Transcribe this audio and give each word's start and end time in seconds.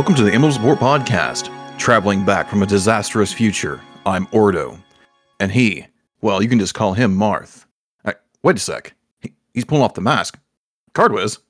Welcome 0.00 0.14
to 0.14 0.22
the 0.22 0.32
Emblem 0.32 0.50
Support 0.50 0.78
Podcast. 0.78 1.50
Traveling 1.76 2.24
back 2.24 2.48
from 2.48 2.62
a 2.62 2.66
disastrous 2.66 3.34
future, 3.34 3.82
I'm 4.06 4.26
Ordo. 4.32 4.78
And 5.40 5.52
he, 5.52 5.88
well, 6.22 6.42
you 6.42 6.48
can 6.48 6.58
just 6.58 6.72
call 6.72 6.94
him 6.94 7.14
Marth. 7.14 7.66
Uh, 8.06 8.14
wait 8.42 8.56
a 8.56 8.60
sec. 8.60 8.94
He, 9.20 9.34
he's 9.52 9.66
pulling 9.66 9.84
off 9.84 9.92
the 9.92 10.00
mask. 10.00 10.38
Cardwiz. 10.94 11.40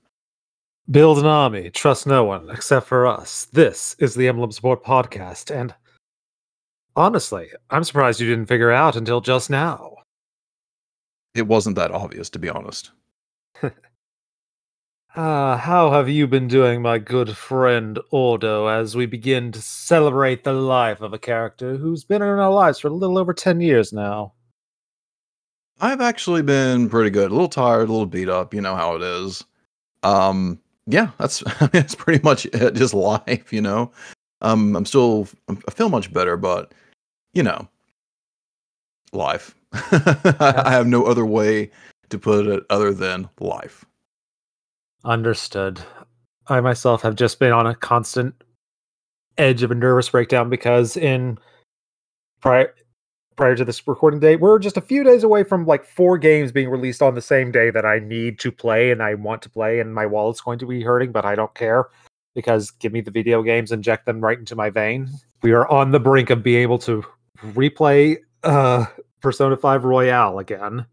Build 0.90 1.20
an 1.20 1.26
army, 1.26 1.70
trust 1.70 2.08
no 2.08 2.24
one 2.24 2.50
except 2.50 2.88
for 2.88 3.06
us. 3.06 3.44
This 3.52 3.94
is 4.00 4.16
the 4.16 4.26
Emblem 4.26 4.50
Support 4.50 4.84
Podcast, 4.84 5.54
and 5.54 5.72
honestly, 6.96 7.50
I'm 7.70 7.84
surprised 7.84 8.18
you 8.18 8.28
didn't 8.28 8.46
figure 8.46 8.72
out 8.72 8.96
until 8.96 9.20
just 9.20 9.48
now. 9.48 9.94
It 11.36 11.46
wasn't 11.46 11.76
that 11.76 11.92
obvious, 11.92 12.28
to 12.30 12.40
be 12.40 12.48
honest. 12.48 12.90
Ah, 15.16 15.56
how 15.56 15.90
have 15.90 16.08
you 16.08 16.28
been 16.28 16.46
doing, 16.46 16.82
my 16.82 16.96
good 16.96 17.36
friend 17.36 17.98
Ordo, 18.10 18.68
as 18.68 18.94
we 18.94 19.06
begin 19.06 19.50
to 19.50 19.60
celebrate 19.60 20.44
the 20.44 20.52
life 20.52 21.00
of 21.00 21.12
a 21.12 21.18
character 21.18 21.76
who's 21.76 22.04
been 22.04 22.22
in 22.22 22.28
our 22.28 22.52
lives 22.52 22.78
for 22.78 22.86
a 22.86 22.92
little 22.92 23.18
over 23.18 23.34
10 23.34 23.60
years 23.60 23.92
now? 23.92 24.32
I've 25.80 26.00
actually 26.00 26.42
been 26.42 26.88
pretty 26.88 27.10
good. 27.10 27.32
A 27.32 27.34
little 27.34 27.48
tired, 27.48 27.88
a 27.88 27.92
little 27.92 28.06
beat 28.06 28.28
up. 28.28 28.54
You 28.54 28.60
know 28.60 28.76
how 28.76 28.94
it 28.94 29.02
is. 29.02 29.44
Um, 30.04 30.60
yeah, 30.86 31.10
that's 31.18 31.42
that's 31.72 31.96
pretty 31.96 32.22
much 32.22 32.46
it. 32.46 32.74
Just 32.74 32.94
life, 32.94 33.52
you 33.52 33.62
know. 33.62 33.90
Um, 34.42 34.76
I'm 34.76 34.86
still 34.86 35.26
I 35.48 35.72
feel 35.72 35.88
much 35.88 36.12
better, 36.12 36.36
but 36.36 36.72
you 37.34 37.42
know, 37.42 37.66
life. 39.12 39.56
I 39.72 40.70
have 40.70 40.86
no 40.86 41.04
other 41.04 41.26
way 41.26 41.72
to 42.10 42.18
put 42.18 42.46
it 42.46 42.64
other 42.70 42.92
than 42.94 43.28
life. 43.40 43.84
Understood. 45.04 45.80
I 46.48 46.60
myself 46.60 47.02
have 47.02 47.14
just 47.14 47.38
been 47.38 47.52
on 47.52 47.66
a 47.66 47.74
constant 47.74 48.34
edge 49.38 49.62
of 49.62 49.70
a 49.70 49.74
nervous 49.74 50.10
breakdown 50.10 50.50
because 50.50 50.96
in 50.96 51.38
prior 52.40 52.74
prior 53.36 53.56
to 53.56 53.64
this 53.64 53.86
recording 53.88 54.20
date, 54.20 54.36
we're 54.36 54.58
just 54.58 54.76
a 54.76 54.82
few 54.82 55.02
days 55.02 55.22
away 55.24 55.42
from 55.42 55.64
like 55.64 55.84
four 55.84 56.18
games 56.18 56.52
being 56.52 56.68
released 56.68 57.00
on 57.00 57.14
the 57.14 57.22
same 57.22 57.50
day 57.50 57.70
that 57.70 57.86
I 57.86 57.98
need 57.98 58.38
to 58.40 58.52
play 58.52 58.90
and 58.90 59.02
I 59.02 59.14
want 59.14 59.40
to 59.42 59.48
play, 59.48 59.80
and 59.80 59.94
my 59.94 60.04
wallet's 60.04 60.42
going 60.42 60.58
to 60.58 60.66
be 60.66 60.82
hurting, 60.82 61.12
but 61.12 61.24
I 61.24 61.34
don't 61.34 61.54
care 61.54 61.86
because 62.34 62.70
give 62.70 62.92
me 62.92 63.00
the 63.00 63.10
video 63.10 63.42
games, 63.42 63.72
inject 63.72 64.04
them 64.04 64.20
right 64.20 64.38
into 64.38 64.54
my 64.54 64.68
vein. 64.68 65.08
We 65.42 65.52
are 65.52 65.66
on 65.68 65.92
the 65.92 66.00
brink 66.00 66.28
of 66.28 66.42
being 66.42 66.62
able 66.62 66.78
to 66.80 67.04
replay 67.42 68.18
uh 68.42 68.84
Persona 69.22 69.56
5 69.56 69.84
Royal 69.84 70.38
again, 70.38 70.84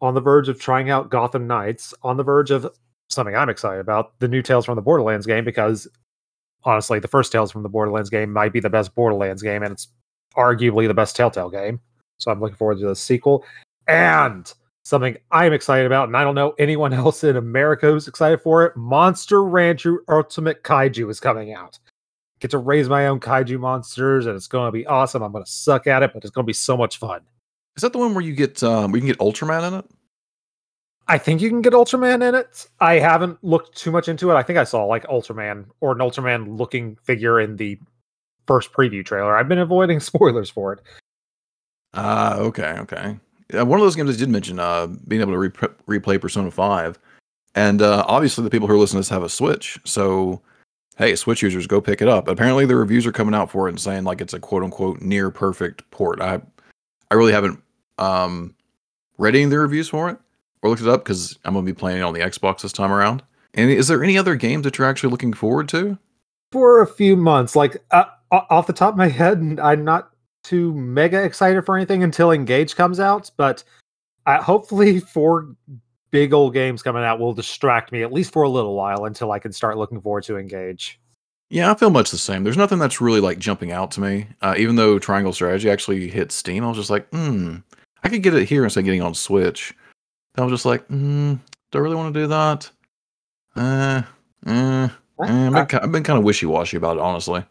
on 0.00 0.14
the 0.14 0.20
verge 0.20 0.48
of 0.48 0.58
trying 0.58 0.88
out 0.88 1.10
Gotham 1.10 1.46
Knights, 1.46 1.92
on 2.02 2.16
the 2.16 2.22
verge 2.22 2.50
of 2.50 2.66
something 3.12 3.36
I'm 3.36 3.48
excited 3.48 3.80
about 3.80 4.18
the 4.18 4.28
new 4.28 4.42
Tales 4.42 4.64
from 4.64 4.76
the 4.76 4.82
Borderlands 4.82 5.26
game 5.26 5.44
because 5.44 5.88
honestly, 6.64 6.98
the 6.98 7.08
first 7.08 7.32
Tales 7.32 7.50
from 7.50 7.62
the 7.62 7.68
Borderlands 7.68 8.10
game 8.10 8.32
might 8.32 8.52
be 8.52 8.60
the 8.60 8.70
best 8.70 8.94
Borderlands 8.94 9.42
game, 9.42 9.62
and 9.62 9.72
it's 9.72 9.88
arguably 10.36 10.86
the 10.86 10.94
best 10.94 11.16
Telltale 11.16 11.50
game. 11.50 11.80
So 12.18 12.30
I'm 12.30 12.40
looking 12.40 12.56
forward 12.56 12.78
to 12.78 12.86
the 12.86 12.96
sequel. 12.96 13.44
And 13.88 14.52
something 14.84 15.16
I'm 15.30 15.52
excited 15.52 15.86
about, 15.86 16.08
and 16.08 16.16
I 16.16 16.24
don't 16.24 16.34
know 16.34 16.54
anyone 16.58 16.92
else 16.92 17.24
in 17.24 17.36
America 17.36 17.90
who's 17.90 18.08
excited 18.08 18.40
for 18.40 18.64
it 18.64 18.76
Monster 18.76 19.42
Rancher 19.42 20.02
Ultimate 20.08 20.62
Kaiju 20.62 21.10
is 21.10 21.20
coming 21.20 21.52
out. 21.52 21.78
Get 22.40 22.50
to 22.50 22.58
raise 22.58 22.88
my 22.88 23.06
own 23.06 23.20
kaiju 23.20 23.60
monsters, 23.60 24.26
and 24.26 24.34
it's 24.34 24.48
going 24.48 24.66
to 24.66 24.72
be 24.72 24.84
awesome. 24.86 25.22
I'm 25.22 25.30
going 25.30 25.44
to 25.44 25.50
suck 25.50 25.86
at 25.86 26.02
it, 26.02 26.12
but 26.12 26.24
it's 26.24 26.32
going 26.32 26.44
to 26.44 26.48
be 26.48 26.52
so 26.52 26.76
much 26.76 26.98
fun. 26.98 27.20
Is 27.76 27.82
that 27.82 27.92
the 27.92 28.00
one 28.00 28.14
where 28.14 28.24
you 28.24 28.34
get 28.34 28.60
um, 28.64 28.90
we 28.90 28.98
can 28.98 29.06
get 29.06 29.18
Ultraman 29.18 29.68
in 29.68 29.74
it? 29.74 29.84
I 31.08 31.18
think 31.18 31.40
you 31.40 31.48
can 31.48 31.62
get 31.62 31.72
Ultraman 31.72 32.26
in 32.26 32.34
it. 32.34 32.66
I 32.80 32.94
haven't 32.94 33.42
looked 33.42 33.76
too 33.76 33.90
much 33.90 34.08
into 34.08 34.30
it. 34.30 34.34
I 34.34 34.42
think 34.42 34.58
I 34.58 34.64
saw 34.64 34.84
like 34.84 35.06
Ultraman 35.06 35.66
or 35.80 35.92
an 35.92 35.98
Ultraman 35.98 36.58
looking 36.58 36.96
figure 37.02 37.40
in 37.40 37.56
the 37.56 37.78
first 38.46 38.72
preview 38.72 39.04
trailer. 39.04 39.36
I've 39.36 39.48
been 39.48 39.58
avoiding 39.58 40.00
spoilers 40.00 40.50
for 40.50 40.74
it. 40.74 40.80
Uh, 41.94 42.36
okay, 42.38 42.76
okay. 42.78 43.18
One 43.52 43.78
of 43.78 43.84
those 43.84 43.96
games 43.96 44.14
I 44.14 44.18
did 44.18 44.30
mention, 44.30 44.58
uh, 44.58 44.86
being 44.86 45.20
able 45.20 45.32
to 45.32 45.38
re- 45.38 45.50
replay 46.00 46.20
Persona 46.20 46.50
Five, 46.50 46.98
and 47.54 47.82
uh, 47.82 48.02
obviously 48.06 48.44
the 48.44 48.50
people 48.50 48.66
who 48.66 48.74
are 48.74 48.78
listening 48.78 49.02
to 49.02 49.06
this 49.06 49.10
have 49.10 49.22
a 49.22 49.28
Switch, 49.28 49.78
so 49.84 50.40
hey, 50.96 51.14
Switch 51.16 51.42
users, 51.42 51.66
go 51.66 51.80
pick 51.80 52.00
it 52.00 52.08
up. 52.08 52.28
Apparently, 52.28 52.64
the 52.64 52.76
reviews 52.76 53.06
are 53.06 53.12
coming 53.12 53.34
out 53.34 53.50
for 53.50 53.68
it 53.68 53.72
and 53.72 53.80
saying 53.80 54.04
like 54.04 54.22
it's 54.22 54.32
a 54.32 54.40
quote 54.40 54.62
unquote 54.62 55.02
near 55.02 55.30
perfect 55.30 55.88
port. 55.90 56.22
I, 56.22 56.40
I 57.10 57.14
really 57.14 57.32
haven't 57.32 57.62
um, 57.98 58.54
read 59.18 59.34
any 59.34 59.44
of 59.44 59.50
the 59.50 59.58
reviews 59.58 59.88
for 59.88 60.08
it 60.08 60.16
or 60.62 60.70
looked 60.70 60.82
it 60.82 60.88
up 60.88 61.04
because 61.04 61.38
I'm 61.44 61.54
gonna 61.54 61.66
be 61.66 61.72
playing 61.72 61.98
it 61.98 62.02
on 62.02 62.14
the 62.14 62.20
Xbox 62.20 62.62
this 62.62 62.72
time 62.72 62.92
around. 62.92 63.22
And 63.54 63.70
is 63.70 63.88
there 63.88 64.02
any 64.02 64.16
other 64.16 64.34
games 64.34 64.64
that 64.64 64.78
you're 64.78 64.88
actually 64.88 65.10
looking 65.10 65.32
forward 65.32 65.68
to? 65.70 65.98
For 66.52 66.82
a 66.82 66.86
few 66.86 67.16
months, 67.16 67.54
like 67.56 67.82
uh, 67.90 68.04
off 68.30 68.66
the 68.66 68.72
top 68.72 68.94
of 68.94 68.98
my 68.98 69.08
head, 69.08 69.58
I'm 69.62 69.84
not 69.84 70.10
too 70.42 70.74
mega 70.74 71.22
excited 71.22 71.64
for 71.64 71.76
anything 71.76 72.02
until 72.02 72.32
Engage 72.32 72.76
comes 72.76 73.00
out. 73.00 73.30
But 73.36 73.64
uh, 74.26 74.42
hopefully, 74.42 75.00
four 75.14 75.54
big 76.10 76.32
old 76.32 76.52
games 76.52 76.82
coming 76.82 77.02
out 77.02 77.18
will 77.18 77.32
distract 77.32 77.90
me 77.90 78.02
at 78.02 78.12
least 78.12 78.32
for 78.32 78.42
a 78.42 78.48
little 78.48 78.74
while 78.74 79.06
until 79.06 79.32
I 79.32 79.38
can 79.38 79.52
start 79.52 79.78
looking 79.78 80.00
forward 80.00 80.24
to 80.24 80.36
Engage. 80.36 81.00
Yeah, 81.50 81.70
I 81.70 81.74
feel 81.74 81.90
much 81.90 82.10
the 82.10 82.18
same. 82.18 82.44
There's 82.44 82.56
nothing 82.56 82.78
that's 82.78 83.00
really 83.00 83.20
like 83.20 83.38
jumping 83.38 83.72
out 83.72 83.90
to 83.92 84.00
me. 84.00 84.26
Uh, 84.40 84.54
even 84.56 84.76
though 84.76 84.98
Triangle 84.98 85.34
Strategy 85.34 85.68
actually 85.68 86.08
hit 86.08 86.32
Steam, 86.32 86.64
I 86.64 86.68
was 86.68 86.78
just 86.78 86.88
like, 86.88 87.06
hmm, 87.10 87.56
I 88.02 88.08
could 88.08 88.22
get 88.22 88.34
it 88.34 88.48
here 88.48 88.64
instead 88.64 88.80
of 88.80 88.84
getting 88.86 89.02
on 89.02 89.14
Switch. 89.14 89.74
I 90.36 90.42
was 90.42 90.52
just 90.52 90.64
like, 90.64 90.86
mm, 90.88 91.38
do 91.70 91.78
I 91.78 91.80
really 91.80 91.96
want 91.96 92.14
to 92.14 92.20
do 92.20 92.26
that? 92.28 92.70
Uh, 93.54 94.02
uh, 94.46 94.88
I've, 95.20 95.68
been, 95.68 95.80
I've 95.80 95.92
been 95.92 96.02
kind 96.02 96.18
of 96.18 96.24
wishy 96.24 96.46
washy 96.46 96.76
about 96.76 96.96
it, 96.96 97.02
honestly. 97.02 97.44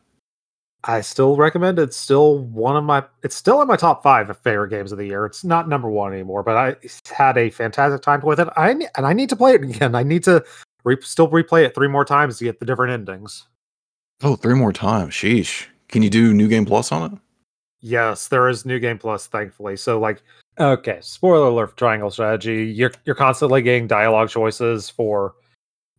I 0.83 1.01
still 1.01 1.35
recommend 1.35 1.77
it. 1.77 1.83
It's 1.83 1.97
still 1.97 2.39
one 2.39 2.75
of 2.75 2.83
my. 2.83 3.03
It's 3.23 3.35
still 3.35 3.61
in 3.61 3.67
my 3.67 3.75
top 3.75 4.01
five 4.01 4.29
of 4.31 4.37
favorite 4.39 4.69
games 4.69 4.91
of 4.91 4.97
the 4.97 5.05
year. 5.05 5.25
It's 5.25 5.43
not 5.43 5.69
number 5.69 5.89
one 5.89 6.11
anymore, 6.11 6.41
but 6.41 6.57
I 6.57 6.75
had 7.13 7.37
a 7.37 7.51
fantastic 7.51 8.01
time 8.01 8.21
with 8.21 8.39
it. 8.39 8.47
I 8.57 8.71
and 8.71 9.05
I 9.05 9.13
need 9.13 9.29
to 9.29 9.35
play 9.35 9.53
it 9.53 9.61
again. 9.63 9.93
I 9.93 10.01
need 10.01 10.23
to 10.23 10.43
re, 10.83 10.97
still 11.01 11.29
replay 11.29 11.65
it 11.65 11.75
three 11.75 11.87
more 11.87 12.03
times 12.03 12.39
to 12.39 12.45
get 12.45 12.59
the 12.59 12.65
different 12.65 12.93
endings. 12.93 13.45
Oh, 14.23 14.35
three 14.35 14.55
more 14.55 14.73
times. 14.73 15.13
Sheesh. 15.13 15.67
Can 15.87 16.01
you 16.01 16.09
do 16.09 16.33
New 16.33 16.47
Game 16.47 16.65
Plus 16.65 16.91
on 16.91 17.13
it? 17.13 17.19
Yes, 17.81 18.27
there 18.27 18.49
is 18.49 18.65
New 18.65 18.79
Game 18.79 18.97
Plus, 18.97 19.27
thankfully. 19.27 19.77
So 19.77 19.99
like 19.99 20.23
Okay, 20.59 20.99
spoiler 21.01 21.47
alert 21.47 21.71
for 21.71 21.77
Triangle 21.77 22.11
Strategy. 22.11 22.65
You're 22.65 22.91
you're 23.05 23.15
constantly 23.15 23.61
getting 23.61 23.87
dialogue 23.87 24.29
choices 24.29 24.89
for 24.89 25.35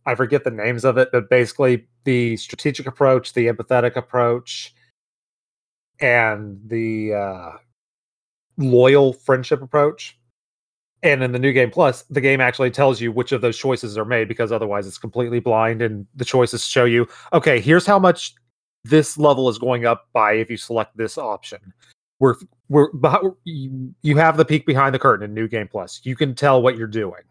I 0.05 0.15
forget 0.15 0.43
the 0.43 0.51
names 0.51 0.85
of 0.85 0.97
it, 0.97 1.09
but 1.11 1.29
basically 1.29 1.87
the 2.03 2.37
strategic 2.37 2.85
approach, 2.85 3.33
the 3.33 3.47
empathetic 3.47 3.95
approach, 3.95 4.73
and 5.99 6.59
the 6.67 7.13
uh, 7.13 7.51
loyal 8.57 9.13
friendship 9.13 9.61
approach. 9.61 10.17
And 11.01 11.23
in 11.23 11.31
the 11.33 11.39
new 11.39 11.51
game 11.51 11.71
plus, 11.71 12.03
the 12.03 12.21
game 12.21 12.39
actually 12.39 12.71
tells 12.71 13.01
you 13.01 13.11
which 13.11 13.33
of 13.33 13.41
those 13.41 13.57
choices 13.57 13.97
are 13.97 14.05
made 14.05 14.27
because 14.27 14.51
otherwise 14.53 14.87
it's 14.87 14.97
completely 14.97 15.39
blind 15.41 15.81
and 15.81 16.07
the 16.15 16.23
choices 16.23 16.65
show 16.65 16.85
you, 16.85 17.07
okay, 17.33 17.59
here's 17.59 17.85
how 17.85 17.99
much 17.99 18.33
this 18.85 19.17
level 19.17 19.49
is 19.49 19.57
going 19.57 19.85
up 19.85 20.07
by 20.13 20.33
if 20.33 20.49
you 20.49 20.55
select 20.55 20.95
this 20.95 21.17
option 21.17 21.73
we're 22.23 22.35
we're 22.69 23.33
you, 23.43 23.93
you 24.01 24.15
have 24.17 24.37
the 24.37 24.45
peek 24.45 24.65
behind 24.65 24.95
the 24.95 24.99
curtain 24.99 25.25
in 25.25 25.33
new 25.33 25.47
game 25.47 25.67
plus. 25.67 25.99
You 26.03 26.15
can 26.15 26.33
tell 26.33 26.61
what 26.61 26.77
you're 26.77 26.87
doing. 26.87 27.23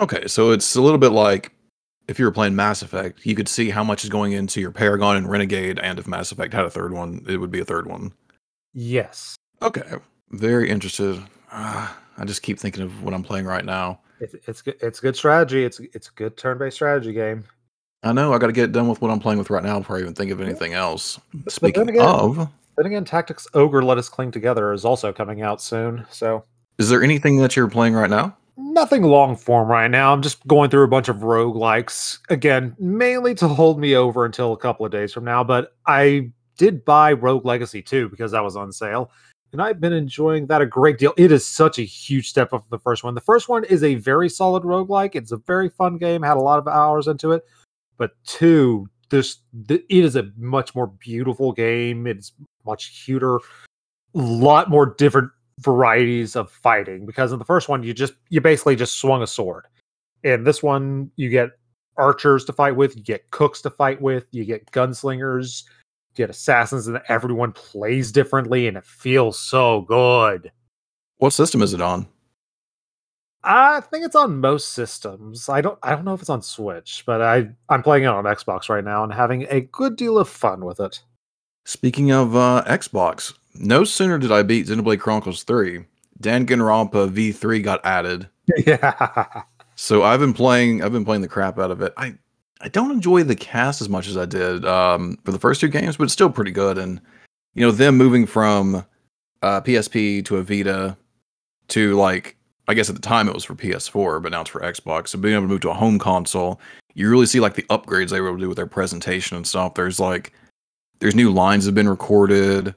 Okay 0.00 0.26
so 0.26 0.50
it's 0.50 0.74
a 0.74 0.82
little 0.82 0.98
bit 0.98 1.12
like 1.12 1.52
if 2.08 2.18
you 2.18 2.24
were 2.24 2.32
playing 2.32 2.54
mass 2.54 2.82
effect 2.82 3.24
you 3.24 3.34
could 3.34 3.48
see 3.48 3.70
how 3.70 3.84
much 3.84 4.04
is 4.04 4.10
going 4.10 4.32
into 4.32 4.60
your 4.60 4.72
paragon 4.72 5.16
and 5.16 5.30
renegade 5.30 5.78
and 5.78 5.98
if 5.98 6.06
mass 6.06 6.32
effect 6.32 6.52
had 6.52 6.64
a 6.64 6.70
third 6.70 6.92
one 6.92 7.24
it 7.28 7.38
would 7.38 7.50
be 7.50 7.60
a 7.60 7.64
third 7.64 7.86
one. 7.86 8.12
Yes. 8.74 9.36
Okay 9.62 9.92
very 10.30 10.68
interested. 10.68 11.22
Uh, 11.50 11.88
i 12.18 12.24
just 12.24 12.42
keep 12.42 12.58
thinking 12.58 12.82
of 12.82 13.02
what 13.02 13.14
i'm 13.14 13.22
playing 13.22 13.46
right 13.46 13.64
now. 13.64 14.00
It's 14.20 14.34
it's 14.46 14.60
good 14.60 14.76
it's 14.80 15.00
good 15.00 15.16
strategy. 15.16 15.64
It's 15.64 15.80
it's 15.80 16.08
a 16.08 16.12
good 16.12 16.36
turn-based 16.36 16.76
strategy 16.76 17.12
game. 17.12 17.44
I 18.02 18.12
know 18.12 18.32
i 18.32 18.38
got 18.38 18.48
to 18.48 18.52
get 18.52 18.72
done 18.72 18.88
with 18.88 19.00
what 19.00 19.10
i'm 19.10 19.20
playing 19.20 19.38
with 19.38 19.48
right 19.48 19.62
now 19.62 19.78
before 19.78 19.96
i 19.96 20.00
even 20.00 20.14
think 20.14 20.32
of 20.32 20.40
anything 20.40 20.74
else. 20.74 21.20
Speaking 21.48 21.88
again, 21.88 22.02
of 22.04 22.48
then 22.76 22.86
again, 22.86 23.04
Tactics 23.04 23.46
Ogre 23.54 23.82
Let 23.82 23.98
Us 23.98 24.08
Cling 24.08 24.30
Together 24.30 24.72
is 24.72 24.84
also 24.84 25.12
coming 25.12 25.42
out 25.42 25.60
soon. 25.60 26.06
So, 26.10 26.44
is 26.78 26.88
there 26.88 27.02
anything 27.02 27.38
that 27.38 27.54
you're 27.54 27.68
playing 27.68 27.94
right 27.94 28.10
now? 28.10 28.36
Nothing 28.56 29.02
long 29.02 29.36
form 29.36 29.68
right 29.68 29.90
now. 29.90 30.12
I'm 30.12 30.22
just 30.22 30.46
going 30.46 30.70
through 30.70 30.84
a 30.84 30.88
bunch 30.88 31.08
of 31.08 31.22
rogue 31.22 31.56
likes 31.56 32.18
again, 32.28 32.74
mainly 32.78 33.34
to 33.36 33.48
hold 33.48 33.78
me 33.78 33.94
over 33.94 34.24
until 34.24 34.52
a 34.52 34.56
couple 34.56 34.86
of 34.86 34.92
days 34.92 35.12
from 35.12 35.24
now. 35.24 35.44
But 35.44 35.74
I 35.86 36.30
did 36.56 36.84
buy 36.84 37.12
Rogue 37.12 37.44
Legacy 37.44 37.82
2 37.82 38.08
because 38.08 38.32
that 38.32 38.44
was 38.44 38.56
on 38.56 38.72
sale, 38.72 39.10
and 39.52 39.60
I've 39.60 39.80
been 39.80 39.92
enjoying 39.92 40.46
that 40.46 40.62
a 40.62 40.66
great 40.66 40.98
deal. 40.98 41.12
It 41.16 41.32
is 41.32 41.46
such 41.46 41.78
a 41.78 41.82
huge 41.82 42.28
step 42.28 42.52
up 42.52 42.62
from 42.62 42.70
the 42.70 42.82
first 42.82 43.04
one. 43.04 43.14
The 43.14 43.20
first 43.20 43.48
one 43.48 43.64
is 43.64 43.82
a 43.82 43.96
very 43.96 44.28
solid 44.28 44.64
rogue 44.64 44.90
like. 44.90 45.14
It's 45.14 45.32
a 45.32 45.38
very 45.38 45.68
fun 45.68 45.98
game, 45.98 46.22
had 46.22 46.36
a 46.36 46.40
lot 46.40 46.58
of 46.58 46.68
hours 46.68 47.06
into 47.06 47.32
it, 47.32 47.44
but 47.96 48.12
2 48.24 48.88
this 49.12 49.36
it 49.68 49.84
is 49.88 50.16
a 50.16 50.30
much 50.38 50.74
more 50.74 50.86
beautiful 50.86 51.52
game. 51.52 52.06
It's 52.06 52.32
much 52.64 53.04
cuter, 53.04 53.36
a 53.36 53.40
lot 54.14 54.70
more 54.70 54.86
different 54.86 55.30
varieties 55.60 56.34
of 56.34 56.50
fighting 56.50 57.04
because 57.04 57.30
in 57.30 57.38
the 57.38 57.44
first 57.44 57.68
one 57.68 57.82
you 57.82 57.92
just 57.92 58.14
you 58.30 58.40
basically 58.40 58.74
just 58.74 58.98
swung 58.98 59.22
a 59.22 59.26
sword. 59.26 59.66
and 60.24 60.46
this 60.46 60.62
one 60.62 61.10
you 61.16 61.28
get 61.28 61.50
archers 61.98 62.44
to 62.46 62.52
fight 62.54 62.74
with, 62.74 62.96
you 62.96 63.02
get 63.02 63.30
cooks 63.30 63.60
to 63.60 63.70
fight 63.70 64.00
with, 64.00 64.24
you 64.30 64.46
get 64.46 64.70
gunslingers, 64.72 65.64
you 66.12 66.24
get 66.24 66.30
assassins, 66.30 66.88
and 66.88 67.02
everyone 67.08 67.52
plays 67.52 68.10
differently 68.12 68.66
and 68.66 68.78
it 68.78 68.86
feels 68.86 69.38
so 69.38 69.82
good. 69.82 70.50
What 71.18 71.34
system 71.34 71.60
is 71.60 71.74
it 71.74 71.82
on? 71.82 72.08
I 73.44 73.80
think 73.80 74.04
it's 74.04 74.16
on 74.16 74.40
most 74.40 74.70
systems. 74.70 75.48
I 75.48 75.60
don't 75.60 75.78
I 75.82 75.90
don't 75.90 76.04
know 76.04 76.14
if 76.14 76.20
it's 76.20 76.30
on 76.30 76.42
Switch, 76.42 77.02
but 77.06 77.20
I 77.20 77.48
I'm 77.68 77.82
playing 77.82 78.04
it 78.04 78.08
on 78.08 78.24
Xbox 78.24 78.68
right 78.68 78.84
now 78.84 79.02
and 79.02 79.12
having 79.12 79.46
a 79.50 79.60
good 79.60 79.96
deal 79.96 80.18
of 80.18 80.28
fun 80.28 80.64
with 80.64 80.80
it. 80.80 81.02
Speaking 81.64 82.10
of 82.10 82.36
uh, 82.36 82.64
Xbox, 82.66 83.32
no 83.54 83.84
sooner 83.84 84.18
did 84.18 84.32
I 84.32 84.42
beat 84.42 84.66
Xenoblade 84.66 85.00
Chronicles 85.00 85.44
3, 85.44 85.84
Danganronpa 86.20 87.10
V3 87.12 87.62
got 87.62 87.84
added. 87.84 88.28
Yeah. 88.66 89.42
So 89.74 90.02
I've 90.04 90.20
been 90.20 90.34
playing 90.34 90.82
I've 90.82 90.92
been 90.92 91.04
playing 91.04 91.22
the 91.22 91.28
crap 91.28 91.58
out 91.58 91.70
of 91.70 91.80
it. 91.80 91.92
I 91.96 92.14
I 92.60 92.68
don't 92.68 92.92
enjoy 92.92 93.24
the 93.24 93.34
cast 93.34 93.80
as 93.80 93.88
much 93.88 94.06
as 94.06 94.16
I 94.16 94.26
did 94.26 94.64
um, 94.64 95.18
for 95.24 95.32
the 95.32 95.38
first 95.38 95.60
two 95.60 95.66
games, 95.66 95.96
but 95.96 96.04
it's 96.04 96.12
still 96.12 96.30
pretty 96.30 96.52
good. 96.52 96.78
And 96.78 97.00
you 97.54 97.66
know, 97.66 97.72
them 97.72 97.96
moving 97.96 98.26
from 98.26 98.84
uh, 99.42 99.60
PSP 99.62 100.24
to 100.26 100.36
a 100.36 100.42
Vita 100.42 100.96
to 101.68 101.96
like 101.96 102.36
I 102.68 102.74
guess 102.74 102.88
at 102.88 102.94
the 102.94 103.02
time 103.02 103.28
it 103.28 103.34
was 103.34 103.44
for 103.44 103.54
PS4, 103.54 104.22
but 104.22 104.32
now 104.32 104.42
it's 104.42 104.50
for 104.50 104.60
Xbox. 104.60 105.08
So 105.08 105.18
being 105.18 105.34
able 105.34 105.44
to 105.44 105.48
move 105.48 105.60
to 105.62 105.70
a 105.70 105.74
home 105.74 105.98
console, 105.98 106.60
you 106.94 107.10
really 107.10 107.26
see 107.26 107.40
like 107.40 107.54
the 107.54 107.64
upgrades 107.64 108.10
they 108.10 108.20
were 108.20 108.28
able 108.28 108.38
to 108.38 108.44
do 108.44 108.48
with 108.48 108.56
their 108.56 108.66
presentation 108.66 109.36
and 109.36 109.46
stuff. 109.46 109.74
There's 109.74 109.98
like 109.98 110.32
there's 111.00 111.14
new 111.14 111.32
lines 111.32 111.66
have 111.66 111.74
been 111.74 111.88
recorded. 111.88 112.74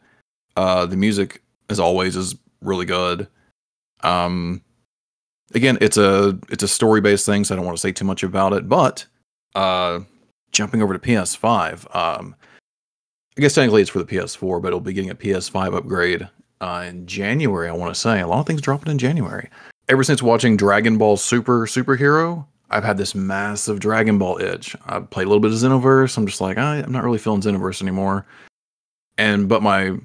Uh, 0.55 0.85
the 0.85 0.97
music, 0.97 1.41
as 1.69 1.79
always, 1.79 2.15
is 2.15 2.35
really 2.61 2.85
good. 2.85 3.27
Um, 4.01 4.61
again, 5.53 5.77
it's 5.81 5.97
a 5.97 6.37
it's 6.49 6.63
a 6.63 6.67
story 6.67 7.01
based 7.01 7.25
thing, 7.25 7.43
so 7.43 7.53
I 7.53 7.57
don't 7.57 7.65
want 7.65 7.77
to 7.77 7.81
say 7.81 7.91
too 7.91 8.05
much 8.05 8.23
about 8.23 8.53
it. 8.53 8.67
But 8.67 9.05
uh, 9.53 9.99
jumping 10.51 10.81
over 10.81 10.93
to 10.93 10.99
PS5, 10.99 11.95
um, 11.95 12.35
I 13.37 13.41
guess 13.41 13.53
technically 13.53 13.81
it's 13.81 13.91
for 13.91 13.99
the 13.99 14.05
PS4, 14.05 14.61
but 14.61 14.69
it'll 14.69 14.79
be 14.79 14.93
getting 14.93 15.11
a 15.11 15.15
PS5 15.15 15.75
upgrade 15.75 16.27
uh, 16.61 16.85
in 16.87 17.05
January. 17.05 17.69
I 17.69 17.73
want 17.73 17.93
to 17.93 17.99
say 17.99 18.21
a 18.21 18.27
lot 18.27 18.39
of 18.39 18.47
things 18.47 18.61
dropping 18.61 18.91
in 18.91 18.97
January. 18.97 19.49
Ever 19.87 20.03
since 20.03 20.23
watching 20.23 20.57
Dragon 20.57 20.97
Ball 20.97 21.15
Super 21.15 21.67
Superhero, 21.67 22.45
I've 22.71 22.83
had 22.83 22.97
this 22.97 23.13
massive 23.13 23.79
Dragon 23.79 24.17
Ball 24.17 24.41
itch. 24.41 24.75
I 24.85 24.99
played 24.99 25.25
a 25.25 25.29
little 25.29 25.39
bit 25.39 25.51
of 25.51 25.57
Xenoverse. 25.57 26.17
I'm 26.17 26.25
just 26.25 26.41
like, 26.41 26.57
I, 26.57 26.77
I'm 26.77 26.91
not 26.91 27.03
really 27.03 27.19
feeling 27.19 27.41
Xenoverse 27.41 27.81
anymore. 27.81 28.25
And 29.17 29.47
but 29.47 29.61
my 29.61 29.95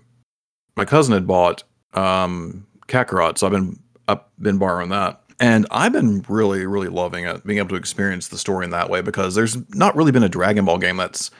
my 0.76 0.84
cousin 0.84 1.14
had 1.14 1.26
bought 1.26 1.62
um 1.94 2.66
Kakarot, 2.88 3.38
so 3.38 3.46
I've 3.46 3.52
been 3.52 3.80
I've 4.06 4.20
been 4.38 4.58
borrowing 4.58 4.90
that. 4.90 5.22
And 5.40 5.66
I've 5.70 5.92
been 5.92 6.22
really, 6.28 6.66
really 6.66 6.88
loving 6.88 7.24
it, 7.24 7.46
being 7.46 7.58
able 7.58 7.70
to 7.70 7.76
experience 7.76 8.28
the 8.28 8.36
story 8.36 8.66
in 8.66 8.70
that 8.72 8.90
way 8.90 9.00
because 9.00 9.34
there's 9.34 9.56
not 9.74 9.96
really 9.96 10.12
been 10.12 10.22
a 10.22 10.28
Dragon 10.28 10.66
Ball 10.66 10.76
game 10.76 10.98
that's 10.98 11.30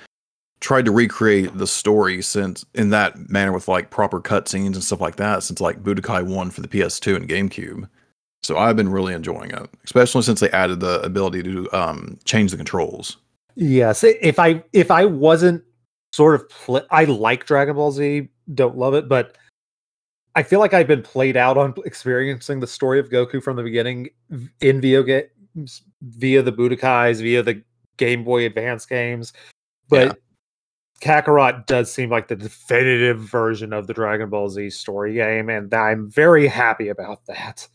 tried 0.61 0.87
to 0.87 0.91
recreate 0.91 1.57
the 1.59 1.67
story 1.67 2.23
since 2.23 2.65
in 2.75 2.89
that 2.91 3.29
manner 3.29 3.53
with 3.53 3.69
like 3.69 3.91
proper 3.91 4.21
cutscenes 4.21 4.75
and 4.75 4.85
stuff 4.85 5.01
like 5.01 5.17
that 5.17 5.43
since 5.43 5.61
like 5.61 5.83
Budokai 5.83 6.23
1 6.23 6.51
for 6.51 6.63
the 6.63 6.69
PS2 6.69 7.17
and 7.17 7.29
GameCube. 7.29 7.89
So 8.43 8.57
I've 8.57 8.77
been 8.77 8.89
really 8.89 9.13
enjoying 9.13 9.51
it, 9.51 9.71
especially 9.85 10.23
since 10.23 10.41
they 10.41 10.51
added 10.51 10.81
the 10.81 11.01
ability 11.03 11.43
to 11.43 11.71
um, 11.73 12.19
change 12.25 12.51
the 12.51 12.57
controls. 12.57 13.19
Yes, 13.55 14.03
if 14.05 14.39
I 14.39 14.63
if 14.73 14.91
I 14.91 15.05
wasn't 15.05 15.63
sort 16.13 16.35
of 16.35 16.49
pl- 16.49 16.87
I 16.91 17.05
like 17.05 17.45
Dragon 17.47 17.77
Ball 17.77 17.93
Z, 17.93 18.29
don't 18.55 18.77
love 18.77 18.95
it, 18.95 19.09
but 19.09 19.37
I 20.35 20.43
feel 20.43 20.61
like 20.61 20.73
I've 20.73 20.87
been 20.87 21.03
played 21.03 21.37
out 21.37 21.59
on 21.59 21.75
experiencing 21.85 22.61
the 22.61 22.67
story 22.67 22.99
of 22.99 23.11
Goku 23.11 23.43
from 23.43 23.57
the 23.57 23.63
beginning 23.63 24.09
in 24.61 24.81
video 24.81 25.03
games 25.03 25.83
via 26.03 26.43
the 26.43 26.53
Budokais, 26.53 27.21
via 27.21 27.43
the 27.43 27.63
Game 27.97 28.25
Boy 28.25 28.47
Advance 28.47 28.87
games. 28.87 29.33
But 29.89 30.19
yeah. 31.03 31.21
Kakarot 31.23 31.67
does 31.67 31.93
seem 31.93 32.11
like 32.11 32.29
the 32.29 32.37
definitive 32.37 33.19
version 33.19 33.73
of 33.73 33.87
the 33.87 33.95
Dragon 33.95 34.31
Ball 34.31 34.49
Z 34.49 34.71
story 34.71 35.15
game, 35.15 35.51
and 35.51 35.73
I'm 35.75 36.09
very 36.11 36.47
happy 36.47 36.89
about 36.89 37.27
that 37.27 37.69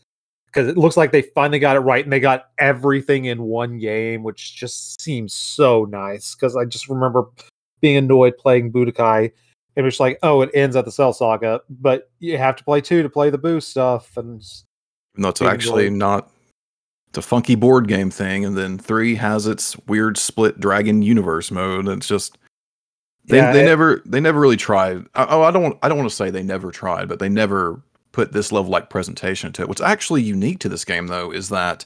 because 0.56 0.70
it 0.70 0.78
looks 0.78 0.96
like 0.96 1.12
they 1.12 1.20
finally 1.20 1.58
got 1.58 1.76
it 1.76 1.80
right 1.80 2.02
and 2.02 2.10
they 2.10 2.18
got 2.18 2.46
everything 2.56 3.26
in 3.26 3.42
one 3.42 3.78
game, 3.78 4.22
which 4.22 4.56
just 4.56 4.98
seems 5.02 5.34
so 5.34 5.84
nice. 5.84 6.34
Because 6.34 6.56
I 6.56 6.64
just 6.64 6.88
remember 6.88 7.26
being 7.82 7.98
annoyed 7.98 8.38
playing 8.38 8.72
Budokai 8.72 9.30
and 9.76 9.86
it's 9.86 10.00
like, 10.00 10.18
oh, 10.22 10.40
it 10.40 10.50
ends 10.54 10.74
at 10.74 10.86
the 10.86 10.90
Cell 10.90 11.12
Saga, 11.12 11.60
but 11.68 12.10
you 12.20 12.38
have 12.38 12.56
to 12.56 12.64
play 12.64 12.80
two 12.80 13.02
to 13.02 13.10
play 13.10 13.28
the 13.28 13.36
boost 13.36 13.68
stuff, 13.68 14.16
and 14.16 14.42
no, 15.16 15.28
it's 15.28 15.42
actually 15.42 15.90
not. 15.90 16.30
It's 17.08 17.18
a 17.18 17.22
funky 17.22 17.54
board 17.54 17.86
game 17.86 18.10
thing, 18.10 18.46
and 18.46 18.56
then 18.56 18.78
three 18.78 19.14
has 19.16 19.46
its 19.46 19.76
weird 19.80 20.16
split 20.16 20.58
dragon 20.58 21.02
universe 21.02 21.50
mode. 21.50 21.88
It's 21.88 22.08
just 22.08 22.38
they 23.26 23.36
yeah, 23.36 23.52
they 23.52 23.62
it, 23.62 23.66
never 23.66 24.02
they 24.06 24.20
never 24.20 24.40
really 24.40 24.56
tried. 24.56 25.04
Oh, 25.14 25.42
I 25.42 25.50
don't 25.50 25.78
I 25.82 25.88
don't 25.90 25.98
want 25.98 26.08
to 26.08 26.16
say 26.16 26.30
they 26.30 26.42
never 26.42 26.70
tried, 26.70 27.08
but 27.08 27.18
they 27.18 27.28
never 27.28 27.82
put 28.16 28.32
this 28.32 28.50
level 28.50 28.70
like 28.70 28.88
presentation 28.88 29.52
to 29.52 29.60
it. 29.60 29.68
What's 29.68 29.82
actually 29.82 30.22
unique 30.22 30.58
to 30.60 30.70
this 30.70 30.86
game 30.86 31.08
though 31.08 31.30
is 31.30 31.50
that 31.50 31.84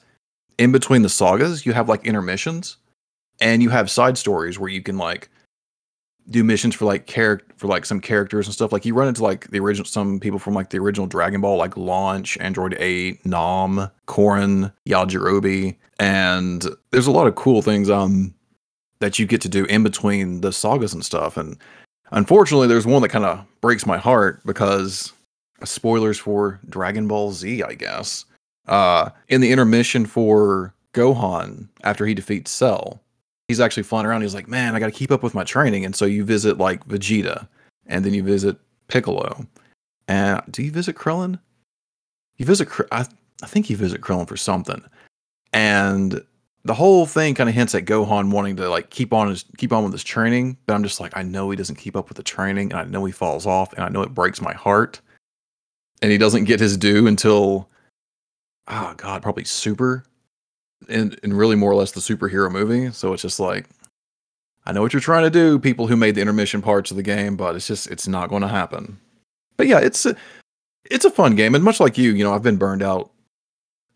in 0.58 0.70
between 0.70 1.02
the 1.02 1.08
sagas, 1.08 1.66
you 1.66 1.72
have 1.72 1.88
like 1.88 2.06
intermissions 2.06 2.76
and 3.40 3.64
you 3.64 3.68
have 3.70 3.90
side 3.90 4.16
stories 4.16 4.56
where 4.56 4.70
you 4.70 4.80
can 4.80 4.96
like 4.96 5.28
do 6.28 6.44
missions 6.44 6.76
for 6.76 6.84
like 6.84 7.06
character 7.06 7.52
for 7.56 7.66
like 7.66 7.84
some 7.84 8.00
characters 8.00 8.46
and 8.46 8.54
stuff. 8.54 8.70
Like 8.70 8.84
you 8.84 8.94
run 8.94 9.08
into 9.08 9.24
like 9.24 9.50
the 9.50 9.58
original 9.58 9.84
some 9.84 10.20
people 10.20 10.38
from 10.38 10.54
like 10.54 10.70
the 10.70 10.78
original 10.78 11.08
Dragon 11.08 11.40
Ball, 11.40 11.56
like 11.56 11.76
Launch, 11.76 12.38
Android 12.38 12.76
8, 12.78 13.26
Nam, 13.26 13.90
Korin, 14.06 14.72
Yajirobe, 14.88 15.76
and 15.98 16.64
there's 16.92 17.08
a 17.08 17.10
lot 17.10 17.26
of 17.26 17.34
cool 17.34 17.60
things 17.60 17.90
um 17.90 18.32
that 19.00 19.18
you 19.18 19.26
get 19.26 19.40
to 19.40 19.48
do 19.48 19.64
in 19.64 19.82
between 19.82 20.42
the 20.42 20.52
sagas 20.52 20.94
and 20.94 21.04
stuff. 21.04 21.36
And 21.36 21.58
unfortunately, 22.12 22.68
there's 22.68 22.86
one 22.86 23.02
that 23.02 23.08
kind 23.08 23.24
of 23.24 23.44
breaks 23.60 23.84
my 23.84 23.98
heart 23.98 24.46
because 24.46 25.12
spoilers 25.64 26.18
for 26.18 26.60
Dragon 26.68 27.08
Ball 27.08 27.32
Z, 27.32 27.62
I 27.62 27.74
guess. 27.74 28.24
Uh, 28.66 29.10
in 29.28 29.40
the 29.40 29.50
intermission 29.50 30.06
for 30.06 30.74
Gohan 30.94 31.68
after 31.82 32.06
he 32.06 32.14
defeats 32.14 32.50
Cell, 32.50 33.00
he's 33.48 33.60
actually 33.60 33.82
flying 33.82 34.06
around. 34.06 34.22
He's 34.22 34.34
like, 34.34 34.48
man, 34.48 34.74
I 34.74 34.80
got 34.80 34.86
to 34.86 34.92
keep 34.92 35.10
up 35.10 35.22
with 35.22 35.34
my 35.34 35.44
training. 35.44 35.84
And 35.84 35.94
so 35.94 36.04
you 36.04 36.24
visit 36.24 36.58
like 36.58 36.86
Vegeta, 36.86 37.48
and 37.86 38.04
then 38.04 38.14
you 38.14 38.22
visit 38.22 38.56
Piccolo. 38.88 39.46
And 40.08 40.42
do 40.50 40.62
you 40.62 40.70
visit 40.70 40.96
Krillin? 40.96 41.38
You 42.36 42.46
visit, 42.46 42.68
I, 42.92 43.06
I 43.42 43.46
think 43.46 43.70
you 43.70 43.76
visit 43.76 44.00
Krillin 44.00 44.28
for 44.28 44.36
something. 44.36 44.82
And 45.52 46.22
the 46.64 46.74
whole 46.74 47.06
thing 47.06 47.34
kind 47.34 47.48
of 47.48 47.54
hints 47.54 47.74
at 47.74 47.86
Gohan 47.86 48.30
wanting 48.30 48.56
to 48.56 48.68
like 48.68 48.90
keep 48.90 49.12
on 49.12 49.28
his 49.28 49.44
keep 49.56 49.72
on 49.72 49.82
with 49.82 49.92
his 49.92 50.04
training, 50.04 50.58
but 50.66 50.74
I'm 50.74 50.82
just 50.82 51.00
like, 51.00 51.16
I 51.16 51.22
know 51.22 51.50
he 51.50 51.56
doesn't 51.56 51.76
keep 51.76 51.96
up 51.96 52.08
with 52.08 52.16
the 52.16 52.22
training, 52.22 52.72
and 52.72 52.80
I 52.80 52.84
know 52.84 53.04
he 53.04 53.12
falls 53.12 53.46
off, 53.46 53.72
and 53.72 53.82
I 53.82 53.88
know 53.88 54.02
it 54.02 54.14
breaks 54.14 54.40
my 54.40 54.52
heart 54.52 55.00
and 56.02 56.10
he 56.10 56.18
doesn't 56.18 56.44
get 56.44 56.60
his 56.60 56.76
due 56.76 57.06
until 57.06 57.68
oh 58.68 58.94
god, 58.96 59.22
probably 59.22 59.44
Super, 59.44 60.04
and 60.88 61.18
and 61.22 61.36
really 61.36 61.56
more 61.56 61.70
or 61.70 61.76
less 61.76 61.92
the 61.92 62.00
superhero 62.00 62.50
movie. 62.50 62.90
So 62.92 63.12
it's 63.12 63.22
just 63.22 63.40
like, 63.40 63.66
I 64.66 64.72
know 64.72 64.82
what 64.82 64.92
you're 64.92 65.00
trying 65.00 65.24
to 65.24 65.30
do, 65.30 65.58
people 65.58 65.86
who 65.86 65.96
made 65.96 66.14
the 66.14 66.20
intermission 66.20 66.62
parts 66.62 66.90
of 66.90 66.96
the 66.96 67.02
game, 67.02 67.36
but 67.36 67.56
it's 67.56 67.66
just 67.66 67.88
it's 67.88 68.08
not 68.08 68.28
going 68.28 68.42
to 68.42 68.48
happen. 68.48 68.98
But 69.56 69.66
yeah, 69.66 69.80
it's 69.80 70.06
a, 70.06 70.16
it's 70.90 71.04
a 71.04 71.10
fun 71.10 71.36
game, 71.36 71.54
and 71.54 71.64
much 71.64 71.80
like 71.80 71.98
you, 71.98 72.12
you 72.12 72.24
know, 72.24 72.32
I've 72.32 72.42
been 72.42 72.56
burned 72.56 72.82
out 72.82 73.10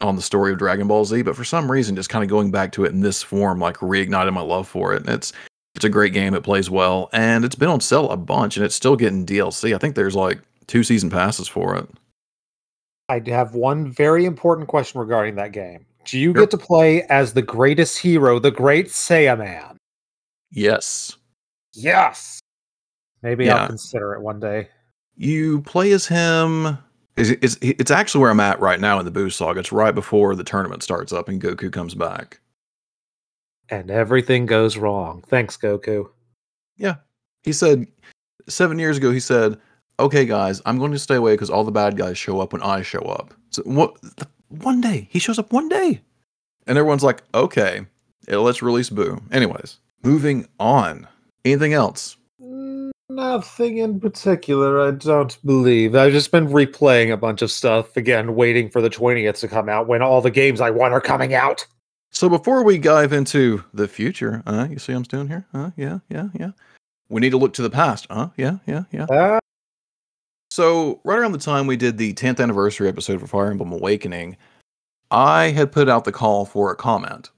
on 0.01 0.17
the 0.17 0.23
story 0.23 0.53
of 0.53 0.59
Dragon 0.59 0.87
Ball 0.87 1.05
Z, 1.05 1.23
but 1.23 1.37
for 1.37 1.45
some 1.45 1.71
reason, 1.71 1.97
just 1.97 2.11
kind 2.11 2.23
of 2.23 2.29
going 2.29 2.51
back 2.51 2.73
to 2.73 2.85
it 2.85 2.93
in 2.93 3.01
this 3.01 3.23
form, 3.23 3.59
like 3.59 3.77
reignited 3.79 4.33
my 4.33 4.41
love 4.41 4.69
for 4.69 4.93
it. 4.93 5.01
And 5.01 5.09
it's 5.09 5.33
it's 5.75 5.85
a 5.85 5.89
great 5.91 6.13
game. 6.13 6.35
It 6.35 6.43
plays 6.43 6.71
well, 6.71 7.09
and 7.13 7.45
it's 7.45 7.55
been 7.55 7.69
on 7.69 7.81
sale 7.81 8.11
a 8.11 8.17
bunch, 8.17 8.57
and 8.57 8.65
it's 8.65 8.75
still 8.75 8.97
getting 8.97 9.27
DLC. 9.27 9.75
I 9.75 9.79
think 9.79 9.95
there's 9.95 10.15
like 10.15 10.41
two 10.67 10.83
season 10.83 11.11
passes 11.11 11.49
for 11.49 11.77
it. 11.77 11.89
I 13.09 13.23
have 13.27 13.55
one 13.55 13.93
very 13.93 14.25
important 14.25 14.69
question 14.69 15.01
regarding 15.01 15.35
that 15.37 15.53
game. 15.53 15.87
Do 16.05 16.19
you 16.19 16.33
sure. 16.33 16.43
get 16.43 16.51
to 16.53 16.59
play 16.59 17.03
as 17.05 17.33
the 17.33 17.43
greatest 17.43 17.99
hero, 17.99 18.39
the 18.39 18.51
great 18.51 18.87
Saiyaman? 18.87 19.77
Yes. 20.51 21.17
Yes. 21.75 22.41
Maybe 23.23 23.47
yeah. 23.47 23.57
I'll 23.57 23.67
consider 23.67 24.15
it 24.15 24.21
one 24.21 24.41
day. 24.41 24.69
You 25.17 25.63
play 25.63 25.93
as 25.93 26.07
him. 26.07 26.79
It's, 27.17 27.31
it's, 27.31 27.59
it's 27.61 27.91
actually 27.91 28.23
where 28.23 28.31
I'm 28.31 28.41
at 28.41 28.61
right 28.61 28.81
now 28.81 28.99
in 28.99 29.05
the 29.05 29.11
Boo 29.11 29.31
Saga. 29.31 29.61
It's 29.61 29.73
right 29.73 29.95
before 29.95 30.35
the 30.35 30.45
tournament 30.45 30.83
starts 30.83 31.13
up 31.13 31.29
and 31.29 31.41
Goku 31.41 31.73
comes 31.73 31.95
back. 31.95 32.41
And 33.71 33.91
everything 33.91 34.47
goes 34.47 34.77
wrong. 34.77 35.23
Thanks, 35.29 35.57
Goku. 35.57 36.11
Yeah. 36.77 36.97
He 37.45 37.53
said, 37.53 37.87
seven 38.49 38.79
years 38.79 38.97
ago, 38.97 39.11
he 39.11 39.21
said, 39.21 39.59
okay, 39.99 40.25
guys, 40.25 40.61
I'm 40.67 40.79
going 40.79 40.93
to 40.93 40.99
stay 40.99 41.17
away 41.17 41.35
because 41.35 41.51
all 41.51 41.65
the 41.65 41.73
bad 41.73 41.97
guys 41.97 42.19
show 42.19 42.41
up 42.41 42.53
when 42.53 42.63
I 42.63 42.83
show 42.83 43.01
up. 43.01 43.35
So 43.51 43.63
what? 43.63 43.97
One 44.49 44.81
day 44.81 45.09
he 45.11 45.19
shows 45.19 45.39
up 45.39 45.53
one 45.53 45.69
day, 45.69 46.01
and 46.67 46.79
everyone's 46.79 47.03
like, 47.03 47.23
okay, 47.35 47.87
let's 48.29 48.63
release 48.63 48.91
Boo. 48.91 49.21
Anyways, 49.33 49.79
moving 50.03 50.47
on. 50.61 51.09
Anything 51.45 51.73
else? 51.73 52.17
Nothing 53.11 53.79
in 53.79 54.01
particular, 54.01 54.89
I 54.89 54.93
don't 54.93 55.37
believe. 55.45 55.95
I've 55.95 56.13
just 56.13 56.31
been 56.31 56.49
replaying 56.49 57.13
a 57.13 57.17
bunch 57.17 57.43
of 57.43 57.51
stuff 57.51 57.97
again, 57.97 58.35
waiting 58.35 58.71
for 58.71 58.81
the 58.81 58.89
20th 58.89 59.41
to 59.41 59.49
come 59.49 59.69
out 59.69 59.87
when 59.87 60.01
all 60.01 60.23
the 60.23 60.31
games 60.31 60.61
I 60.61 60.71
want 60.71 60.95
are 60.95 61.01
coming 61.03 61.35
out. 61.35 61.67
So 62.11 62.29
before 62.29 62.63
we 62.65 62.79
dive 62.79 63.13
into 63.13 63.63
the 63.75 63.89
future, 63.89 64.43
uh, 64.47 64.69
you 64.71 64.79
see 64.79 64.93
what 64.93 64.99
I'm 64.99 65.03
doing 65.03 65.29
here? 65.29 65.47
Uh, 65.53 65.71
yeah, 65.77 65.99
yeah, 66.09 66.29
yeah. 66.33 66.53
We 67.09 67.21
need 67.21 67.31
to 67.31 67.37
look 67.37 67.53
to 67.55 67.63
the 67.63 67.71
past. 67.71 68.07
Uh, 68.09 68.29
yeah, 68.37 68.59
yeah, 68.67 68.85
yeah. 68.91 69.07
Ah, 69.11 69.41
So 70.55 71.01
right 71.03 71.19
around 71.19 71.33
the 71.33 71.39
time 71.39 71.67
we 71.67 71.77
did 71.77 71.99
the 71.99 72.15
10th 72.15 72.41
anniversary 72.41 72.87
episode 72.87 73.19
for 73.19 73.27
Fire 73.27 73.51
Emblem 73.51 73.73
Awakening, 73.73 74.37
I 75.11 75.47
had 75.47 75.73
put 75.73 75.89
out 75.89 76.05
the 76.05 76.13
call 76.13 76.45
for 76.45 76.71
a 76.71 76.77
comment. 76.77 77.31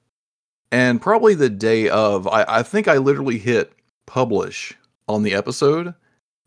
And 0.71 1.01
probably 1.01 1.35
the 1.35 1.49
day 1.49 1.89
of, 1.89 2.29
I, 2.29 2.45
I 2.47 2.63
think 2.63 2.89
I 2.89 2.99
literally 2.99 3.39
hit 3.39 3.73
publish 4.05 4.75
on 5.09 5.23
the 5.23 5.33
episode. 5.33 5.95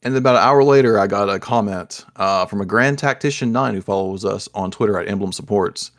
And 0.04 0.14
then 0.14 0.20
about 0.20 0.36
an 0.36 0.44
hour 0.44 0.64
later, 0.64 1.00
I 1.00 1.08
got 1.08 1.28
a 1.28 1.40
comment 1.40 2.06
uh, 2.18 2.46
from 2.46 2.62
a 2.62 2.68
Grand 2.68 3.00
Tactician 3.00 3.52
9 3.52 3.74
who 3.74 3.82
follows 3.82 4.24
us 4.24 4.48
on 4.54 4.70
Twitter 4.70 5.00
at 5.00 5.08
Emblem 5.08 5.32
Supports. 5.32 5.90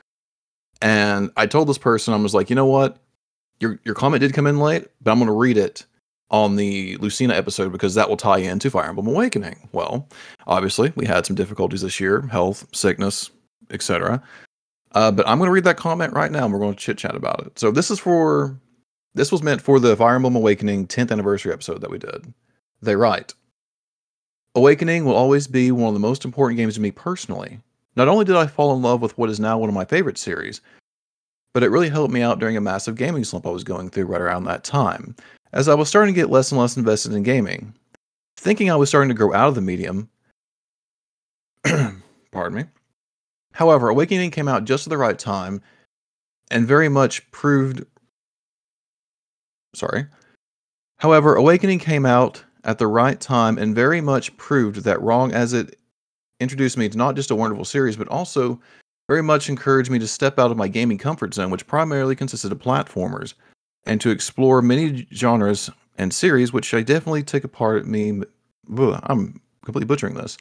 And 0.80 1.32
I 1.36 1.46
told 1.46 1.68
this 1.68 1.78
person, 1.78 2.14
I 2.14 2.16
was 2.16 2.32
like, 2.32 2.48
you 2.48 2.54
know 2.54 2.66
what? 2.66 2.98
Your, 3.58 3.80
your 3.82 3.96
comment 3.96 4.20
did 4.20 4.34
come 4.34 4.46
in 4.46 4.60
late, 4.60 4.86
but 5.00 5.10
I'm 5.10 5.18
going 5.18 5.26
to 5.26 5.32
read 5.32 5.58
it 5.58 5.84
on 6.30 6.56
the 6.56 6.96
Lucina 6.96 7.34
episode 7.34 7.72
because 7.72 7.94
that 7.94 8.08
will 8.08 8.16
tie 8.16 8.38
into 8.38 8.70
Fire 8.70 8.88
Emblem 8.88 9.08
Awakening. 9.08 9.68
Well, 9.72 10.08
obviously, 10.46 10.92
we 10.96 11.06
had 11.06 11.26
some 11.26 11.36
difficulties 11.36 11.82
this 11.82 12.00
year 12.00 12.22
health, 12.22 12.66
sickness, 12.72 13.30
etc. 13.70 14.22
Uh, 14.92 15.10
but 15.10 15.26
I'm 15.28 15.38
going 15.38 15.48
to 15.48 15.52
read 15.52 15.64
that 15.64 15.76
comment 15.76 16.12
right 16.12 16.30
now 16.30 16.44
and 16.44 16.52
we're 16.52 16.60
going 16.60 16.74
to 16.74 16.80
chit 16.80 16.98
chat 16.98 17.14
about 17.14 17.46
it. 17.46 17.58
So, 17.58 17.70
this 17.70 17.90
is 17.90 17.98
for, 17.98 18.56
this 19.14 19.32
was 19.32 19.42
meant 19.42 19.60
for 19.60 19.80
the 19.80 19.96
Fire 19.96 20.14
Emblem 20.14 20.36
Awakening 20.36 20.86
10th 20.86 21.10
anniversary 21.10 21.52
episode 21.52 21.80
that 21.80 21.90
we 21.90 21.98
did. 21.98 22.32
They 22.82 22.96
write 22.96 23.34
Awakening 24.54 25.04
will 25.04 25.14
always 25.14 25.46
be 25.46 25.70
one 25.70 25.88
of 25.88 25.94
the 25.94 26.00
most 26.00 26.24
important 26.24 26.58
games 26.58 26.74
to 26.74 26.80
me 26.80 26.90
personally. 26.90 27.60
Not 27.96 28.08
only 28.08 28.24
did 28.24 28.36
I 28.36 28.46
fall 28.46 28.74
in 28.74 28.82
love 28.82 29.02
with 29.02 29.16
what 29.18 29.30
is 29.30 29.40
now 29.40 29.58
one 29.58 29.68
of 29.68 29.74
my 29.74 29.84
favorite 29.84 30.18
series, 30.18 30.60
but 31.52 31.62
it 31.62 31.70
really 31.70 31.88
helped 31.88 32.12
me 32.12 32.22
out 32.22 32.38
during 32.38 32.56
a 32.56 32.60
massive 32.60 32.96
gaming 32.96 33.24
slump 33.24 33.46
I 33.46 33.50
was 33.50 33.64
going 33.64 33.90
through 33.90 34.06
right 34.06 34.20
around 34.20 34.44
that 34.44 34.64
time, 34.64 35.14
as 35.52 35.68
I 35.68 35.74
was 35.74 35.88
starting 35.88 36.14
to 36.14 36.20
get 36.20 36.30
less 36.30 36.52
and 36.52 36.60
less 36.60 36.76
invested 36.76 37.12
in 37.12 37.22
gaming. 37.22 37.74
Thinking 38.36 38.70
I 38.70 38.76
was 38.76 38.88
starting 38.88 39.08
to 39.08 39.14
grow 39.14 39.34
out 39.34 39.48
of 39.48 39.54
the 39.54 39.60
medium, 39.60 40.08
pardon 42.32 42.58
me. 42.58 42.64
However, 43.52 43.88
Awakening 43.88 44.30
came 44.30 44.48
out 44.48 44.64
just 44.64 44.86
at 44.86 44.90
the 44.90 44.96
right 44.96 45.18
time 45.18 45.60
and 46.50 46.66
very 46.66 46.88
much 46.88 47.30
proved. 47.32 47.84
Sorry. 49.74 50.06
However, 50.98 51.34
Awakening 51.34 51.80
came 51.80 52.06
out 52.06 52.42
at 52.64 52.78
the 52.78 52.86
right 52.86 53.20
time 53.20 53.58
and 53.58 53.74
very 53.74 54.00
much 54.00 54.36
proved 54.36 54.84
that 54.84 55.00
wrong 55.02 55.32
as 55.32 55.52
it 55.52 55.78
introduced 56.40 56.76
me 56.76 56.88
to 56.88 56.96
not 56.96 57.16
just 57.16 57.30
a 57.30 57.36
wonderful 57.36 57.64
series, 57.64 57.96
but 57.96 58.08
also 58.08 58.60
very 59.08 59.22
much 59.22 59.48
encouraged 59.48 59.90
me 59.90 59.98
to 59.98 60.06
step 60.06 60.38
out 60.38 60.50
of 60.50 60.56
my 60.56 60.68
gaming 60.68 60.98
comfort 60.98 61.34
zone, 61.34 61.50
which 61.50 61.66
primarily 61.66 62.14
consisted 62.14 62.52
of 62.52 62.58
platformers, 62.58 63.34
and 63.86 64.00
to 64.00 64.10
explore 64.10 64.62
many 64.62 65.06
genres 65.12 65.70
and 65.98 66.12
series, 66.12 66.52
which 66.52 66.72
I 66.74 66.82
definitely 66.82 67.22
take 67.22 67.44
apart 67.44 67.86
me. 67.86 68.22
I'm 68.78 69.40
completely 69.64 69.86
butchering 69.86 70.14
this. 70.14 70.36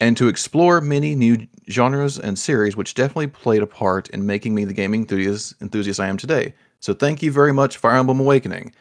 And 0.00 0.16
to 0.16 0.28
explore 0.28 0.80
many 0.80 1.14
new 1.14 1.46
genres 1.70 2.18
and 2.18 2.38
series, 2.38 2.76
which 2.76 2.94
definitely 2.94 3.28
played 3.28 3.62
a 3.62 3.66
part 3.66 4.10
in 4.10 4.26
making 4.26 4.54
me 4.54 4.64
the 4.64 4.72
gaming 4.72 5.02
enthusiast, 5.02 5.54
enthusiast 5.60 6.00
I 6.00 6.08
am 6.08 6.16
today. 6.16 6.54
So 6.80 6.94
thank 6.94 7.22
you 7.22 7.30
very 7.30 7.52
much, 7.52 7.76
Fire 7.76 7.96
Emblem 7.96 8.20
Awakening. 8.20 8.74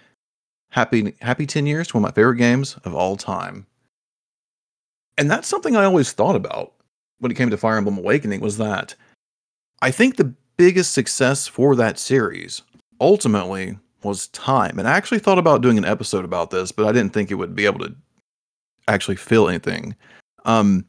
Happy 0.72 1.14
happy 1.22 1.46
10 1.46 1.68
years 1.68 1.88
to 1.88 1.98
one 1.98 2.04
of 2.04 2.10
my 2.10 2.16
favorite 2.16 2.38
games 2.38 2.78
of 2.84 2.96
all 2.96 3.16
time. 3.16 3.68
And 5.18 5.30
that's 5.30 5.48
something 5.48 5.76
I 5.76 5.86
always 5.86 6.12
thought 6.12 6.36
about 6.36 6.74
when 7.20 7.32
it 7.32 7.36
came 7.36 7.52
to 7.52 7.58
Fire 7.58 7.78
Emblem 7.78 8.00
Awakening 8.00 8.42
was 8.42 8.58
that 8.58 8.96
I 9.82 9.92
think 9.92 10.16
the 10.16 10.34
biggest 10.58 10.94
success 10.94 11.48
for 11.48 11.76
that 11.76 12.00
series 12.00 12.64
ultimately 13.00 13.78
was 14.04 14.28
time. 14.30 14.80
And 14.80 14.88
I 14.88 14.92
actually 14.92 15.20
thought 15.20 15.38
about 15.38 15.62
doing 15.62 15.78
an 15.78 15.86
episode 15.86 16.26
about 16.26 16.52
this, 16.52 16.72
but 16.72 16.86
I 16.86 16.92
didn't 16.92 17.14
think 17.14 17.32
it 17.32 17.36
would 17.36 17.56
be 17.56 17.66
able 17.66 17.80
to 17.80 17.96
actually 18.88 19.16
fill 19.16 19.50
anything. 19.50 19.96
Um 20.46 20.86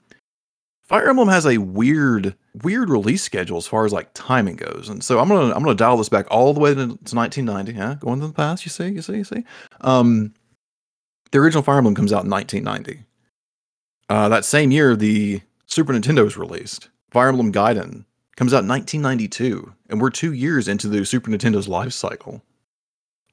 Fire 0.84 1.08
Emblem 1.08 1.28
has 1.28 1.46
a 1.46 1.56
weird, 1.58 2.36
weird 2.62 2.90
release 2.90 3.22
schedule 3.22 3.56
as 3.56 3.66
far 3.66 3.86
as 3.86 3.92
like 3.92 4.10
timing 4.12 4.56
goes, 4.56 4.90
and 4.90 5.02
so 5.02 5.18
I'm 5.18 5.28
gonna 5.28 5.54
I'm 5.54 5.62
gonna 5.62 5.74
dial 5.74 5.96
this 5.96 6.10
back 6.10 6.26
all 6.30 6.52
the 6.52 6.60
way 6.60 6.74
to, 6.74 6.74
to 6.74 7.16
1990. 7.16 7.72
Yeah, 7.72 7.94
going 8.00 8.20
to 8.20 8.26
the 8.26 8.34
past. 8.34 8.66
You 8.66 8.70
see, 8.70 8.88
you 8.88 9.00
see, 9.00 9.16
you 9.16 9.24
see. 9.24 9.44
Um, 9.80 10.34
the 11.32 11.38
original 11.38 11.62
Fire 11.62 11.78
Emblem 11.78 11.94
comes 11.94 12.12
out 12.12 12.24
in 12.24 12.30
1990. 12.30 13.02
Uh, 14.10 14.28
that 14.28 14.44
same 14.44 14.70
year, 14.70 14.94
the 14.94 15.40
Super 15.66 15.94
Nintendo 15.94 16.22
was 16.22 16.36
released. 16.36 16.90
Fire 17.10 17.28
Emblem 17.28 17.50
Gaiden 17.50 18.04
comes 18.36 18.52
out 18.52 18.64
in 18.64 18.68
1992, 18.68 19.72
and 19.88 20.00
we're 20.00 20.10
two 20.10 20.34
years 20.34 20.68
into 20.68 20.88
the 20.88 21.06
Super 21.06 21.30
Nintendo's 21.30 21.66
life 21.66 21.92
cycle. 21.92 22.42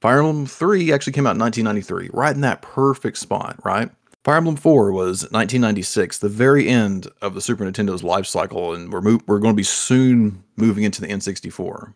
Fire 0.02 0.18
Emblem 0.18 0.46
3 0.46 0.92
actually 0.92 1.12
came 1.12 1.28
out 1.28 1.36
in 1.36 1.40
1993, 1.40 2.10
right 2.12 2.34
in 2.34 2.40
that 2.40 2.60
perfect 2.60 3.16
spot, 3.18 3.56
right? 3.64 3.88
Fire 4.24 4.38
Emblem 4.38 4.56
4 4.56 4.90
was 4.90 5.22
1996, 5.30 6.18
the 6.18 6.28
very 6.28 6.68
end 6.68 7.06
of 7.20 7.34
the 7.34 7.40
Super 7.40 7.64
Nintendo's 7.64 8.02
life 8.02 8.26
cycle, 8.26 8.74
and 8.74 8.92
we're, 8.92 9.00
mo- 9.00 9.20
we're 9.28 9.38
going 9.38 9.54
to 9.54 9.56
be 9.56 9.62
soon 9.62 10.42
moving 10.56 10.82
into 10.82 11.00
the 11.00 11.06
N64. 11.06 11.94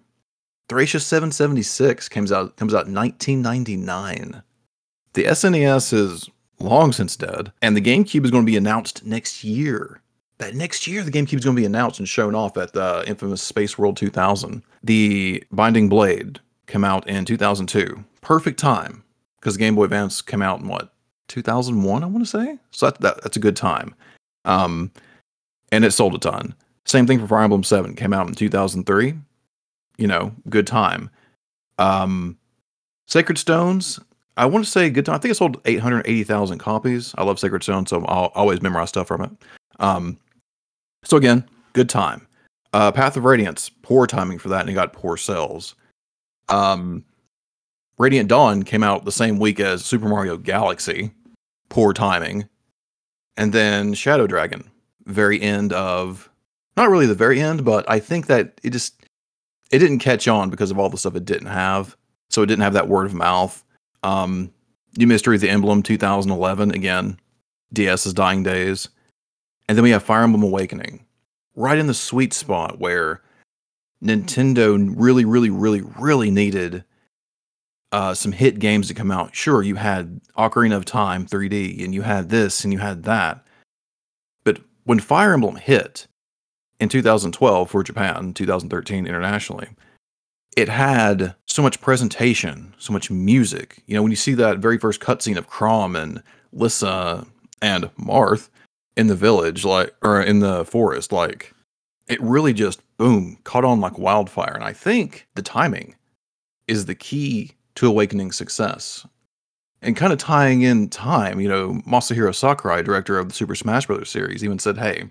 Thracia 0.68 1.00
776 1.00 2.08
comes 2.08 2.30
out 2.30 2.56
comes 2.56 2.74
out 2.74 2.88
1999. 2.88 4.42
The 5.14 5.24
SNES 5.24 5.92
is 5.92 6.30
long 6.60 6.92
since 6.92 7.16
dead, 7.16 7.52
and 7.60 7.76
the 7.76 7.80
GameCube 7.80 8.24
is 8.24 8.30
going 8.30 8.44
to 8.44 8.50
be 8.50 8.56
announced 8.56 9.04
next 9.04 9.42
year. 9.42 10.00
That 10.38 10.54
next 10.54 10.86
year, 10.86 11.02
the 11.02 11.10
GameCube 11.10 11.38
is 11.38 11.44
going 11.44 11.56
to 11.56 11.62
be 11.62 11.66
announced 11.66 11.98
and 11.98 12.08
shown 12.08 12.36
off 12.36 12.56
at 12.56 12.72
the 12.72 13.02
infamous 13.06 13.42
Space 13.42 13.76
World 13.76 13.96
2000. 13.96 14.62
The 14.84 15.42
Binding 15.50 15.88
Blade 15.88 16.40
came 16.66 16.84
out 16.84 17.08
in 17.08 17.24
2002. 17.24 18.04
Perfect 18.20 18.58
time 18.58 19.02
because 19.40 19.56
Game 19.56 19.74
Boy 19.74 19.84
Advance 19.84 20.22
came 20.22 20.42
out 20.42 20.60
in 20.60 20.68
what 20.68 20.92
2001, 21.28 22.02
I 22.02 22.06
want 22.06 22.24
to 22.24 22.30
say. 22.30 22.58
So 22.70 22.86
that, 22.86 23.00
that 23.00 23.22
that's 23.22 23.36
a 23.36 23.40
good 23.40 23.56
time. 23.56 23.94
Um, 24.44 24.90
and 25.72 25.84
it 25.84 25.92
sold 25.92 26.14
a 26.14 26.18
ton. 26.18 26.54
Same 26.84 27.06
thing 27.06 27.18
for 27.18 27.26
Fire 27.26 27.42
Emblem 27.42 27.64
7 27.64 27.94
came 27.96 28.12
out 28.12 28.28
in 28.28 28.34
2003. 28.34 29.14
You 29.98 30.06
know, 30.06 30.32
good 30.48 30.66
time. 30.66 31.10
Um, 31.78 32.38
Sacred 33.08 33.38
Stones, 33.38 33.98
I 34.36 34.46
want 34.46 34.64
to 34.64 34.70
say 34.70 34.90
good 34.90 35.06
time. 35.06 35.16
I 35.16 35.18
think 35.18 35.32
it 35.32 35.36
sold 35.36 35.60
880,000 35.64 36.58
copies. 36.58 37.14
I 37.16 37.24
love 37.24 37.38
Sacred 37.38 37.62
Stones, 37.62 37.90
so 37.90 38.04
I'll 38.04 38.32
always 38.34 38.62
memorize 38.62 38.90
stuff 38.90 39.08
from 39.08 39.22
it. 39.22 39.30
Um, 39.80 40.18
so 41.02 41.16
again, 41.16 41.44
good 41.72 41.88
time. 41.88 42.26
Uh, 42.72 42.92
Path 42.92 43.16
of 43.16 43.24
Radiance, 43.24 43.70
poor 43.82 44.06
timing 44.06 44.38
for 44.38 44.48
that, 44.50 44.60
and 44.60 44.70
it 44.70 44.74
got 44.74 44.92
poor 44.92 45.16
sales. 45.16 45.74
Um, 46.48 47.04
Radiant 47.98 48.28
Dawn 48.28 48.62
came 48.62 48.82
out 48.82 49.04
the 49.04 49.12
same 49.12 49.38
week 49.38 49.58
as 49.58 49.84
Super 49.84 50.08
Mario 50.08 50.36
Galaxy. 50.36 51.12
Poor 51.68 51.92
timing. 51.92 52.48
And 53.36 53.52
then 53.52 53.94
Shadow 53.94 54.26
Dragon, 54.26 54.70
very 55.06 55.40
end 55.40 55.72
of 55.72 56.30
not 56.76 56.90
really 56.90 57.06
the 57.06 57.14
very 57.14 57.40
end, 57.40 57.64
but 57.64 57.88
I 57.88 57.98
think 57.98 58.26
that 58.26 58.60
it 58.62 58.70
just 58.70 58.94
it 59.70 59.78
didn't 59.78 59.98
catch 59.98 60.28
on 60.28 60.50
because 60.50 60.70
of 60.70 60.78
all 60.78 60.88
the 60.88 60.98
stuff 60.98 61.16
it 61.16 61.24
didn't 61.24 61.48
have. 61.48 61.96
So 62.30 62.42
it 62.42 62.46
didn't 62.46 62.62
have 62.62 62.74
that 62.74 62.88
word 62.88 63.06
of 63.06 63.14
mouth. 63.14 63.62
Um 64.02 64.52
New 64.96 65.06
Mystery 65.06 65.34
of 65.34 65.42
the 65.42 65.50
Emblem 65.50 65.82
2011 65.82 66.70
again, 66.70 67.18
DS's 67.74 68.14
dying 68.14 68.42
days. 68.42 68.88
And 69.68 69.76
then 69.76 69.82
we 69.82 69.90
have 69.90 70.02
Fire 70.02 70.22
Emblem 70.22 70.42
Awakening. 70.42 71.04
Right 71.54 71.78
in 71.78 71.86
the 71.86 71.94
sweet 71.94 72.32
spot 72.32 72.78
where 72.78 73.22
Nintendo 74.02 74.92
really, 74.96 75.24
really, 75.24 75.50
really, 75.50 75.82
really 75.98 76.30
needed 76.30 76.84
uh, 77.92 78.14
some 78.14 78.32
hit 78.32 78.58
games 78.58 78.88
to 78.88 78.94
come 78.94 79.10
out. 79.10 79.34
Sure, 79.34 79.62
you 79.62 79.76
had 79.76 80.20
Ocarina 80.36 80.76
of 80.76 80.84
Time 80.84 81.26
3D, 81.26 81.82
and 81.84 81.94
you 81.94 82.02
had 82.02 82.28
this, 82.28 82.64
and 82.64 82.72
you 82.72 82.78
had 82.78 83.04
that. 83.04 83.46
But 84.44 84.60
when 84.84 85.00
Fire 85.00 85.32
Emblem 85.32 85.56
hit 85.56 86.06
in 86.78 86.88
2012 86.88 87.70
for 87.70 87.82
Japan, 87.82 88.34
2013 88.34 89.06
internationally, 89.06 89.68
it 90.56 90.68
had 90.68 91.34
so 91.46 91.62
much 91.62 91.80
presentation, 91.80 92.74
so 92.78 92.92
much 92.92 93.10
music. 93.10 93.82
You 93.86 93.94
know, 93.94 94.02
when 94.02 94.12
you 94.12 94.16
see 94.16 94.34
that 94.34 94.58
very 94.58 94.78
first 94.78 95.00
cutscene 95.00 95.36
of 95.36 95.48
Chrom 95.48 96.00
and 96.00 96.22
Lissa 96.52 97.26
and 97.62 97.84
Marth 97.96 98.48
in 98.96 99.06
the 99.06 99.14
village, 99.14 99.64
like, 99.64 99.94
or 100.02 100.20
in 100.20 100.40
the 100.40 100.64
forest, 100.64 101.12
like, 101.12 101.52
it 102.08 102.20
really 102.22 102.52
just 102.52 102.80
boom 102.96 103.38
caught 103.44 103.64
on 103.64 103.80
like 103.80 103.98
wildfire. 103.98 104.52
And 104.54 104.64
I 104.64 104.72
think 104.72 105.26
the 105.34 105.42
timing 105.42 105.94
is 106.68 106.86
the 106.86 106.94
key 106.94 107.52
to 107.76 107.86
awakening 107.86 108.32
success. 108.32 109.06
And 109.82 109.96
kind 109.96 110.12
of 110.12 110.18
tying 110.18 110.62
in 110.62 110.88
time, 110.88 111.38
you 111.40 111.48
know, 111.48 111.82
Masahiro 111.86 112.34
Sakurai, 112.34 112.82
director 112.82 113.18
of 113.18 113.28
the 113.28 113.34
Super 113.34 113.54
Smash 113.54 113.86
Bros. 113.86 114.08
series, 114.08 114.42
even 114.42 114.58
said, 114.58 114.78
hey, 114.78 115.10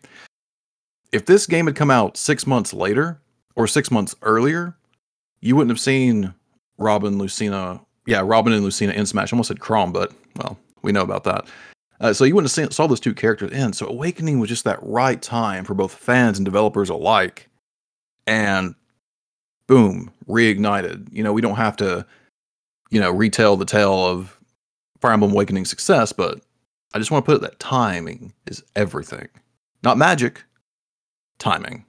if 1.11 1.27
this 1.27 1.45
game 1.45 1.67
had 1.67 1.75
come 1.75 1.91
out 1.91 2.17
six 2.17 2.47
months 2.47 2.73
later 2.73 3.21
or 3.55 3.67
six 3.67 3.91
months 3.91 4.15
earlier, 4.21 4.75
you 5.39 5.55
wouldn't 5.55 5.71
have 5.71 5.79
seen 5.79 6.33
Robin, 6.77 7.17
Lucina, 7.17 7.79
yeah, 8.07 8.21
Robin 8.25 8.53
and 8.53 8.63
Lucina 8.63 8.91
in 8.93 9.05
Smash. 9.05 9.31
I 9.31 9.35
almost 9.35 9.47
said 9.47 9.59
Chrom, 9.59 9.93
but 9.93 10.11
well, 10.37 10.57
we 10.81 10.91
know 10.91 11.03
about 11.03 11.23
that. 11.25 11.45
Uh, 11.99 12.13
so 12.13 12.25
you 12.25 12.35
wouldn't 12.35 12.53
have 12.53 12.73
saw 12.73 12.87
those 12.87 12.99
two 12.99 13.13
characters 13.13 13.51
in. 13.51 13.73
So 13.73 13.87
Awakening 13.87 14.39
was 14.39 14.49
just 14.49 14.65
that 14.65 14.79
right 14.81 15.21
time 15.21 15.63
for 15.63 15.73
both 15.73 15.93
fans 15.93 16.37
and 16.37 16.45
developers 16.45 16.89
alike. 16.89 17.49
And 18.27 18.75
boom, 19.67 20.11
reignited. 20.27 21.07
You 21.11 21.23
know, 21.23 21.33
we 21.33 21.41
don't 21.41 21.55
have 21.55 21.77
to, 21.77 22.05
you 22.89 22.99
know, 22.99 23.11
retell 23.11 23.55
the 23.55 23.65
tale 23.65 24.05
of 24.05 24.37
Fire 24.99 25.13
Emblem 25.13 25.31
Awakening 25.31 25.65
success, 25.65 26.11
but 26.11 26.41
I 26.93 26.99
just 26.99 27.11
want 27.11 27.25
to 27.25 27.31
put 27.31 27.37
it 27.37 27.41
that 27.41 27.59
timing 27.59 28.33
is 28.47 28.63
everything. 28.75 29.27
Not 29.83 29.97
magic, 29.97 30.43
timing. 31.39 31.85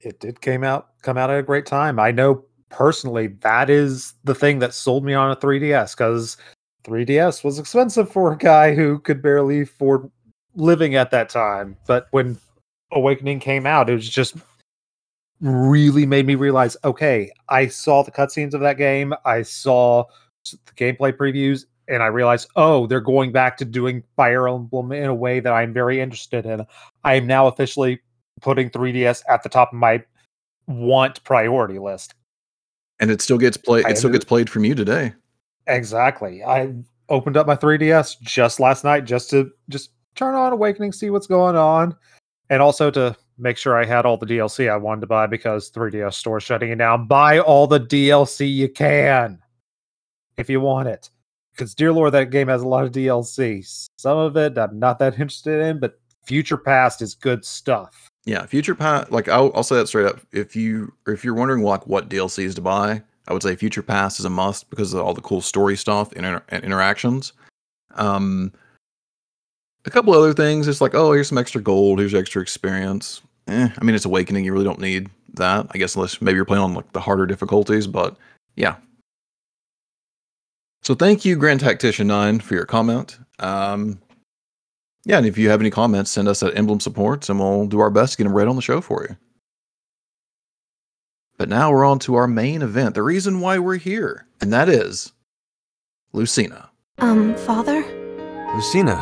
It 0.00 0.20
did 0.20 0.40
came 0.40 0.62
out 0.62 0.88
come 1.02 1.18
out 1.18 1.30
at 1.30 1.38
a 1.38 1.42
great 1.42 1.66
time. 1.66 1.98
I 1.98 2.10
know 2.10 2.44
personally 2.68 3.28
that 3.40 3.70
is 3.70 4.14
the 4.24 4.34
thing 4.34 4.58
that 4.60 4.74
sold 4.74 5.04
me 5.04 5.14
on 5.14 5.30
a 5.30 5.36
3DS 5.36 5.96
because 5.96 6.36
3DS 6.86 7.42
was 7.42 7.58
expensive 7.58 8.10
for 8.10 8.32
a 8.32 8.38
guy 8.38 8.74
who 8.74 8.98
could 9.00 9.20
barely 9.20 9.62
afford 9.62 10.10
living 10.54 10.94
at 10.94 11.10
that 11.10 11.28
time. 11.28 11.76
But 11.86 12.06
when 12.12 12.38
Awakening 12.92 13.40
came 13.40 13.66
out, 13.66 13.90
it 13.90 13.94
was 13.94 14.08
just 14.08 14.36
really 15.40 16.06
made 16.06 16.26
me 16.26 16.34
realize 16.34 16.76
okay, 16.84 17.30
I 17.48 17.66
saw 17.66 18.02
the 18.02 18.12
cutscenes 18.12 18.54
of 18.54 18.60
that 18.60 18.78
game, 18.78 19.12
I 19.24 19.42
saw 19.42 20.04
the 20.44 20.72
gameplay 20.76 21.12
previews, 21.12 21.66
and 21.88 22.02
I 22.02 22.06
realized, 22.06 22.48
oh, 22.56 22.86
they're 22.86 23.00
going 23.00 23.32
back 23.32 23.56
to 23.58 23.64
doing 23.64 24.02
Fire 24.16 24.48
Emblem 24.48 24.92
in 24.92 25.04
a 25.04 25.14
way 25.14 25.40
that 25.40 25.52
I'm 25.52 25.72
very 25.72 26.00
interested 26.00 26.46
in. 26.46 26.64
I 27.04 27.14
am 27.14 27.26
now 27.26 27.46
officially 27.46 28.00
putting 28.40 28.70
3DS 28.70 29.22
at 29.28 29.42
the 29.42 29.48
top 29.48 29.72
of 29.72 29.78
my 29.78 30.02
want 30.66 31.22
priority 31.24 31.78
list. 31.78 32.14
And 32.98 33.10
it 33.10 33.20
still 33.20 33.38
gets 33.38 33.56
played. 33.56 33.86
It 33.86 33.98
still 33.98 34.10
gets 34.10 34.24
played 34.24 34.48
from 34.48 34.64
you 34.64 34.74
today. 34.74 35.12
Exactly. 35.66 36.44
I 36.44 36.74
opened 37.08 37.36
up 37.36 37.46
my 37.46 37.56
3DS 37.56 38.20
just 38.20 38.60
last 38.60 38.84
night 38.84 39.04
just 39.04 39.30
to 39.30 39.50
just 39.68 39.90
turn 40.14 40.34
on 40.34 40.52
Awakening, 40.52 40.92
see 40.92 41.10
what's 41.10 41.26
going 41.26 41.56
on, 41.56 41.94
and 42.50 42.62
also 42.62 42.90
to 42.90 43.16
make 43.38 43.56
sure 43.56 43.76
I 43.76 43.84
had 43.84 44.06
all 44.06 44.16
the 44.16 44.26
DLC 44.26 44.70
I 44.70 44.76
wanted 44.76 45.02
to 45.02 45.06
buy 45.06 45.26
because 45.26 45.70
3DS 45.70 46.14
store 46.14 46.40
shutting 46.40 46.70
it 46.70 46.78
down. 46.78 47.06
Buy 47.06 47.38
all 47.38 47.66
the 47.66 47.80
DLC 47.80 48.52
you 48.52 48.68
can 48.68 49.40
if 50.36 50.48
you 50.48 50.60
want 50.60 50.88
it. 50.88 51.10
Because 51.52 51.74
dear 51.74 51.92
lord, 51.92 52.12
that 52.12 52.30
game 52.30 52.48
has 52.48 52.62
a 52.62 52.68
lot 52.68 52.84
of 52.84 52.92
DLC. 52.92 53.88
Some 53.96 54.18
of 54.18 54.36
it 54.36 54.58
I'm 54.58 54.78
not 54.78 54.98
that 54.98 55.14
interested 55.14 55.62
in, 55.62 55.78
but 55.78 55.98
Future 56.24 56.58
Past 56.58 57.02
is 57.02 57.14
good 57.14 57.44
stuff. 57.44 58.08
Yeah, 58.24 58.44
Future 58.46 58.74
Past. 58.74 59.12
Like 59.12 59.28
I'll, 59.28 59.52
I'll 59.54 59.62
say 59.62 59.76
that 59.76 59.88
straight 59.88 60.06
up. 60.06 60.20
If 60.32 60.56
you 60.56 60.92
if 61.06 61.24
you're 61.24 61.34
wondering 61.34 61.62
like 61.62 61.86
what 61.86 62.08
DLCs 62.08 62.54
to 62.56 62.60
buy, 62.60 63.02
I 63.28 63.32
would 63.32 63.42
say 63.42 63.56
Future 63.56 63.82
Past 63.82 64.18
is 64.18 64.24
a 64.24 64.30
must 64.30 64.70
because 64.70 64.94
of 64.94 65.00
all 65.00 65.14
the 65.14 65.20
cool 65.20 65.40
story 65.40 65.76
stuff 65.76 66.12
and, 66.12 66.24
inter- 66.24 66.42
and 66.48 66.64
interactions. 66.64 67.32
Um, 67.96 68.52
a 69.84 69.90
couple 69.90 70.12
other 70.12 70.34
things. 70.34 70.68
It's 70.68 70.80
like, 70.80 70.94
oh, 70.94 71.12
here's 71.12 71.28
some 71.28 71.38
extra 71.38 71.60
gold. 71.60 71.98
Here's 71.98 72.14
extra 72.14 72.42
experience. 72.42 73.22
Eh, 73.48 73.68
I 73.76 73.84
mean, 73.84 73.94
it's 73.94 74.04
Awakening. 74.04 74.44
You 74.44 74.52
really 74.52 74.64
don't 74.64 74.80
need 74.80 75.08
that, 75.34 75.66
I 75.70 75.78
guess, 75.78 75.94
unless 75.94 76.20
maybe 76.20 76.36
you're 76.36 76.44
playing 76.44 76.64
on 76.64 76.74
like 76.74 76.92
the 76.92 77.00
harder 77.00 77.26
difficulties. 77.26 77.86
But 77.86 78.16
yeah. 78.56 78.76
So 80.82 80.94
thank 80.94 81.24
you, 81.24 81.36
Grand 81.36 81.60
Tactician 81.60 82.06
Nine, 82.06 82.40
for 82.40 82.54
your 82.54 82.66
comment. 82.66 83.18
Um, 83.38 83.98
yeah, 85.04 85.18
and 85.18 85.26
if 85.26 85.38
you 85.38 85.48
have 85.50 85.60
any 85.60 85.70
comments, 85.70 86.10
send 86.10 86.28
us 86.28 86.42
at 86.42 86.56
Emblem 86.56 86.80
Supports, 86.80 87.28
and 87.28 87.38
we'll 87.38 87.66
do 87.66 87.78
our 87.80 87.90
best 87.90 88.12
to 88.12 88.18
get 88.18 88.24
them 88.24 88.36
read 88.36 88.48
on 88.48 88.56
the 88.56 88.62
show 88.62 88.80
for 88.80 89.06
you. 89.08 89.16
But 91.38 91.48
now 91.50 91.70
we're 91.70 91.84
on 91.84 91.98
to 92.00 92.14
our 92.14 92.26
main 92.26 92.62
event, 92.62 92.94
the 92.94 93.02
reason 93.02 93.40
why 93.40 93.58
we're 93.58 93.76
here, 93.76 94.26
and 94.40 94.52
that 94.52 94.68
is 94.68 95.12
Lucina. 96.12 96.70
Um, 96.98 97.34
Father? 97.36 97.84
Lucina, 98.54 98.96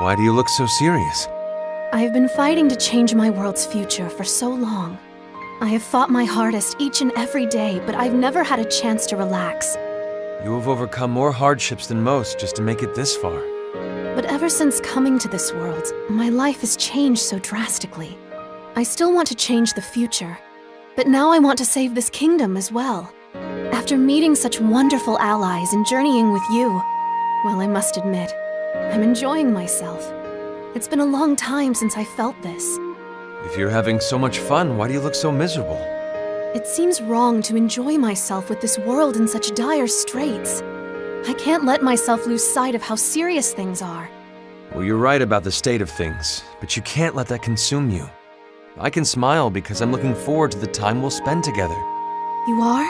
why 0.00 0.14
do 0.14 0.22
you 0.22 0.32
look 0.32 0.48
so 0.50 0.66
serious? 0.66 1.26
I 1.92 2.00
have 2.00 2.12
been 2.12 2.28
fighting 2.28 2.68
to 2.68 2.76
change 2.76 3.14
my 3.14 3.30
world's 3.30 3.64
future 3.64 4.10
for 4.10 4.24
so 4.24 4.50
long. 4.50 4.98
I 5.62 5.68
have 5.68 5.82
fought 5.82 6.10
my 6.10 6.24
hardest 6.24 6.76
each 6.78 7.00
and 7.00 7.12
every 7.16 7.46
day, 7.46 7.80
but 7.86 7.94
I've 7.94 8.14
never 8.14 8.42
had 8.42 8.58
a 8.58 8.64
chance 8.64 9.06
to 9.06 9.16
relax. 9.16 9.74
You 10.44 10.54
have 10.54 10.68
overcome 10.68 11.10
more 11.12 11.32
hardships 11.32 11.86
than 11.86 12.02
most 12.02 12.38
just 12.38 12.56
to 12.56 12.62
make 12.62 12.82
it 12.82 12.94
this 12.94 13.16
far. 13.16 13.40
But 14.14 14.26
ever 14.26 14.50
since 14.50 14.80
coming 14.80 15.18
to 15.20 15.28
this 15.28 15.52
world, 15.52 15.90
my 16.10 16.28
life 16.28 16.60
has 16.60 16.76
changed 16.76 17.22
so 17.22 17.38
drastically. 17.38 18.18
I 18.76 18.82
still 18.82 19.14
want 19.14 19.28
to 19.28 19.34
change 19.34 19.72
the 19.72 19.80
future, 19.80 20.36
but 20.96 21.06
now 21.06 21.30
I 21.30 21.38
want 21.38 21.58
to 21.58 21.64
save 21.64 21.94
this 21.94 22.10
kingdom 22.10 22.56
as 22.56 22.70
well. 22.70 23.12
After 23.72 23.96
meeting 23.96 24.34
such 24.34 24.60
wonderful 24.60 25.18
allies 25.18 25.72
and 25.72 25.86
journeying 25.86 26.32
with 26.32 26.42
you, 26.50 26.68
well, 27.44 27.60
I 27.60 27.66
must 27.66 27.96
admit, 27.96 28.32
I'm 28.92 29.02
enjoying 29.02 29.52
myself. 29.52 30.12
It's 30.74 30.88
been 30.88 31.00
a 31.00 31.04
long 31.04 31.34
time 31.36 31.74
since 31.74 31.96
I 31.96 32.04
felt 32.04 32.40
this. 32.42 32.78
If 33.44 33.56
you're 33.56 33.70
having 33.70 33.98
so 34.00 34.18
much 34.18 34.38
fun, 34.38 34.76
why 34.76 34.86
do 34.88 34.94
you 34.94 35.00
look 35.00 35.14
so 35.14 35.32
miserable? 35.32 35.80
It 36.54 36.66
seems 36.66 37.00
wrong 37.00 37.42
to 37.42 37.56
enjoy 37.56 37.96
myself 37.96 38.48
with 38.50 38.60
this 38.60 38.78
world 38.78 39.16
in 39.16 39.26
such 39.26 39.54
dire 39.54 39.86
straits. 39.86 40.62
I 41.26 41.34
can't 41.38 41.64
let 41.64 41.82
myself 41.82 42.26
lose 42.26 42.44
sight 42.44 42.74
of 42.74 42.82
how 42.82 42.94
serious 42.94 43.52
things 43.54 43.80
are. 43.80 44.08
Well, 44.72 44.84
you're 44.84 44.96
right 44.96 45.22
about 45.22 45.44
the 45.44 45.52
state 45.52 45.82
of 45.82 45.90
things, 45.90 46.42
but 46.60 46.76
you 46.76 46.82
can't 46.82 47.14
let 47.14 47.28
that 47.28 47.42
consume 47.42 47.90
you. 47.90 48.08
I 48.78 48.88
can 48.88 49.04
smile 49.04 49.50
because 49.50 49.82
I'm 49.82 49.92
looking 49.92 50.14
forward 50.14 50.50
to 50.52 50.58
the 50.58 50.66
time 50.66 51.02
we'll 51.02 51.10
spend 51.10 51.44
together. 51.44 51.74
You 52.48 52.60
are? 52.62 52.86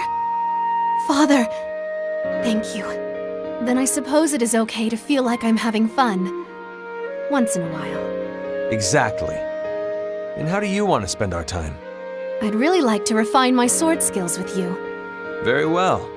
Father, 1.09 1.45
thank 2.43 2.77
you. 2.77 2.85
Then 3.67 3.79
I 3.79 3.85
suppose 3.85 4.33
it 4.33 4.43
is 4.43 4.55
okay 4.55 4.89
to 4.89 4.97
feel 4.97 5.23
like 5.25 5.43
I'm 5.43 5.57
having 5.57 5.89
fun. 5.89 6.47
Once 7.31 7.57
in 7.57 7.63
a 7.63 7.73
while. 7.73 8.71
Exactly. 8.73 9.35
And 10.37 10.49
how 10.49 10.61
do 10.61 10.67
you 10.67 10.87
want 10.87 11.03
to 11.03 11.09
spend 11.09 11.35
our 11.35 11.45
time? 11.45 11.75
I'd 12.43 12.55
really 12.55 12.81
like 12.81 13.05
to 13.07 13.15
refine 13.15 13.55
my 13.55 13.67
sword 13.67 14.03
skills 14.03 14.39
with 14.39 14.57
you. 14.57 14.69
Very 15.43 15.67
well. 15.67 16.09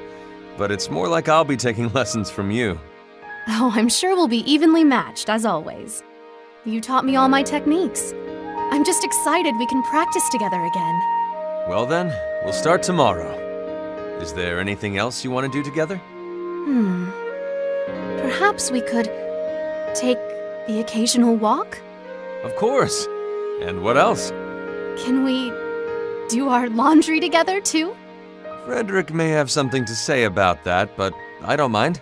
But 0.58 0.72
it's 0.72 0.90
more 0.90 1.08
like 1.08 1.28
I'll 1.28 1.44
be 1.44 1.58
taking 1.58 1.90
lessons 1.94 2.30
from 2.30 2.52
you. 2.52 2.80
Oh, 3.48 3.72
I'm 3.74 3.90
sure 3.90 4.16
we'll 4.16 4.28
be 4.28 4.50
evenly 4.52 4.84
matched, 4.84 5.30
as 5.30 5.46
always. 5.46 6.04
You 6.66 6.82
taught 6.82 7.06
me 7.06 7.16
all 7.16 7.28
my 7.28 7.44
techniques. 7.44 8.14
I'm 8.76 8.84
just 8.84 9.06
excited 9.06 9.56
we 9.56 9.66
can 9.66 9.82
practice 9.84 10.28
together 10.28 10.62
again. 10.66 11.00
Well 11.70 11.86
then, 11.86 12.08
we'll 12.44 12.52
start 12.52 12.84
tomorrow. 12.84 13.32
Is 14.20 14.34
there 14.34 14.60
anything 14.60 14.98
else 14.98 15.24
you 15.24 15.32
want 15.32 15.50
to 15.50 15.58
do 15.58 15.64
together? 15.64 15.96
Hmm. 15.96 17.10
Perhaps 18.20 18.72
we 18.72 18.82
could 18.82 19.06
take 19.96 20.18
the 20.68 20.82
occasional 20.82 21.38
walk? 21.38 21.80
Of 22.44 22.54
course. 22.58 23.08
And 23.62 23.82
what 23.82 23.96
else? 23.96 24.32
Can 25.06 25.24
we 25.24 25.52
do 26.28 26.50
our 26.50 26.68
laundry 26.68 27.22
together, 27.22 27.62
too? 27.62 27.96
Frederick 28.66 29.14
may 29.14 29.30
have 29.30 29.50
something 29.50 29.86
to 29.86 29.96
say 29.96 30.26
about 30.26 30.66
that, 30.66 30.98
but 30.98 31.14
I 31.44 31.56
don't 31.56 31.72
mind. 31.72 32.02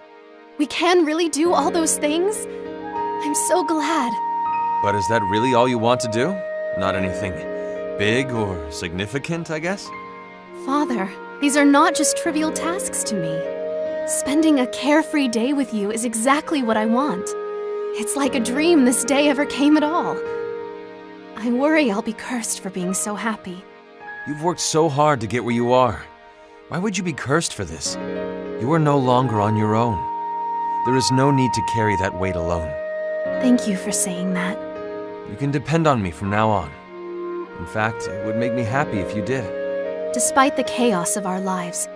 We 0.57 0.65
can 0.65 1.05
really 1.05 1.29
do 1.29 1.53
all 1.53 1.69
those 1.69 1.99
things? 1.99 2.47
I'm 3.23 3.35
so 3.47 3.63
glad. 3.63 4.11
But 4.81 4.95
is 4.95 5.07
that 5.09 5.21
really 5.29 5.53
all 5.53 5.69
you 5.69 5.77
want 5.77 5.99
to 6.01 6.07
do? 6.07 6.35
Not 6.77 6.95
anything 6.95 7.33
big 7.97 8.31
or 8.31 8.71
significant, 8.71 9.51
I 9.51 9.59
guess? 9.59 9.87
Father, 10.65 11.09
these 11.41 11.55
are 11.55 11.65
not 11.65 11.95
just 11.95 12.17
trivial 12.17 12.51
tasks 12.51 13.03
to 13.05 13.15
me. 13.15 14.07
Spending 14.07 14.59
a 14.59 14.67
carefree 14.67 15.27
day 15.27 15.53
with 15.53 15.73
you 15.73 15.91
is 15.91 16.03
exactly 16.03 16.63
what 16.63 16.75
I 16.75 16.85
want. 16.85 17.29
It's 17.95 18.15
like 18.15 18.33
a 18.33 18.39
dream 18.39 18.85
this 18.85 19.03
day 19.03 19.29
ever 19.29 19.45
came 19.45 19.77
at 19.77 19.83
all. 19.83 20.17
I 21.35 21.51
worry 21.51 21.91
I'll 21.91 22.01
be 22.01 22.13
cursed 22.13 22.61
for 22.61 22.69
being 22.69 22.93
so 22.93 23.13
happy. 23.13 23.63
You've 24.27 24.41
worked 24.41 24.61
so 24.61 24.89
hard 24.89 25.21
to 25.21 25.27
get 25.27 25.43
where 25.43 25.53
you 25.53 25.73
are. 25.73 26.01
Why 26.69 26.79
would 26.79 26.97
you 26.97 27.03
be 27.03 27.13
cursed 27.13 27.53
for 27.53 27.65
this? 27.65 27.95
You 28.61 28.71
are 28.73 28.79
no 28.79 28.97
longer 28.97 29.39
on 29.39 29.57
your 29.57 29.75
own. 29.75 29.97
There 30.85 30.95
is 30.95 31.11
no 31.11 31.29
need 31.29 31.53
to 31.53 31.61
carry 31.73 31.95
that 31.97 32.19
weight 32.19 32.35
alone. 32.35 32.71
Thank 33.41 33.67
you 33.67 33.77
for 33.77 33.91
saying 33.91 34.33
that. 34.33 34.72
You 35.29 35.35
can 35.37 35.51
depend 35.51 35.87
on 35.87 36.01
me 36.01 36.11
from 36.11 36.29
now 36.29 36.49
on. 36.49 36.71
In 37.59 37.65
fact, 37.65 38.07
it 38.07 38.25
would 38.25 38.37
make 38.37 38.53
me 38.53 38.63
happy 38.63 38.99
if 38.99 39.15
you 39.15 39.23
did. 39.23 39.45
Despite 40.13 40.57
the 40.57 40.63
chaos 40.63 41.15
of 41.15 41.25
our 41.25 41.39
lives, 41.39 41.87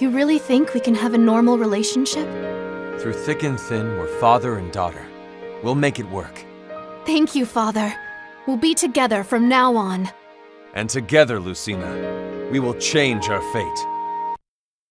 you 0.00 0.10
really 0.10 0.38
think 0.38 0.72
we 0.72 0.80
can 0.80 0.94
have 0.94 1.12
a 1.12 1.18
normal 1.18 1.58
relationship? 1.58 2.26
Through 3.00 3.12
thick 3.12 3.42
and 3.42 3.60
thin, 3.60 3.98
we're 3.98 4.06
father 4.18 4.56
and 4.56 4.72
daughter. 4.72 5.06
We'll 5.62 5.74
make 5.74 5.98
it 5.98 6.08
work. 6.10 6.44
Thank 7.04 7.34
you, 7.34 7.44
Father. 7.44 7.92
We'll 8.46 8.56
be 8.56 8.74
together 8.74 9.24
from 9.24 9.48
now 9.48 9.76
on. 9.76 10.08
And 10.74 10.88
together, 10.88 11.38
Lucina, 11.38 12.48
we 12.50 12.60
will 12.60 12.74
change 12.74 13.28
our 13.28 13.42
fate. 13.52 14.36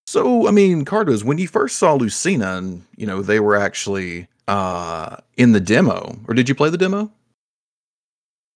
So, 0.06 0.46
I 0.46 0.50
mean, 0.50 0.84
Cardos, 0.84 1.24
when 1.24 1.38
you 1.38 1.48
first 1.48 1.76
saw 1.76 1.94
Lucina 1.94 2.56
and, 2.56 2.84
you 2.96 3.06
know, 3.06 3.22
they 3.22 3.40
were 3.40 3.56
actually 3.56 4.28
uh 4.48 5.16
in 5.36 5.52
the 5.52 5.60
demo, 5.60 6.18
or 6.28 6.34
did 6.34 6.48
you 6.48 6.54
play 6.54 6.70
the 6.70 6.78
demo? 6.78 7.10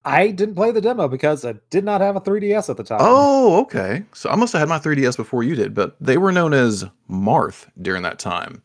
I 0.04 0.30
didn't 0.30 0.54
play 0.54 0.70
the 0.70 0.80
demo 0.80 1.08
because 1.08 1.44
I 1.44 1.54
did 1.70 1.84
not 1.84 2.00
have 2.00 2.16
a 2.16 2.20
3DS 2.20 2.68
at 2.68 2.76
the 2.76 2.84
time. 2.84 2.98
Oh, 3.00 3.60
okay. 3.62 4.04
So 4.12 4.28
I 4.28 4.36
must 4.36 4.52
have 4.52 4.60
had 4.60 4.68
my 4.68 4.78
3DS 4.78 5.16
before 5.16 5.42
you 5.42 5.54
did, 5.54 5.74
but 5.74 5.96
they 6.00 6.18
were 6.18 6.32
known 6.32 6.52
as 6.52 6.84
Marth 7.10 7.66
during 7.80 8.02
that 8.02 8.18
time. 8.18 8.62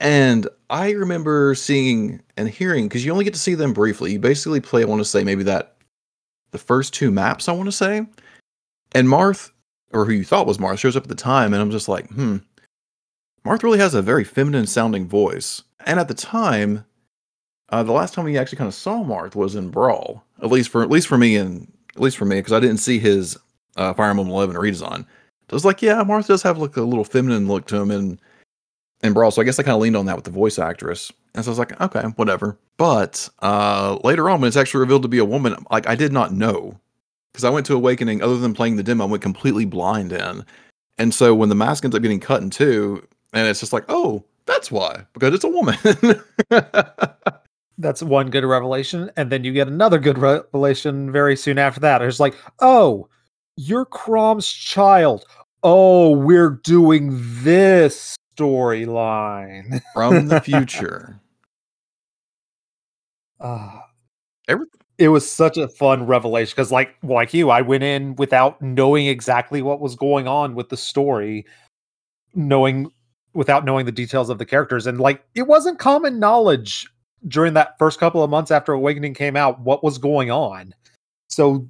And 0.00 0.48
I 0.70 0.90
remember 0.90 1.54
seeing 1.54 2.20
and 2.36 2.48
hearing 2.48 2.88
because 2.88 3.04
you 3.04 3.12
only 3.12 3.24
get 3.24 3.34
to 3.34 3.40
see 3.40 3.54
them 3.54 3.72
briefly. 3.72 4.12
You 4.12 4.18
basically 4.18 4.60
play, 4.60 4.82
I 4.82 4.86
want 4.86 5.00
to 5.00 5.04
say, 5.04 5.24
maybe 5.24 5.44
that 5.44 5.76
the 6.50 6.58
first 6.58 6.94
two 6.94 7.10
maps, 7.10 7.48
I 7.48 7.52
want 7.52 7.66
to 7.66 7.72
say. 7.72 8.06
And 8.92 9.08
Marth, 9.08 9.50
or 9.92 10.04
who 10.04 10.12
you 10.12 10.24
thought 10.24 10.46
was 10.46 10.58
Marth, 10.58 10.78
shows 10.78 10.96
up 10.96 11.04
at 11.04 11.08
the 11.08 11.14
time, 11.14 11.52
and 11.52 11.60
I'm 11.60 11.70
just 11.70 11.88
like, 11.88 12.08
hmm, 12.10 12.38
Marth 13.44 13.62
really 13.62 13.78
has 13.78 13.94
a 13.94 14.02
very 14.02 14.24
feminine 14.24 14.66
sounding 14.66 15.06
voice. 15.06 15.62
And 15.86 16.00
at 16.00 16.08
the 16.08 16.14
time, 16.14 16.84
uh, 17.74 17.82
the 17.82 17.90
last 17.90 18.14
time 18.14 18.24
we 18.24 18.38
actually 18.38 18.58
kind 18.58 18.68
of 18.68 18.74
saw 18.74 19.02
Marth 19.02 19.34
was 19.34 19.56
in 19.56 19.68
Brawl, 19.68 20.22
at 20.40 20.48
least 20.48 20.68
for 20.68 20.84
at 20.84 20.90
least 20.90 21.08
for 21.08 21.18
me 21.18 21.36
and 21.36 21.66
at 21.96 22.00
least 22.00 22.16
for 22.16 22.24
me 22.24 22.36
because 22.36 22.52
I 22.52 22.60
didn't 22.60 22.76
see 22.76 23.00
his 23.00 23.36
uh, 23.76 23.92
Fire 23.94 24.10
Emblem 24.10 24.28
Eleven 24.28 24.54
redesign. 24.54 25.00
So 25.00 25.50
I 25.50 25.54
was 25.54 25.64
like, 25.64 25.82
yeah, 25.82 26.04
Marth 26.04 26.28
does 26.28 26.42
have 26.44 26.56
like 26.56 26.76
a 26.76 26.82
little 26.82 27.02
feminine 27.02 27.48
look 27.48 27.66
to 27.66 27.76
him 27.76 27.90
in 27.90 28.20
in 29.02 29.12
Brawl, 29.12 29.32
so 29.32 29.42
I 29.42 29.44
guess 29.44 29.58
I 29.58 29.64
kind 29.64 29.74
of 29.74 29.80
leaned 29.80 29.96
on 29.96 30.06
that 30.06 30.14
with 30.14 30.24
the 30.24 30.30
voice 30.30 30.56
actress. 30.56 31.10
And 31.34 31.44
so 31.44 31.50
I 31.50 31.52
was 31.52 31.58
like, 31.58 31.80
okay, 31.80 32.02
whatever. 32.14 32.56
But 32.76 33.28
uh, 33.40 33.98
later 34.04 34.30
on, 34.30 34.40
when 34.40 34.46
it's 34.46 34.56
actually 34.56 34.80
revealed 34.80 35.02
to 35.02 35.08
be 35.08 35.18
a 35.18 35.24
woman, 35.24 35.56
like 35.72 35.88
I 35.88 35.96
did 35.96 36.12
not 36.12 36.32
know 36.32 36.78
because 37.32 37.42
I 37.42 37.50
went 37.50 37.66
to 37.66 37.74
Awakening, 37.74 38.22
other 38.22 38.38
than 38.38 38.54
playing 38.54 38.76
the 38.76 38.84
demo, 38.84 39.04
I 39.04 39.08
went 39.08 39.22
completely 39.22 39.64
blind 39.64 40.12
in. 40.12 40.44
And 40.98 41.12
so 41.12 41.34
when 41.34 41.48
the 41.48 41.56
mask 41.56 41.84
ends 41.84 41.96
up 41.96 42.02
getting 42.02 42.20
cut 42.20 42.40
in 42.40 42.50
two, 42.50 43.04
and 43.32 43.48
it's 43.48 43.58
just 43.58 43.72
like, 43.72 43.84
oh, 43.88 44.22
that's 44.46 44.70
why 44.70 45.04
because 45.12 45.34
it's 45.34 45.42
a 45.42 45.48
woman. 45.48 45.76
That's 47.78 48.02
one 48.02 48.30
good 48.30 48.44
revelation, 48.44 49.10
and 49.16 49.30
then 49.30 49.42
you 49.42 49.52
get 49.52 49.66
another 49.66 49.98
good 49.98 50.18
revelation 50.18 51.10
very 51.10 51.36
soon 51.36 51.58
after 51.58 51.80
that. 51.80 52.02
It's 52.02 52.20
like, 52.20 52.36
oh, 52.60 53.08
you're 53.56 53.84
Chrom's 53.84 54.48
child. 54.48 55.24
Oh, 55.62 56.10
we're 56.10 56.60
doing 56.62 57.10
this 57.42 58.16
storyline 58.36 59.80
from 59.92 60.28
the 60.28 60.40
future. 60.44 61.18
Uh, 63.40 63.80
Everything. 64.48 64.80
it 64.98 65.08
was 65.08 65.28
such 65.28 65.56
a 65.56 65.66
fun 65.66 66.06
revelation 66.06 66.52
because, 66.54 66.70
like, 66.70 66.94
like 67.02 67.34
you, 67.34 67.50
I 67.50 67.60
went 67.62 67.82
in 67.82 68.14
without 68.16 68.60
knowing 68.62 69.06
exactly 69.06 69.62
what 69.62 69.80
was 69.80 69.96
going 69.96 70.28
on 70.28 70.54
with 70.54 70.68
the 70.68 70.76
story, 70.76 71.44
knowing 72.34 72.90
without 73.34 73.64
knowing 73.64 73.84
the 73.84 73.90
details 73.92 74.30
of 74.30 74.38
the 74.38 74.46
characters, 74.46 74.86
and 74.86 75.00
like, 75.00 75.24
it 75.34 75.48
wasn't 75.48 75.80
common 75.80 76.20
knowledge 76.20 76.86
during 77.28 77.54
that 77.54 77.78
first 77.78 77.98
couple 77.98 78.22
of 78.22 78.30
months 78.30 78.50
after 78.50 78.72
Awakening 78.72 79.14
came 79.14 79.36
out 79.36 79.60
what 79.60 79.82
was 79.82 79.98
going 79.98 80.30
on. 80.30 80.74
So 81.28 81.66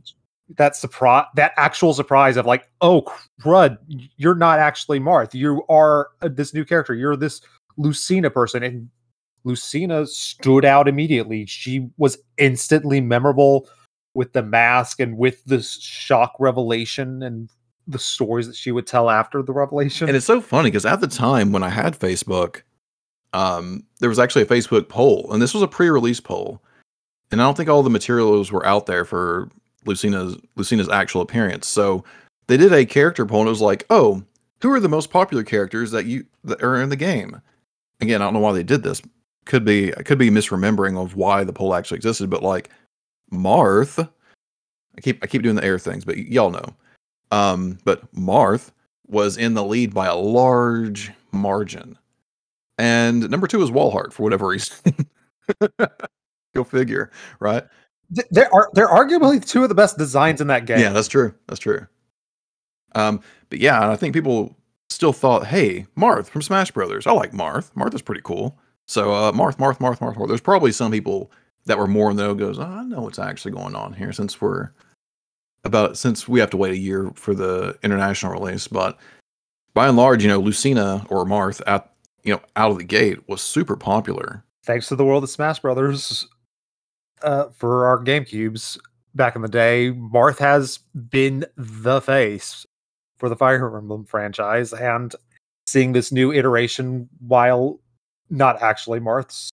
that 0.57 0.77
surprise, 0.77 1.27
that 1.37 1.53
actual 1.57 1.95
surprise 1.95 2.37
of 2.37 2.47
like, 2.47 2.69
oh 2.81 3.05
crud, 3.41 3.79
you're 4.17 4.35
not 4.35 4.59
actually 4.59 5.01
Marth. 5.01 5.35
You 5.35 5.63
are 5.69 6.09
uh, 6.23 6.29
this 6.29 6.53
new 6.53 6.65
character. 6.65 6.95
You're 6.95 7.17
this 7.17 7.41
Lucina 7.77 8.31
person, 8.31 8.63
and 8.63 8.89
Lucina 9.45 10.07
stood 10.07 10.65
out 10.65 10.89
immediately. 10.89 11.47
She 11.47 11.89
was 11.97 12.19
instantly 12.39 13.01
memorable 13.01 13.69
with 14.15 14.33
the 14.33 14.43
mask 14.43 15.01
and 15.01 15.19
with 15.19 15.45
this 15.45 15.81
shock 15.81 16.35
revelation 16.39 17.23
and 17.23 17.51
the 17.87 17.99
stories 17.99 18.47
that 18.47 18.57
she 18.57 18.71
would 18.71 18.87
tell 18.87 19.11
after 19.11 19.43
the 19.43 19.53
revelation. 19.53 20.09
And 20.09 20.17
it's 20.17 20.27
so 20.27 20.41
funny 20.41 20.71
because 20.71 20.87
at 20.87 21.01
the 21.01 21.09
time 21.09 21.53
when 21.53 21.63
I 21.63 21.69
had 21.69 21.99
Facebook, 21.99 22.63
um, 23.35 23.85
there 23.99 24.09
was 24.09 24.19
actually 24.19 24.43
a 24.43 24.47
Facebook 24.47 24.89
poll, 24.89 25.31
and 25.33 25.43
this 25.43 25.53
was 25.53 25.63
a 25.63 25.69
pre-release 25.69 26.21
poll, 26.21 26.63
and 27.31 27.43
I 27.43 27.45
don't 27.45 27.57
think 27.57 27.69
all 27.69 27.83
the 27.83 27.91
materials 27.91 28.53
were 28.53 28.65
out 28.65 28.87
there 28.87 29.05
for 29.05 29.51
Lucina's 29.85 30.37
Lucina's 30.57 30.89
actual 30.89 31.21
appearance. 31.21 31.67
So 31.67 32.05
they 32.47 32.57
did 32.57 32.73
a 32.73 32.87
character 32.87 33.27
poll, 33.27 33.41
and 33.41 33.49
it 33.49 33.51
was 33.51 33.61
like, 33.61 33.85
oh, 33.91 34.23
who 34.63 34.73
are 34.73 34.81
the 34.81 34.89
most 34.89 35.11
popular 35.11 35.43
characters 35.43 35.91
that 35.91 36.07
you 36.07 36.25
that 36.45 36.63
are 36.63 36.81
in 36.81 36.89
the 36.89 36.97
game? 36.97 37.41
Again, 38.01 38.23
I 38.23 38.25
don't 38.25 38.35
know 38.35 38.41
why 38.41 38.53
they 38.53 38.63
did 38.63 38.83
this. 38.83 39.03
Could 39.47 39.65
be 39.65 39.95
I 39.97 40.03
could 40.03 40.19
be 40.19 40.31
misremembering 40.31 40.97
of 40.97 41.17
why 41.17 41.43
the 41.43 41.53
poll 41.53 41.75
actually 41.75 41.97
existed, 41.97 42.31
but 42.31 42.43
like 42.43 42.71
Marth, 43.33 44.09
I 44.97 45.01
keep 45.01 45.23
I 45.23 45.27
keep 45.27 45.43
doing 45.43 45.57
the 45.57 45.65
air 45.65 45.79
things, 45.79 46.05
but 46.05 46.15
y- 46.15 46.27
y'all 46.29 46.51
know. 46.51 46.75
Um, 47.33 47.79
but 47.85 48.15
Marth 48.15 48.71
was 49.09 49.37
in 49.37 49.55
the 49.55 49.65
lead 49.65 49.93
by 49.93 50.07
a 50.07 50.15
large 50.15 51.11
margin. 51.33 51.99
And 52.79 53.29
number 53.31 53.47
two 53.47 53.63
is 53.63 53.71
Walhart 53.71 54.13
for 54.13 54.23
whatever 54.23 54.49
reason. 54.49 54.77
Go 56.55 56.65
figure, 56.65 57.11
right? 57.41 57.65
There 58.31 58.53
are 58.55 58.71
they're 58.75 58.89
arguably 58.89 59.45
two 59.45 59.63
of 59.63 59.69
the 59.69 59.75
best 59.75 59.99
designs 59.99 60.41
in 60.41 60.47
that 60.49 60.67
game. 60.67 60.79
Yeah, 60.79 60.91
that's 60.91 61.09
true. 61.09 61.35
That's 61.47 61.61
true. 61.61 61.87
Um, 62.95 63.21
but 63.51 63.59
yeah, 63.59 63.91
I 63.91 63.97
think 63.97 64.15
people 64.15 64.57
still 64.91 65.13
thought, 65.13 65.47
hey, 65.47 65.87
Marth 65.97 66.27
from 66.27 66.43
Smash 66.43 66.71
Brothers. 66.71 67.07
I 67.07 67.13
like 67.13 67.33
Marth. 67.33 67.73
Marth 67.75 67.95
is 67.95 68.03
pretty 68.03 68.21
cool. 68.23 68.59
So 68.87 69.13
uh, 69.13 69.33
Marth, 69.33 69.57
Marth, 69.57 69.79
Marth, 69.79 69.99
Marth, 69.99 70.17
Marth. 70.17 70.29
There's 70.29 70.41
probably 70.41 70.73
some 70.73 70.93
people 70.93 71.33
that 71.67 71.79
were 71.79 71.87
more 71.87 72.11
in 72.11 72.17
the 72.17 72.35
goes, 72.35 72.59
oh, 72.59 72.63
I 72.63 72.85
know 72.85 73.03
what's 73.03 73.19
actually 73.19 73.53
going 73.53 73.75
on 73.75 73.95
here 73.95 74.13
since 74.13 74.41
we're 74.41 74.71
about 75.65 75.97
since 75.97 76.29
we 76.29 76.41
have 76.41 76.51
to 76.51 76.57
wait 76.57 76.73
a 76.73 76.79
year 76.79 77.11
for 77.15 77.35
the 77.35 77.77
international 77.83 78.33
release. 78.33 78.69
But 78.69 78.99
by 79.73 79.89
and 79.89 79.97
large, 79.97 80.23
you 80.23 80.29
know, 80.29 80.39
Lucina 80.39 81.07
or 81.09 81.25
Marth 81.25 81.63
at 81.67 81.94
you 82.25 82.33
know 82.33 82.41
out 82.57 82.71
of 82.71 82.79
the 82.79 82.85
gate 82.85 83.29
was 83.29 83.43
super 83.43 83.77
popular. 83.77 84.45
thanks 84.65 84.89
to 84.89 84.97
the 84.97 85.05
world 85.05 85.23
of 85.23 85.31
Smash 85.31 85.61
Brothers 85.61 86.27
uh, 87.23 87.49
for 87.51 87.87
our 87.87 88.03
GameCubes 88.03 88.79
back 89.15 89.37
in 89.37 89.43
the 89.43 89.49
day, 89.49 89.93
Marth 89.93 90.39
has 90.39 90.79
been 91.09 91.45
the 91.57 92.01
face 92.01 92.67
for 93.17 93.29
the 93.29 93.37
Fire 93.37 93.77
Emblem 93.77 94.05
franchise, 94.05 94.73
and 94.73 95.15
seeing 95.67 95.93
this 95.93 96.13
new 96.13 96.33
iteration, 96.33 97.09
while 97.27 97.81
not 98.31 98.61
actually 98.61 99.01
Marth's, 99.01 99.51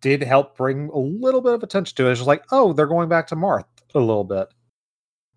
did 0.00 0.22
help 0.22 0.56
bring 0.56 0.90
a 0.90 0.98
little 0.98 1.40
bit 1.40 1.54
of 1.54 1.62
attention 1.62 1.96
to 1.96 2.06
it. 2.06 2.10
It's 2.10 2.20
just 2.20 2.28
like, 2.28 2.44
oh, 2.50 2.72
they're 2.72 2.86
going 2.86 3.08
back 3.08 3.26
to 3.28 3.36
Marth 3.36 3.64
a 3.94 4.00
little 4.00 4.24
bit, 4.24 4.48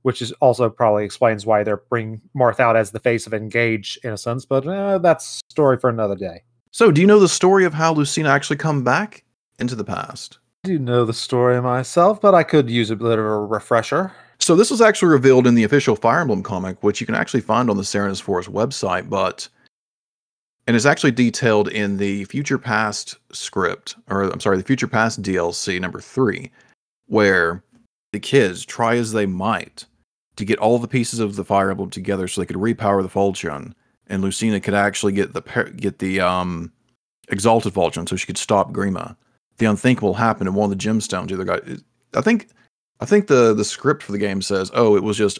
which 0.01 0.21
is 0.21 0.31
also 0.33 0.69
probably 0.69 1.05
explains 1.05 1.45
why 1.45 1.63
they're 1.63 1.83
bringing 1.89 2.21
Marth 2.35 2.59
out 2.59 2.75
as 2.75 2.91
the 2.91 2.99
face 2.99 3.27
of 3.27 3.33
Engage 3.33 3.97
in 4.03 4.11
a 4.11 4.17
sense. 4.17 4.45
But 4.45 4.67
uh, 4.67 4.97
that's 4.97 5.39
story 5.49 5.77
for 5.77 5.89
another 5.89 6.15
day. 6.15 6.43
So, 6.77 6.91
do 6.91 7.01
you 7.01 7.07
know 7.07 7.19
the 7.19 7.27
story 7.27 7.65
of 7.65 7.73
how 7.73 7.91
Lucina 7.91 8.29
actually 8.29 8.57
come 8.57 8.83
back 8.83 9.23
into 9.57 9.73
the 9.73 9.83
past? 9.83 10.37
I 10.63 10.67
do 10.67 10.77
know 10.77 11.05
the 11.05 11.11
story 11.11 11.59
myself, 11.59 12.21
but 12.21 12.35
I 12.35 12.43
could 12.43 12.69
use 12.69 12.91
a 12.91 12.95
bit 12.95 13.17
of 13.17 13.25
a 13.25 13.45
refresher. 13.45 14.11
So 14.37 14.55
this 14.55 14.69
was 14.69 14.79
actually 14.79 15.09
revealed 15.09 15.47
in 15.47 15.55
the 15.55 15.63
official 15.63 15.95
Fire 15.95 16.19
Emblem 16.19 16.43
comic, 16.43 16.83
which 16.83 17.01
you 17.01 17.07
can 17.07 17.15
actually 17.15 17.41
find 17.41 17.71
on 17.71 17.77
the 17.77 17.83
Serenes 17.83 18.21
Forest 18.21 18.51
website, 18.51 19.09
but 19.09 19.49
and 20.67 20.75
it's 20.75 20.85
actually 20.85 21.13
detailed 21.13 21.67
in 21.69 21.97
the 21.97 22.25
Future 22.25 22.59
Past 22.59 23.17
script, 23.31 23.95
or 24.07 24.25
I'm 24.25 24.39
sorry, 24.39 24.57
the 24.57 24.63
Future 24.63 24.87
Past 24.87 25.23
DLC 25.23 25.81
number 25.81 25.99
three, 25.99 26.51
where 27.07 27.63
the 28.13 28.19
kids 28.19 28.63
try 28.63 28.97
as 28.97 29.13
they 29.13 29.25
might 29.25 29.87
to 30.35 30.45
get 30.45 30.59
all 30.59 30.77
the 30.77 30.87
pieces 30.87 31.17
of 31.17 31.37
the 31.37 31.43
Fire 31.43 31.71
Emblem 31.71 31.89
together 31.89 32.27
so 32.27 32.39
they 32.39 32.45
could 32.45 32.55
repower 32.55 33.01
the 33.01 33.09
Falchion, 33.09 33.73
and 34.09 34.21
Lucina 34.21 34.59
could 34.59 34.73
actually 34.73 35.13
get 35.13 35.33
the 35.33 35.73
get 35.77 35.99
the 35.99 36.19
um 36.19 36.71
exalted 37.29 37.73
Falchion 37.73 38.07
so 38.07 38.15
she 38.15 38.27
could 38.27 38.37
stop 38.37 38.71
Grima. 38.71 39.15
The 39.57 39.65
unthinkable 39.65 40.13
happened, 40.13 40.47
and 40.47 40.55
one 40.55 40.71
of 40.71 40.77
the 40.77 40.83
gemstones 40.83 41.31
either 41.31 41.43
got. 41.43 41.63
I 42.13 42.21
think 42.21 42.49
I 42.99 43.05
think 43.05 43.27
the 43.27 43.53
the 43.53 43.65
script 43.65 44.03
for 44.03 44.11
the 44.11 44.17
game 44.17 44.41
says, 44.41 44.71
"Oh, 44.73 44.95
it 44.95 45.03
was 45.03 45.17
just 45.17 45.39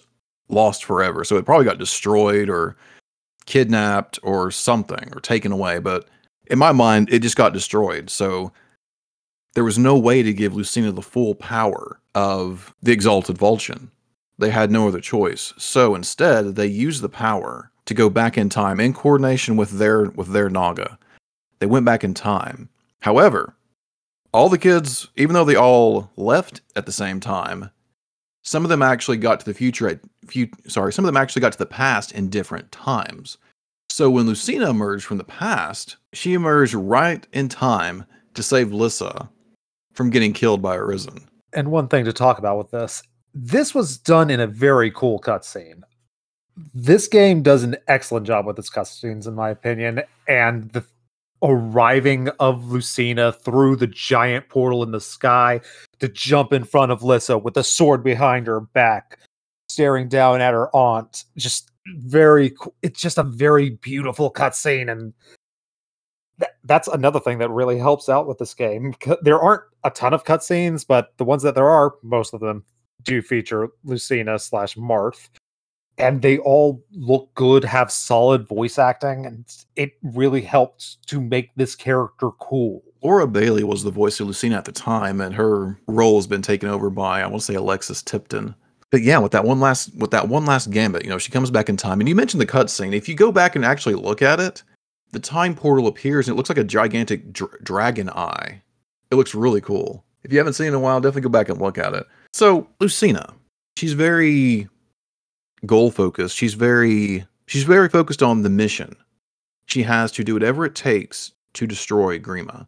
lost 0.50 0.86
forever." 0.86 1.24
So 1.24 1.38
it 1.38 1.46
probably 1.46 1.66
got 1.66 1.78
destroyed 1.78 2.50
or 2.50 2.76
kidnapped 3.46 4.20
or 4.24 4.52
something 4.52 5.10
or 5.14 5.22
taken 5.22 5.52
away, 5.52 5.80
but 5.80 6.08
in 6.48 6.60
my 6.60 6.72
mind 6.72 7.10
it 7.12 7.20
just 7.20 7.38
got 7.38 7.54
destroyed. 7.54 8.10
So 8.10 8.52
there 9.54 9.64
was 9.64 9.78
no 9.78 9.98
way 9.98 10.22
to 10.22 10.34
give 10.34 10.56
Lucina 10.56 10.92
the 10.92 11.02
full 11.02 11.34
power 11.34 12.00
of 12.14 12.76
the 12.84 12.92
exalted 12.92 13.38
Falchion. 13.38 13.90
They 14.38 14.52
had 14.52 14.70
no 14.70 14.88
other 14.88 15.02
choice. 15.02 15.54
So 15.58 15.96
instead, 15.96 16.56
they 16.56 16.68
used 16.68 17.02
the 17.02 17.10
power 17.10 17.72
to 17.88 17.94
go 17.94 18.10
back 18.10 18.38
in 18.38 18.50
time 18.50 18.80
in 18.80 18.94
coordination 18.94 19.58
with 19.58 19.72
their 19.72 20.06
with 20.12 20.28
their 20.28 20.50
Naga. 20.50 21.00
They 21.60 21.66
went 21.66 21.86
back 21.86 22.04
in 22.04 22.14
time. 22.14 22.70
However, 23.02 23.56
all 24.34 24.50
the 24.50 24.58
kids, 24.58 25.08
even 25.16 25.34
though 25.34 25.46
they 25.46 25.56
all 25.56 26.12
left 26.16 26.62
at 26.76 26.86
the 26.86 26.92
same 26.92 27.20
time, 27.20 27.72
some 28.44 28.64
of 28.64 28.70
them 28.70 28.82
actually 28.82 29.18
got 29.18 29.40
to 29.40 29.46
the 29.46 29.54
future 29.54 29.90
at 29.90 30.00
few, 30.28 30.50
sorry, 30.68 30.94
some 30.94 31.06
of 31.06 31.08
them 31.08 31.18
actually 31.18 31.42
got 31.42 31.54
to 31.54 31.58
the 31.58 31.66
past 31.66 32.12
in 32.12 32.30
different 32.30 32.72
times. 32.72 33.38
So 33.90 34.10
when 34.10 34.28
Lucina 34.28 34.70
emerged 34.70 35.06
from 35.06 35.18
the 35.18 35.24
past, 35.24 35.98
she 36.14 36.34
emerged 36.34 36.74
right 36.74 37.26
in 37.34 37.50
time 37.50 38.06
to 38.36 38.44
save 38.44 38.72
Lissa 38.72 39.30
from 39.94 40.10
getting 40.10 40.34
killed 40.34 40.62
by 40.62 40.76
a 40.76 40.84
Risen. 40.84 41.28
And 41.54 41.72
one 41.72 41.88
thing 41.88 42.06
to 42.06 42.14
talk 42.14 42.38
about 42.38 42.58
with 42.58 42.72
this 42.72 43.02
this 43.34 43.74
was 43.76 43.98
done 43.98 44.30
in 44.30 44.40
a 44.40 44.48
very 44.48 44.92
cool 44.92 45.20
cutscene. 45.20 45.82
This 46.74 47.08
game 47.08 47.44
does 47.44 47.64
an 47.64 47.78
excellent 47.88 48.26
job 48.26 48.46
with 48.46 48.58
its 48.58 48.70
cutscenes, 48.70 49.28
in 49.28 49.36
my 49.36 49.50
opinion, 49.50 50.02
and 50.28 50.70
the 50.72 50.84
arriving 51.44 52.30
of 52.40 52.72
Lucina 52.72 53.32
through 53.32 53.76
the 53.76 53.88
giant 53.88 54.50
portal 54.50 54.82
in 54.82 54.92
the 54.92 55.02
sky 55.02 55.62
to 56.00 56.08
jump 56.08 56.52
in 56.52 56.64
front 56.64 56.92
of 56.92 57.04
Lissa 57.04 57.38
with 57.38 57.58
a 57.58 57.64
sword 57.64 58.04
behind 58.04 58.48
her 58.48 58.60
back, 58.60 59.20
staring 59.70 60.10
down 60.10 60.42
at 60.42 60.54
her 60.54 60.76
aunt. 60.76 61.26
Just 61.38 61.70
very, 61.96 62.56
it's 62.82 63.00
just 63.00 63.20
a 63.20 63.24
very 63.24 63.70
beautiful 63.70 64.32
cutscene, 64.32 64.92
and 64.92 65.14
that, 66.40 66.56
that's 66.64 66.88
another 66.88 67.20
thing 67.20 67.38
that 67.38 67.50
really 67.52 67.78
helps 67.78 68.10
out 68.10 68.28
with 68.28 68.40
this 68.40 68.56
game. 68.56 68.96
There 69.22 69.40
aren't 69.40 69.64
a 69.84 69.92
ton 69.92 70.14
of 70.14 70.24
cutscenes, 70.24 70.86
but 70.88 71.16
the 71.18 71.26
ones 71.26 71.44
that 71.44 71.54
there 71.54 71.70
are, 71.70 71.94
most 72.02 72.34
of 72.34 72.40
them 72.40 72.64
do 73.04 73.22
feature 73.22 73.70
Lucina 73.84 74.40
slash 74.40 74.76
Marth. 74.76 75.30
And 75.98 76.22
they 76.22 76.38
all 76.38 76.84
look 76.92 77.34
good, 77.34 77.64
have 77.64 77.92
solid 77.92 78.48
voice 78.48 78.78
acting, 78.78 79.26
and 79.26 79.46
it 79.76 79.94
really 80.04 80.42
helped 80.42 81.06
to 81.08 81.20
make 81.20 81.54
this 81.56 81.76
character 81.76 82.30
cool. 82.40 82.84
Laura 83.04 83.28
Bailey 83.28 83.64
was 83.64 83.84
the 83.84 83.92
voice 83.92 84.20
of 84.20 84.28
Lucina 84.28 84.58
at 84.58 84.66
the 84.66 84.72
time, 84.72 85.22
and 85.22 85.36
her 85.36 85.80
role 85.88 86.18
has 86.18 86.28
been 86.28 86.42
taken 86.42 86.70
over 86.70 86.90
by 86.90 87.22
I 87.22 87.28
want 87.28 87.42
to 87.42 87.46
say 87.46 87.56
Alexis 87.56 88.02
Tipton. 88.02 88.56
But 88.90 89.02
yeah, 89.02 89.18
with 89.18 89.32
that 89.34 89.44
one 89.44 89.60
last 89.60 89.96
with 89.96 90.12
that 90.12 90.30
one 90.30 90.46
last 90.46 90.72
gambit, 90.72 91.04
you 91.04 91.10
know, 91.10 91.18
she 91.18 91.32
comes 91.32 91.52
back 91.52 91.70
in 91.70 91.78
time, 91.78 92.00
and 92.00 92.08
you 92.08 92.16
mentioned 92.16 92.42
the 92.42 92.46
cutscene. 92.46 92.94
If 92.94 93.10
you 93.10 93.16
go 93.16 93.32
back 93.32 93.56
and 93.56 93.66
actually 93.66 93.96
look 93.96 94.22
at 94.22 94.40
it, 94.40 94.64
the 95.12 95.20
time 95.20 95.56
portal 95.56 95.88
appears, 95.88 96.28
and 96.28 96.36
it 96.36 96.38
looks 96.38 96.50
like 96.50 96.58
a 96.58 96.64
gigantic 96.64 97.34
dr- 97.34 97.64
dragon 97.64 98.10
eye. 98.10 98.62
It 99.12 99.16
looks 99.16 99.36
really 99.36 99.62
cool. 99.62 100.04
If 100.24 100.32
you 100.32 100.38
haven't 100.38 100.54
seen 100.54 100.66
it 100.66 100.70
in 100.70 100.76
a 100.76 100.80
while, 100.80 101.00
definitely 101.00 101.22
go 101.22 101.30
back 101.30 101.50
and 101.50 101.62
look 101.62 101.78
at 101.78 101.94
it. 101.94 102.06
So 102.34 102.68
Lucina, 102.80 103.34
she's 103.78 103.94
very 103.94 104.68
goal 105.66 105.92
focused. 105.92 106.36
She's 106.36 106.54
very 106.54 107.26
she's 107.46 107.64
very 107.64 107.90
focused 107.90 108.24
on 108.24 108.44
the 108.44 108.50
mission. 108.50 108.96
She 109.66 109.84
has 109.84 110.12
to 110.14 110.24
do 110.24 110.34
whatever 110.34 110.66
it 110.66 110.76
takes 110.76 111.34
to 111.54 111.68
destroy 111.68 112.20
Grima, 112.20 112.68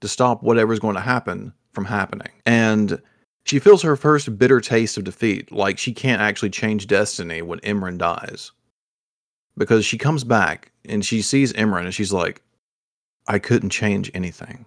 to 0.00 0.08
stop 0.08 0.42
whatever's 0.42 0.78
going 0.78 0.94
to 0.94 1.00
happen 1.00 1.52
from 1.72 1.84
happening. 1.84 2.30
And 2.46 3.00
she 3.44 3.58
feels 3.58 3.82
her 3.82 3.96
first 3.96 4.38
bitter 4.38 4.60
taste 4.60 4.96
of 4.96 5.04
defeat, 5.04 5.50
like 5.50 5.78
she 5.78 5.92
can't 5.92 6.22
actually 6.22 6.50
change 6.50 6.86
destiny 6.86 7.42
when 7.42 7.60
Emmeryn 7.60 7.98
dies. 7.98 8.52
Because 9.56 9.84
she 9.84 9.98
comes 9.98 10.24
back 10.24 10.70
and 10.84 11.04
she 11.04 11.22
sees 11.22 11.52
Emmeryn 11.54 11.84
and 11.84 11.94
she's 11.94 12.12
like, 12.12 12.42
I 13.26 13.38
couldn't 13.38 13.70
change 13.70 14.10
anything. 14.14 14.66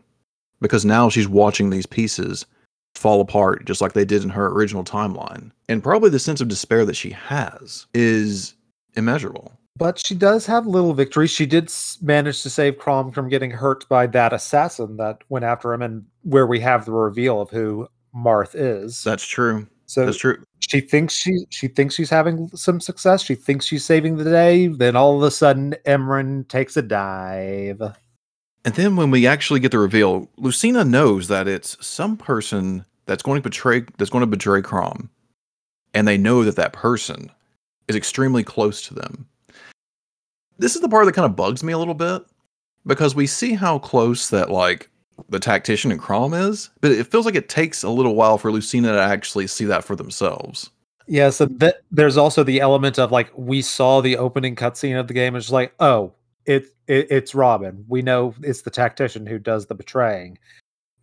Because 0.60 0.86
now 0.86 1.10
she's 1.10 1.28
watching 1.28 1.70
these 1.70 1.86
pieces 1.86 2.46
fall 2.96 3.22
apart 3.22 3.66
just 3.66 3.82
like 3.82 3.94
they 3.94 4.06
did 4.06 4.24
in 4.24 4.30
her 4.30 4.48
original 4.48 4.84
timeline. 4.84 5.52
And 5.70 5.84
probably 5.84 6.10
the 6.10 6.20
sense 6.20 6.42
of 6.42 6.48
despair 6.48 6.86
that 6.86 6.96
she 6.96 7.10
has 7.12 7.86
is 7.94 8.54
immeasurable. 8.96 9.52
But 9.76 9.98
she 10.06 10.14
does 10.14 10.46
have 10.46 10.68
little 10.68 10.94
victories. 10.94 11.32
She 11.32 11.48
did 11.48 11.74
manage 12.02 12.44
to 12.44 12.50
save 12.50 12.78
Chrom 12.78 13.12
from 13.14 13.28
getting 13.28 13.50
hurt 13.50 13.90
by 13.90 14.06
that 14.08 14.32
assassin 14.32 14.98
that 14.98 15.18
went 15.30 15.46
after 15.46 15.74
him, 15.74 15.82
and 15.82 16.06
where 16.22 16.46
we 16.46 16.60
have 16.60 16.86
the 16.86 16.92
reveal 16.92 17.42
of 17.42 17.50
who 17.50 17.88
Marth 18.16 18.52
is. 18.54 19.04
That's 19.04 19.26
true. 19.26 19.68
so 19.88 20.06
That's 20.06 20.18
true. 20.20 20.44
she 20.60 20.80
thinks 20.80 21.16
she 21.16 21.46
she 21.50 21.68
thinks 21.68 21.96
she's 21.96 22.12
having 22.12 22.50
some 22.50 22.80
success. 22.80 23.24
She 23.24 23.34
thinks 23.34 23.66
she's 23.66 23.84
saving 23.84 24.18
the 24.18 24.26
day. 24.26 24.68
Then 24.68 24.96
all 24.96 25.18
of 25.18 25.24
a 25.24 25.32
sudden, 25.32 25.74
Emmeryn 25.86 26.46
takes 26.50 26.78
a 26.78 26.84
dive. 26.84 27.82
And 28.66 28.74
then 28.76 28.96
when 28.96 29.12
we 29.12 29.28
actually 29.28 29.60
get 29.60 29.72
the 29.72 29.80
reveal, 29.80 30.30
Lucina 30.38 30.86
knows 30.86 31.28
that 31.28 31.48
it's 31.48 31.78
some 31.86 32.16
person 32.16 32.86
that's 33.06 33.24
going 33.24 33.42
to 33.42 33.50
betray 33.50 33.86
that's 33.98 34.10
going 34.10 34.22
to 34.22 34.28
betray 34.28 34.62
Chrom, 34.62 35.10
and 35.94 36.08
they 36.08 36.18
know 36.18 36.44
that 36.44 36.56
that 36.56 36.74
person 36.74 37.30
is 37.88 37.96
extremely 37.96 38.44
close 38.44 38.82
to 38.88 38.94
them. 38.94 39.28
This 40.58 40.76
is 40.76 40.82
the 40.82 40.90
part 40.90 41.06
that 41.06 41.14
kind 41.14 41.26
of 41.26 41.36
bugs 41.36 41.64
me 41.64 41.74
a 41.74 41.78
little 41.78 41.94
bit 41.94 42.24
because 42.86 43.16
we 43.16 43.28
see 43.28 43.54
how 43.54 43.80
close 43.80 44.30
that 44.30 44.50
like 44.50 44.90
the 45.30 45.40
tactician 45.40 45.92
and 45.92 46.02
Chrom 46.02 46.50
is, 46.50 46.70
but 46.80 46.92
it 46.92 47.08
feels 47.08 47.26
like 47.26 47.36
it 47.36 47.50
takes 47.50 47.84
a 47.84 47.90
little 47.90 48.16
while 48.16 48.38
for 48.38 48.52
Lucina 48.52 48.94
to 48.94 49.02
actually 49.02 49.48
see 49.48 49.66
that 49.66 49.84
for 49.84 49.96
themselves. 49.96 50.70
Yeah, 51.06 51.32
so 51.32 51.50
there's 51.92 52.16
also 52.16 52.44
the 52.44 52.62
element 52.62 52.98
of 52.98 53.12
like 53.12 53.30
we 53.36 53.62
saw 53.62 54.00
the 54.00 54.18
opening 54.18 54.56
cutscene 54.56 54.98
of 54.98 55.08
the 55.08 55.14
game. 55.14 55.36
and 55.36 55.42
It's 55.42 55.52
like, 55.52 55.74
oh, 55.80 56.14
it, 56.46 56.66
it 56.88 57.08
it's 57.10 57.36
Robin. 57.36 57.86
We 57.88 58.02
know 58.02 58.34
it's 58.42 58.62
the 58.62 58.70
tactician 58.72 59.26
who 59.26 59.40
does 59.40 59.68
the 59.68 59.76
betraying, 59.76 60.38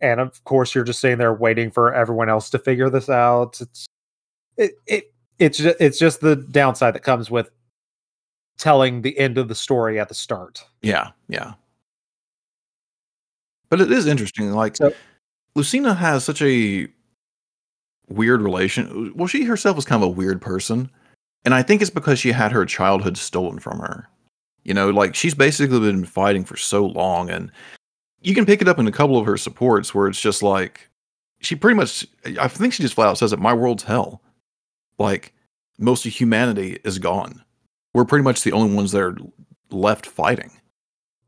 and 0.01 0.19
of 0.19 0.43
course 0.43 0.73
you're 0.75 0.83
just 0.83 0.99
sitting 0.99 1.17
there 1.17 1.33
waiting 1.33 1.71
for 1.71 1.93
everyone 1.93 2.29
else 2.29 2.49
to 2.51 2.59
figure 2.59 2.89
this 2.89 3.09
out. 3.09 3.59
It's 3.61 3.85
it, 4.57 4.71
it 4.87 5.13
it's 5.39 5.57
just, 5.57 5.77
it's 5.79 5.99
just 5.99 6.21
the 6.21 6.35
downside 6.35 6.93
that 6.95 7.03
comes 7.03 7.31
with 7.31 7.49
telling 8.57 9.01
the 9.01 9.17
end 9.17 9.37
of 9.37 9.47
the 9.47 9.55
story 9.55 9.99
at 9.99 10.07
the 10.07 10.13
start. 10.13 10.63
Yeah, 10.83 11.09
yeah. 11.27 11.53
But 13.69 13.81
it 13.81 13.91
is 13.91 14.05
interesting. 14.05 14.51
Like 14.51 14.75
So- 14.75 14.93
Lucina 15.55 15.93
has 15.95 16.23
such 16.23 16.41
a 16.41 16.87
weird 18.09 18.41
relation. 18.41 19.13
Well, 19.15 19.27
she 19.27 19.45
herself 19.45 19.75
was 19.75 19.85
kind 19.85 20.03
of 20.03 20.09
a 20.09 20.11
weird 20.11 20.41
person, 20.41 20.91
and 21.45 21.53
I 21.53 21.63
think 21.63 21.81
it's 21.81 21.89
because 21.89 22.19
she 22.19 22.31
had 22.33 22.51
her 22.51 22.65
childhood 22.65 23.17
stolen 23.17 23.59
from 23.59 23.79
her. 23.79 24.07
You 24.63 24.73
know, 24.73 24.89
like 24.89 25.15
she's 25.15 25.33
basically 25.33 25.79
been 25.79 26.05
fighting 26.05 26.45
for 26.45 26.57
so 26.57 26.85
long, 26.85 27.29
and 27.29 27.51
you 28.21 28.35
can 28.35 28.45
pick 28.45 28.61
it 28.61 28.67
up 28.67 28.79
in 28.79 28.87
a 28.87 28.91
couple 28.91 29.17
of 29.17 29.25
her 29.25 29.37
supports 29.37 29.95
where 29.95 30.07
it's 30.07 30.21
just 30.21 30.43
like 30.43 30.89
she 31.41 31.55
pretty 31.55 31.75
much. 31.75 32.05
I 32.39 32.47
think 32.47 32.73
she 32.73 32.83
just 32.83 32.93
flat 32.93 33.07
out 33.07 33.17
says 33.17 33.31
that 33.31 33.39
my 33.39 33.53
world's 33.53 33.83
hell. 33.83 34.21
Like 34.99 35.33
most 35.79 36.05
of 36.05 36.11
humanity 36.11 36.79
is 36.83 36.99
gone. 36.99 37.43
We're 37.93 38.05
pretty 38.05 38.23
much 38.23 38.43
the 38.43 38.51
only 38.51 38.75
ones 38.75 38.91
that 38.91 39.01
are 39.01 39.17
left 39.71 40.05
fighting. 40.05 40.51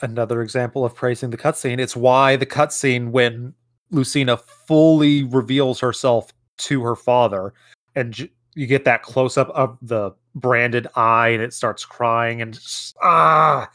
another 0.01 0.41
example 0.41 0.85
of 0.85 0.93
praising 0.93 1.29
the 1.31 1.37
cutscene. 1.37 1.79
It's 1.79 1.95
why 1.95 2.35
the 2.35 2.45
cutscene 2.45 3.09
when 3.11 3.53
Lucina 3.91 4.37
fully 4.37 5.23
reveals 5.23 5.79
herself 5.79 6.31
to 6.57 6.83
her 6.83 6.95
father, 6.95 7.53
and 7.95 8.29
you 8.53 8.67
get 8.67 8.85
that 8.85 9.01
close 9.01 9.37
up 9.37 9.49
of 9.49 9.77
the 9.81 10.11
branded 10.35 10.87
eye, 10.95 11.29
and 11.29 11.41
it 11.41 11.53
starts 11.53 11.85
crying, 11.85 12.41
and 12.41 12.53
just, 12.53 12.95
ah, 13.01 13.69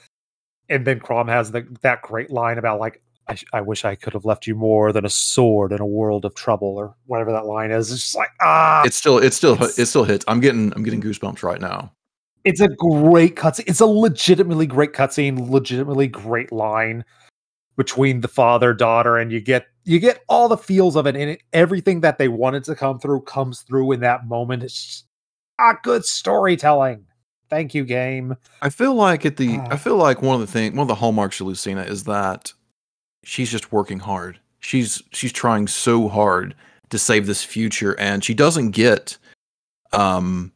and 0.68 0.86
then 0.86 1.00
Chrom 1.00 1.28
has 1.28 1.50
the, 1.52 1.66
that 1.82 2.02
great 2.02 2.30
line 2.30 2.58
about 2.58 2.80
like. 2.80 3.02
I, 3.30 3.34
sh- 3.34 3.44
I 3.52 3.60
wish 3.60 3.84
I 3.84 3.94
could 3.94 4.14
have 4.14 4.24
left 4.24 4.46
you 4.46 4.54
more 4.54 4.90
than 4.90 5.04
a 5.04 5.10
sword 5.10 5.72
in 5.72 5.82
a 5.82 5.86
world 5.86 6.24
of 6.24 6.34
trouble, 6.34 6.76
or 6.78 6.94
whatever 7.04 7.30
that 7.32 7.44
line 7.44 7.70
is. 7.70 7.92
It's 7.92 8.00
just 8.04 8.16
like 8.16 8.30
ah, 8.40 8.82
It's 8.86 8.96
still, 8.96 9.18
it's 9.18 9.36
still, 9.36 9.52
It's- 9.52 9.78
it 9.78 9.84
still 9.84 10.04
hits. 10.04 10.24
I'm 10.28 10.40
getting, 10.40 10.72
I'm 10.74 10.82
getting 10.82 11.02
goosebumps 11.02 11.42
right 11.42 11.60
now. 11.60 11.92
it's 12.44 12.62
a 12.62 12.68
great 12.68 13.36
cutscene. 13.36 13.64
It's 13.66 13.80
a 13.80 13.86
legitimately 13.86 14.66
great 14.66 14.94
cutscene, 14.94 15.50
legitimately 15.50 16.06
great 16.08 16.50
line 16.52 17.04
between 17.76 18.22
the 18.22 18.28
father 18.28 18.72
daughter, 18.72 19.18
and 19.18 19.30
you 19.30 19.42
get 19.42 19.66
you 19.84 19.98
get 20.00 20.22
all 20.30 20.48
the 20.48 20.56
feels 20.56 20.96
of 20.96 21.06
it, 21.06 21.14
and 21.14 21.32
it, 21.32 21.42
everything 21.52 22.00
that 22.00 22.16
they 22.16 22.28
wanted 22.28 22.64
to 22.64 22.74
come 22.74 22.98
through 22.98 23.20
comes 23.22 23.60
through 23.60 23.92
in 23.92 24.00
that 24.00 24.26
moment. 24.26 24.62
It's 24.62 24.82
just, 24.86 25.06
ah, 25.58 25.78
good 25.82 26.04
storytelling. 26.04 27.04
Thank 27.50 27.74
you, 27.74 27.84
game. 27.84 28.36
I 28.62 28.68
feel 28.68 28.94
like 28.94 29.24
at 29.24 29.36
the, 29.38 29.56
I 29.58 29.68
Ah. 29.72 29.76
feel 29.76 29.96
like 29.96 30.20
one 30.22 30.34
of 30.34 30.40
the 30.40 30.46
thing, 30.52 30.72
one 30.76 30.82
of 30.84 30.88
the 30.88 30.94
hallmarks 30.96 31.40
of 31.40 31.46
Lucina 31.46 31.82
is 31.82 32.04
that 32.04 32.52
she's 33.24 33.50
just 33.50 33.72
working 33.72 33.98
hard. 34.00 34.38
She's, 34.60 35.02
she's 35.12 35.32
trying 35.32 35.66
so 35.66 36.08
hard 36.08 36.54
to 36.90 36.98
save 36.98 37.26
this 37.26 37.44
future, 37.44 37.98
and 37.98 38.22
she 38.24 38.34
doesn't 38.34 38.72
get, 38.72 39.16
um, 39.92 40.52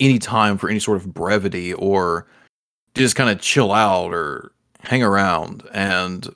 any 0.00 0.18
time 0.18 0.58
for 0.58 0.68
any 0.68 0.78
sort 0.80 0.96
of 0.98 1.12
brevity 1.14 1.72
or 1.74 2.26
to 2.94 3.00
just 3.00 3.16
kind 3.16 3.30
of 3.30 3.40
chill 3.40 3.72
out 3.72 4.12
or 4.12 4.52
hang 4.82 5.02
around, 5.02 5.62
and 5.72 6.28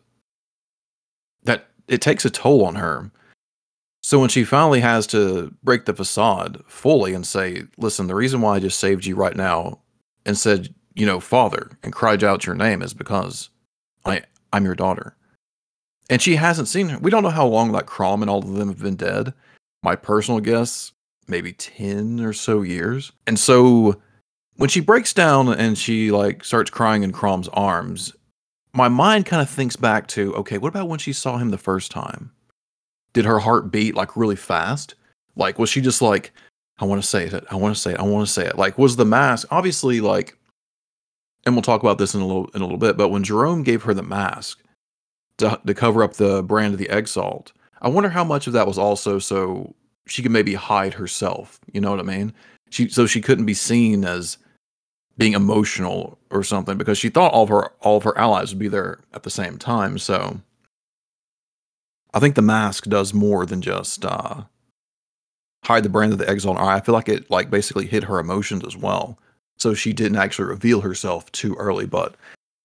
that 1.44 1.66
it 1.88 2.00
takes 2.00 2.24
a 2.24 2.30
toll 2.30 2.64
on 2.64 2.76
her. 2.76 3.10
So 4.02 4.18
when 4.18 4.28
she 4.28 4.44
finally 4.44 4.80
has 4.80 5.06
to 5.08 5.54
break 5.62 5.84
the 5.84 5.94
facade 5.94 6.62
fully 6.66 7.14
and 7.14 7.26
say, 7.26 7.64
"Listen, 7.78 8.08
the 8.08 8.14
reason 8.14 8.40
why 8.40 8.56
I 8.56 8.60
just 8.60 8.80
saved 8.80 9.06
you 9.06 9.14
right 9.14 9.36
now 9.36 9.78
and 10.26 10.36
said, 10.36 10.74
you 10.94 11.06
know, 11.06 11.20
father, 11.20 11.70
and 11.82 11.92
cried 11.92 12.24
out 12.24 12.44
your 12.44 12.56
name 12.56 12.82
is 12.82 12.94
because 12.94 13.48
I 14.04 14.22
I'm 14.52 14.64
your 14.64 14.74
daughter." 14.74 15.16
And 16.10 16.20
she 16.20 16.36
hasn't 16.36 16.68
seen 16.68 16.88
her. 16.90 16.98
We 16.98 17.10
don't 17.10 17.22
know 17.22 17.30
how 17.30 17.46
long 17.46 17.70
like 17.70 17.86
Chrom 17.86 18.22
and 18.22 18.30
all 18.30 18.40
of 18.40 18.52
them 18.52 18.68
have 18.68 18.82
been 18.82 18.96
dead. 18.96 19.32
My 19.82 19.96
personal 19.96 20.40
guess, 20.40 20.92
maybe 21.28 21.52
10 21.52 22.20
or 22.20 22.32
so 22.32 22.62
years. 22.62 23.12
And 23.26 23.38
so 23.38 24.00
when 24.56 24.68
she 24.68 24.80
breaks 24.80 25.12
down 25.12 25.48
and 25.48 25.78
she 25.78 26.10
like 26.10 26.44
starts 26.44 26.70
crying 26.70 27.02
in 27.02 27.12
Chrom's 27.12 27.48
arms, 27.48 28.12
my 28.74 28.88
mind 28.88 29.26
kind 29.26 29.40
of 29.42 29.48
thinks 29.48 29.76
back 29.76 30.06
to, 30.08 30.34
okay, 30.34 30.58
what 30.58 30.68
about 30.68 30.88
when 30.88 30.98
she 30.98 31.12
saw 31.12 31.38
him 31.38 31.50
the 31.50 31.58
first 31.58 31.90
time? 31.90 32.32
Did 33.12 33.24
her 33.24 33.38
heart 33.38 33.70
beat 33.70 33.94
like 33.94 34.16
really 34.16 34.36
fast? 34.36 34.94
Like 35.36 35.58
was 35.58 35.70
she 35.70 35.80
just 35.80 36.02
like 36.02 36.32
I 36.82 36.84
want 36.84 37.00
to 37.00 37.06
say 37.06 37.26
it. 37.26 37.44
I 37.48 37.54
want 37.54 37.74
to 37.74 37.80
say 37.80 37.92
it. 37.92 38.00
I 38.00 38.02
want 38.02 38.26
to 38.26 38.32
say 38.32 38.44
it. 38.44 38.58
Like, 38.58 38.76
was 38.76 38.96
the 38.96 39.04
mask 39.04 39.46
obviously 39.50 40.00
like? 40.00 40.36
And 41.44 41.54
we'll 41.54 41.62
talk 41.62 41.80
about 41.80 41.98
this 41.98 42.14
in 42.14 42.20
a 42.20 42.26
little 42.26 42.48
in 42.54 42.60
a 42.60 42.64
little 42.64 42.78
bit. 42.78 42.96
But 42.96 43.08
when 43.08 43.22
Gerome 43.22 43.62
gave 43.62 43.82
her 43.84 43.94
the 43.94 44.02
mask 44.02 44.60
to 45.38 45.60
to 45.64 45.74
cover 45.74 46.02
up 46.02 46.14
the 46.14 46.42
brand 46.42 46.74
of 46.74 46.78
the 46.78 46.88
Exalt, 46.88 47.52
I 47.82 47.88
wonder 47.88 48.08
how 48.08 48.24
much 48.24 48.46
of 48.46 48.52
that 48.54 48.66
was 48.66 48.78
also 48.78 49.18
so 49.18 49.74
she 50.06 50.22
could 50.22 50.32
maybe 50.32 50.54
hide 50.54 50.94
herself. 50.94 51.60
You 51.72 51.80
know 51.80 51.90
what 51.90 52.00
I 52.00 52.04
mean? 52.04 52.32
She 52.70 52.88
so 52.88 53.06
she 53.06 53.20
couldn't 53.20 53.46
be 53.46 53.54
seen 53.54 54.04
as 54.04 54.38
being 55.18 55.34
emotional 55.34 56.18
or 56.30 56.42
something 56.42 56.78
because 56.78 56.98
she 56.98 57.10
thought 57.10 57.32
all 57.32 57.44
of 57.44 57.48
her 57.48 57.72
all 57.80 57.96
of 57.96 58.02
her 58.02 58.16
allies 58.18 58.50
would 58.50 58.58
be 58.58 58.68
there 58.68 58.98
at 59.14 59.22
the 59.22 59.30
same 59.30 59.58
time. 59.58 59.98
So 59.98 60.40
I 62.14 62.20
think 62.20 62.34
the 62.34 62.42
mask 62.42 62.84
does 62.84 63.14
more 63.14 63.46
than 63.46 63.62
just 63.62 64.04
uh 64.04 64.42
hide 65.64 65.84
the 65.84 65.88
brand 65.88 66.12
of 66.12 66.18
the 66.18 66.28
on. 66.28 66.56
I 66.56 66.80
feel 66.80 66.94
like 66.94 67.08
it 67.08 67.30
like 67.30 67.50
basically 67.50 67.86
hid 67.86 68.04
her 68.04 68.18
emotions 68.18 68.64
as 68.66 68.76
well. 68.76 69.18
So 69.58 69.74
she 69.74 69.92
didn't 69.92 70.18
actually 70.18 70.48
reveal 70.48 70.80
herself 70.80 71.30
too 71.32 71.54
early, 71.54 71.86
but 71.86 72.16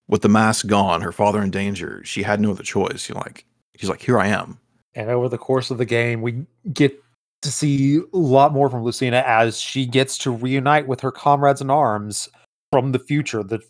with 0.08 0.22
the 0.22 0.30
mask 0.30 0.68
gone, 0.68 1.02
her 1.02 1.12
father 1.12 1.42
in 1.42 1.52
danger, 1.52 2.02
she 2.04 2.24
had 2.24 2.40
no 2.40 2.52
other 2.52 2.64
choice. 2.64 3.08
You're 3.08 3.18
like 3.18 3.46
she's 3.78 3.90
like, 3.90 4.02
here 4.02 4.20
I 4.20 4.28
am. 4.28 4.60
And 4.96 5.10
over 5.10 5.30
the 5.30 5.38
course 5.38 5.70
of 5.70 5.78
the 5.78 5.86
game, 5.86 6.22
we 6.22 6.46
get 6.74 7.04
to 7.44 7.52
see 7.52 7.98
a 7.98 8.18
lot 8.18 8.52
more 8.52 8.70
from 8.70 8.84
Lucina 8.84 9.24
as 9.28 9.60
she 9.60 9.86
gets 9.86 10.18
to 10.20 10.32
reunite 10.32 10.88
with 10.88 11.02
her 11.02 11.12
comrades 11.12 11.62
in 11.62 11.70
arms 11.70 12.28
from 12.72 12.92
the 12.92 13.00
future, 13.00 13.44
the 13.44 13.62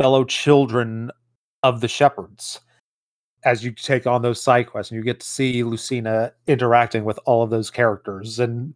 fellow 0.00 0.24
children 0.24 1.10
of 1.62 1.80
the 1.80 1.88
shepherds. 1.88 2.60
As 3.44 3.64
you 3.64 3.72
take 3.72 4.06
on 4.06 4.22
those 4.22 4.42
side 4.42 4.68
quests, 4.68 4.90
and 4.90 4.96
you 4.98 5.04
get 5.04 5.20
to 5.20 5.26
see 5.26 5.62
Lucina 5.62 6.32
interacting 6.46 7.04
with 7.04 7.18
all 7.26 7.42
of 7.42 7.50
those 7.50 7.70
characters, 7.70 8.38
and 8.38 8.74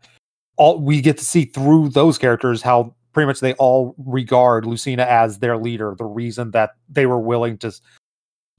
all 0.56 0.80
we 0.80 1.00
get 1.00 1.16
to 1.18 1.24
see 1.24 1.46
through 1.46 1.88
those 1.90 2.18
characters 2.18 2.60
how 2.60 2.94
pretty 3.12 3.26
much 3.26 3.40
they 3.40 3.54
all 3.54 3.94
regard 3.98 4.66
Lucina 4.66 5.04
as 5.04 5.38
their 5.38 5.56
leader, 5.56 5.94
the 5.96 6.04
reason 6.04 6.50
that 6.50 6.70
they 6.88 7.06
were 7.06 7.18
willing 7.18 7.56
to 7.58 7.72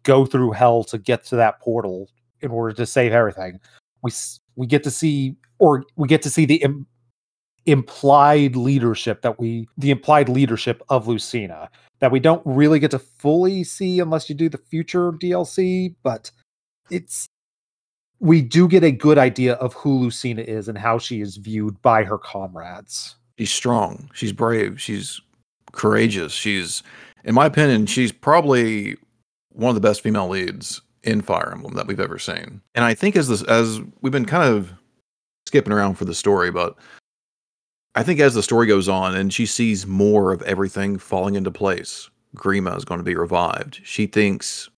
go 0.04 0.26
through 0.26 0.52
hell 0.52 0.84
to 0.84 0.98
get 0.98 1.24
to 1.26 1.36
that 1.36 1.60
portal 1.60 2.10
in 2.42 2.52
order 2.52 2.74
to 2.74 2.86
save 2.86 3.12
everything. 3.12 3.60
We 4.02 4.12
we 4.56 4.66
get 4.68 4.84
to 4.84 4.92
see 4.92 5.36
or 5.60 5.86
we 5.96 6.08
get 6.08 6.22
to 6.24 6.30
see 6.30 6.46
the 6.46 6.64
implied 7.72 8.56
leadership 8.56 9.22
that 9.22 9.40
we 9.40 9.68
the 9.78 9.92
implied 9.92 10.30
leadership 10.30 10.82
of 10.90 11.08
Lucina 11.08 11.70
that 12.00 12.12
we 12.12 12.20
don't 12.20 12.42
really 12.46 12.80
get 12.80 12.92
to 12.92 13.00
fully 13.00 13.64
see 13.64 14.00
unless 14.00 14.30
you 14.30 14.36
do 14.36 14.50
the 14.50 14.58
future 14.58 15.12
DLC, 15.12 15.94
but 16.04 16.32
it's 16.90 17.28
we 18.20 18.42
do 18.42 18.68
get 18.68 18.84
a 18.84 18.92
good 18.92 19.18
idea 19.18 19.54
of 19.56 19.74
who 19.74 19.98
Lucina 19.98 20.42
is 20.42 20.68
and 20.68 20.78
how 20.78 20.98
she 20.98 21.22
is 21.22 21.38
viewed 21.38 21.82
by 21.82 22.04
her 22.04 22.18
comrades. 22.18 23.16
She's 23.38 23.52
strong. 23.52 24.10
She's 24.14 24.34
brave. 24.34 24.82
She's 24.82 25.22
courageous. 25.72 26.34
She's, 26.34 26.84
in 27.24 27.34
my 27.34 27.46
opinion, 27.46 27.86
she's 27.86 28.12
probably 28.12 28.98
one 29.52 29.70
of 29.70 29.76
the 29.76 29.88
best 29.88 30.02
female 30.02 30.28
leads 30.28 30.82
in 31.04 31.22
Fire 31.22 31.52
Emblem 31.54 31.76
that 31.76 31.88
we've 31.88 32.00
ever 32.00 32.20
seen. 32.20 32.62
And 32.76 32.84
I 32.84 32.94
think 32.94 33.16
as 33.16 33.30
this, 33.30 33.42
as 33.44 33.80
we've 34.02 34.12
been 34.12 34.26
kind 34.26 34.44
of 34.44 34.74
skipping 35.46 35.72
around 35.72 35.96
for 35.96 36.04
the 36.04 36.14
story, 36.14 36.52
but 36.52 36.76
I 37.96 38.04
think 38.04 38.20
as 38.20 38.34
the 38.34 38.44
story 38.44 38.68
goes 38.68 38.88
on 38.88 39.16
and 39.16 39.34
she 39.34 39.46
sees 39.46 39.88
more 39.88 40.32
of 40.32 40.42
everything 40.44 40.98
falling 40.98 41.36
into 41.36 41.52
place, 41.52 42.10
Grima 42.36 42.78
is 42.78 42.86
going 42.86 43.00
to 43.00 43.04
be 43.04 43.16
revived. 43.16 43.82
She 43.84 44.06
thinks 44.06 44.70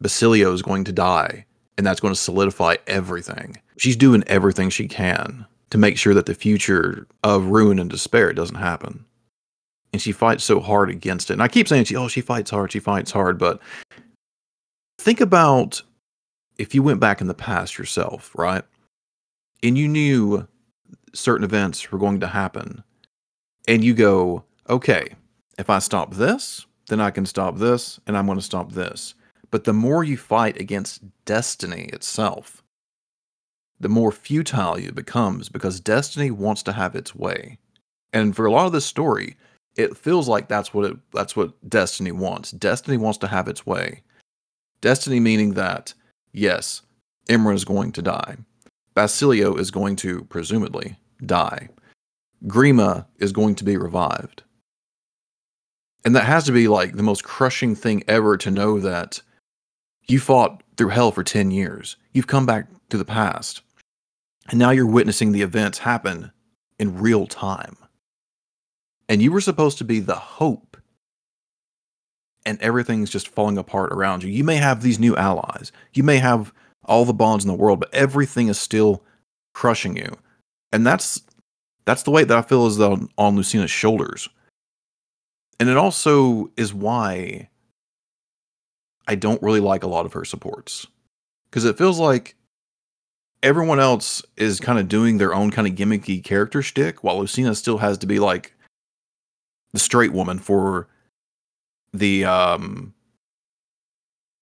Basilio 0.00 0.52
is 0.52 0.62
going 0.62 0.84
to 0.84 0.92
die 0.92 1.46
and 1.76 1.86
that's 1.86 2.00
going 2.00 2.14
to 2.14 2.20
solidify 2.20 2.76
everything. 2.86 3.56
She's 3.78 3.96
doing 3.96 4.22
everything 4.26 4.70
she 4.70 4.86
can 4.86 5.46
to 5.70 5.78
make 5.78 5.96
sure 5.96 6.14
that 6.14 6.26
the 6.26 6.34
future 6.34 7.06
of 7.24 7.46
ruin 7.46 7.78
and 7.78 7.90
despair 7.90 8.32
doesn't 8.32 8.56
happen. 8.56 9.04
And 9.92 10.00
she 10.00 10.12
fights 10.12 10.44
so 10.44 10.60
hard 10.60 10.90
against 10.90 11.30
it. 11.30 11.34
And 11.34 11.42
I 11.42 11.48
keep 11.48 11.68
saying 11.68 11.84
she, 11.84 11.96
oh, 11.96 12.08
she 12.08 12.20
fights 12.20 12.50
hard, 12.50 12.72
she 12.72 12.78
fights 12.78 13.10
hard, 13.10 13.38
but 13.38 13.60
think 14.98 15.20
about 15.20 15.82
if 16.58 16.74
you 16.74 16.82
went 16.82 17.00
back 17.00 17.20
in 17.20 17.26
the 17.26 17.34
past 17.34 17.78
yourself, 17.78 18.30
right? 18.36 18.64
And 19.62 19.76
you 19.76 19.88
knew 19.88 20.46
certain 21.14 21.44
events 21.44 21.90
were 21.90 21.98
going 21.98 22.20
to 22.20 22.26
happen. 22.26 22.82
And 23.68 23.84
you 23.84 23.94
go, 23.94 24.44
okay, 24.68 25.14
if 25.58 25.70
I 25.70 25.78
stop 25.78 26.14
this, 26.14 26.66
then 26.88 27.00
I 27.00 27.10
can 27.10 27.26
stop 27.26 27.58
this, 27.58 28.00
and 28.06 28.16
I'm 28.16 28.26
going 28.26 28.38
to 28.38 28.44
stop 28.44 28.72
this. 28.72 29.14
But 29.50 29.64
the 29.64 29.72
more 29.72 30.02
you 30.02 30.16
fight 30.16 30.60
against 30.60 31.02
destiny 31.24 31.84
itself, 31.92 32.62
the 33.78 33.88
more 33.88 34.12
futile 34.12 34.76
it 34.76 34.94
becomes 34.94 35.48
because 35.48 35.80
destiny 35.80 36.30
wants 36.30 36.62
to 36.64 36.72
have 36.72 36.94
its 36.94 37.14
way. 37.14 37.58
And 38.12 38.34
for 38.34 38.46
a 38.46 38.50
lot 38.50 38.66
of 38.66 38.72
this 38.72 38.86
story, 38.86 39.36
it 39.76 39.96
feels 39.96 40.28
like 40.28 40.48
that's 40.48 40.72
what 40.72 40.84
it 40.84 40.96
that's 41.12 41.34
what 41.34 41.52
destiny 41.68 42.12
wants. 42.12 42.50
Destiny 42.52 42.96
wants 42.96 43.18
to 43.18 43.26
have 43.26 43.48
its 43.48 43.66
way. 43.66 44.02
Destiny 44.80 45.20
meaning 45.20 45.54
that 45.54 45.94
yes, 46.32 46.82
Emmeryn 47.28 47.56
is 47.56 47.64
going 47.64 47.92
to 47.92 48.02
die. 48.02 48.36
Basilio 48.94 49.56
is 49.56 49.70
going 49.70 49.96
to 49.96 50.24
presumably 50.24 50.96
die. 51.26 51.68
Grima 52.46 53.06
is 53.18 53.32
going 53.32 53.54
to 53.56 53.64
be 53.64 53.76
revived. 53.76 54.42
And 56.04 56.16
that 56.16 56.24
has 56.24 56.44
to 56.44 56.52
be 56.52 56.66
like 56.68 56.96
the 56.96 57.02
most 57.02 57.22
crushing 57.22 57.74
thing 57.74 58.02
ever 58.08 58.36
to 58.36 58.50
know 58.50 58.80
that 58.80 59.22
you 60.08 60.18
fought 60.18 60.62
through 60.76 60.88
hell 60.88 61.12
for 61.12 61.22
10 61.22 61.50
years. 61.50 61.96
You've 62.12 62.26
come 62.26 62.46
back 62.46 62.66
to 62.90 62.98
the 62.98 63.04
past. 63.04 63.62
And 64.48 64.58
now 64.58 64.70
you're 64.70 64.86
witnessing 64.86 65.30
the 65.30 65.42
events 65.42 65.78
happen 65.78 66.32
in 66.78 66.98
real 66.98 67.26
time. 67.26 67.76
And 69.08 69.22
you 69.22 69.30
were 69.30 69.40
supposed 69.40 69.78
to 69.78 69.84
be 69.84 70.00
the 70.00 70.16
hope. 70.16 70.76
And 72.44 72.60
everything's 72.60 73.10
just 73.10 73.28
falling 73.28 73.56
apart 73.56 73.92
around 73.92 74.24
you. 74.24 74.30
You 74.30 74.42
may 74.42 74.56
have 74.56 74.82
these 74.82 74.98
new 74.98 75.16
allies. 75.16 75.70
You 75.94 76.02
may 76.02 76.18
have 76.18 76.52
all 76.84 77.04
the 77.04 77.12
bonds 77.12 77.44
in 77.44 77.48
the 77.48 77.56
world, 77.56 77.78
but 77.78 77.94
everything 77.94 78.48
is 78.48 78.58
still 78.58 79.04
crushing 79.54 79.96
you. 79.96 80.16
And 80.72 80.86
that's 80.86 81.22
that's 81.84 82.02
the 82.04 82.10
weight 82.10 82.28
that 82.28 82.38
I 82.38 82.42
feel 82.42 82.66
is 82.66 82.80
on, 82.80 83.08
on 83.18 83.36
Lucina's 83.36 83.70
shoulders. 83.70 84.28
And 85.58 85.68
it 85.68 85.76
also 85.76 86.50
is 86.56 86.72
why 86.72 87.48
I 89.06 89.14
don't 89.14 89.42
really 89.42 89.60
like 89.60 89.82
a 89.82 89.88
lot 89.88 90.06
of 90.06 90.12
her 90.12 90.24
supports 90.24 90.86
because 91.50 91.64
it 91.64 91.76
feels 91.76 91.98
like 91.98 92.36
everyone 93.42 93.80
else 93.80 94.22
is 94.36 94.60
kind 94.60 94.78
of 94.78 94.88
doing 94.88 95.18
their 95.18 95.34
own 95.34 95.50
kind 95.50 95.66
of 95.66 95.74
gimmicky 95.74 96.22
character 96.22 96.62
shtick, 96.62 97.02
while 97.02 97.18
Lucina 97.18 97.54
still 97.54 97.78
has 97.78 97.98
to 97.98 98.06
be 98.06 98.18
like 98.18 98.54
the 99.72 99.78
straight 99.78 100.12
woman 100.12 100.38
for 100.38 100.88
the 101.92 102.24
um 102.24 102.94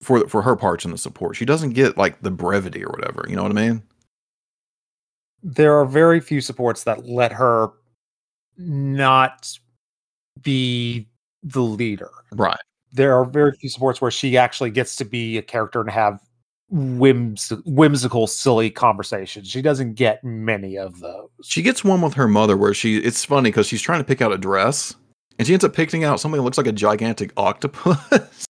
for 0.02 0.28
for 0.28 0.42
her 0.42 0.56
parts 0.56 0.84
in 0.84 0.90
the 0.90 0.98
support. 0.98 1.36
She 1.36 1.44
doesn't 1.44 1.70
get 1.70 1.96
like 1.96 2.20
the 2.20 2.30
brevity 2.30 2.84
or 2.84 2.90
whatever. 2.90 3.24
You 3.28 3.36
know 3.36 3.42
what 3.42 3.52
I 3.52 3.54
mean? 3.54 3.82
There 5.42 5.78
are 5.78 5.86
very 5.86 6.20
few 6.20 6.40
supports 6.40 6.84
that 6.84 7.06
let 7.06 7.32
her 7.32 7.70
not 8.56 9.48
be 10.42 11.08
the 11.42 11.62
leader. 11.62 12.10
Right. 12.32 12.60
There 12.92 13.14
are 13.14 13.24
very 13.24 13.52
few 13.52 13.68
supports 13.68 14.00
where 14.00 14.10
she 14.10 14.36
actually 14.36 14.70
gets 14.70 14.96
to 14.96 15.04
be 15.04 15.38
a 15.38 15.42
character 15.42 15.80
and 15.80 15.90
have 15.90 16.20
whims 16.70 17.52
whimsical 17.64 18.26
silly 18.26 18.70
conversations. 18.70 19.48
She 19.48 19.62
doesn't 19.62 19.94
get 19.94 20.22
many 20.22 20.76
of 20.76 21.00
those. 21.00 21.28
She 21.42 21.62
gets 21.62 21.82
one 21.84 22.00
with 22.00 22.14
her 22.14 22.28
mother 22.28 22.56
where 22.56 22.74
she 22.74 22.98
it's 22.98 23.24
funny 23.24 23.50
because 23.50 23.66
she's 23.66 23.82
trying 23.82 24.00
to 24.00 24.04
pick 24.04 24.20
out 24.20 24.32
a 24.32 24.38
dress 24.38 24.94
and 25.38 25.46
she 25.46 25.52
ends 25.52 25.64
up 25.64 25.74
picking 25.74 26.04
out 26.04 26.20
something 26.20 26.38
that 26.38 26.44
looks 26.44 26.58
like 26.58 26.66
a 26.66 26.72
gigantic 26.72 27.32
octopus 27.36 28.46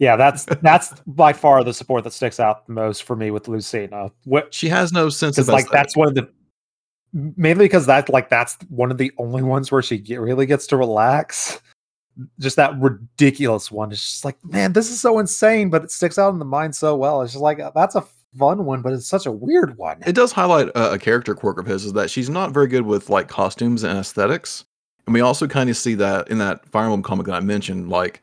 yeah 0.00 0.16
that's 0.16 0.44
that's 0.62 0.92
by 1.06 1.32
far 1.32 1.62
the 1.62 1.72
support 1.72 2.02
that 2.02 2.12
sticks 2.12 2.40
out 2.40 2.66
the 2.66 2.72
most 2.72 3.04
for 3.04 3.14
me 3.14 3.30
with 3.30 3.46
lucina 3.46 4.10
what 4.24 4.52
she 4.52 4.68
has 4.68 4.92
no 4.92 5.08
sense 5.08 5.38
of 5.38 5.46
like 5.46 5.70
that's 5.70 5.96
one 5.96 6.08
of 6.08 6.14
the 6.14 6.28
mainly 7.12 7.66
because 7.66 7.86
that 7.86 8.08
like 8.08 8.28
that's 8.28 8.56
one 8.68 8.90
of 8.90 8.98
the 8.98 9.12
only 9.18 9.42
ones 9.42 9.70
where 9.70 9.82
she 9.82 9.98
get, 9.98 10.20
really 10.20 10.46
gets 10.46 10.66
to 10.66 10.76
relax 10.76 11.60
just 12.38 12.56
that 12.56 12.78
ridiculous 12.78 13.70
one. 13.70 13.92
It's 13.92 14.02
just 14.02 14.24
like, 14.24 14.42
man, 14.44 14.72
this 14.72 14.90
is 14.90 15.00
so 15.00 15.18
insane, 15.18 15.70
but 15.70 15.84
it 15.84 15.90
sticks 15.90 16.18
out 16.18 16.32
in 16.32 16.38
the 16.38 16.44
mind 16.44 16.74
so 16.74 16.96
well. 16.96 17.22
It's 17.22 17.32
just 17.32 17.42
like 17.42 17.60
uh, 17.60 17.70
that's 17.74 17.94
a 17.94 18.04
fun 18.36 18.64
one, 18.64 18.82
but 18.82 18.92
it's 18.92 19.06
such 19.06 19.26
a 19.26 19.32
weird 19.32 19.76
one. 19.76 20.02
It 20.06 20.14
does 20.14 20.32
highlight 20.32 20.68
a, 20.68 20.92
a 20.92 20.98
character 20.98 21.34
quirk 21.34 21.58
of 21.58 21.66
his 21.66 21.84
is 21.84 21.92
that 21.94 22.10
she's 22.10 22.30
not 22.30 22.52
very 22.52 22.66
good 22.66 22.82
with 22.82 23.10
like 23.10 23.28
costumes 23.28 23.82
and 23.82 23.98
aesthetics, 23.98 24.64
and 25.06 25.14
we 25.14 25.20
also 25.20 25.46
kind 25.46 25.70
of 25.70 25.76
see 25.76 25.94
that 25.94 26.28
in 26.28 26.38
that 26.38 26.66
Fire 26.68 26.84
Emblem 26.84 27.02
comic 27.02 27.26
that 27.26 27.34
I 27.34 27.40
mentioned. 27.40 27.88
Like 27.88 28.22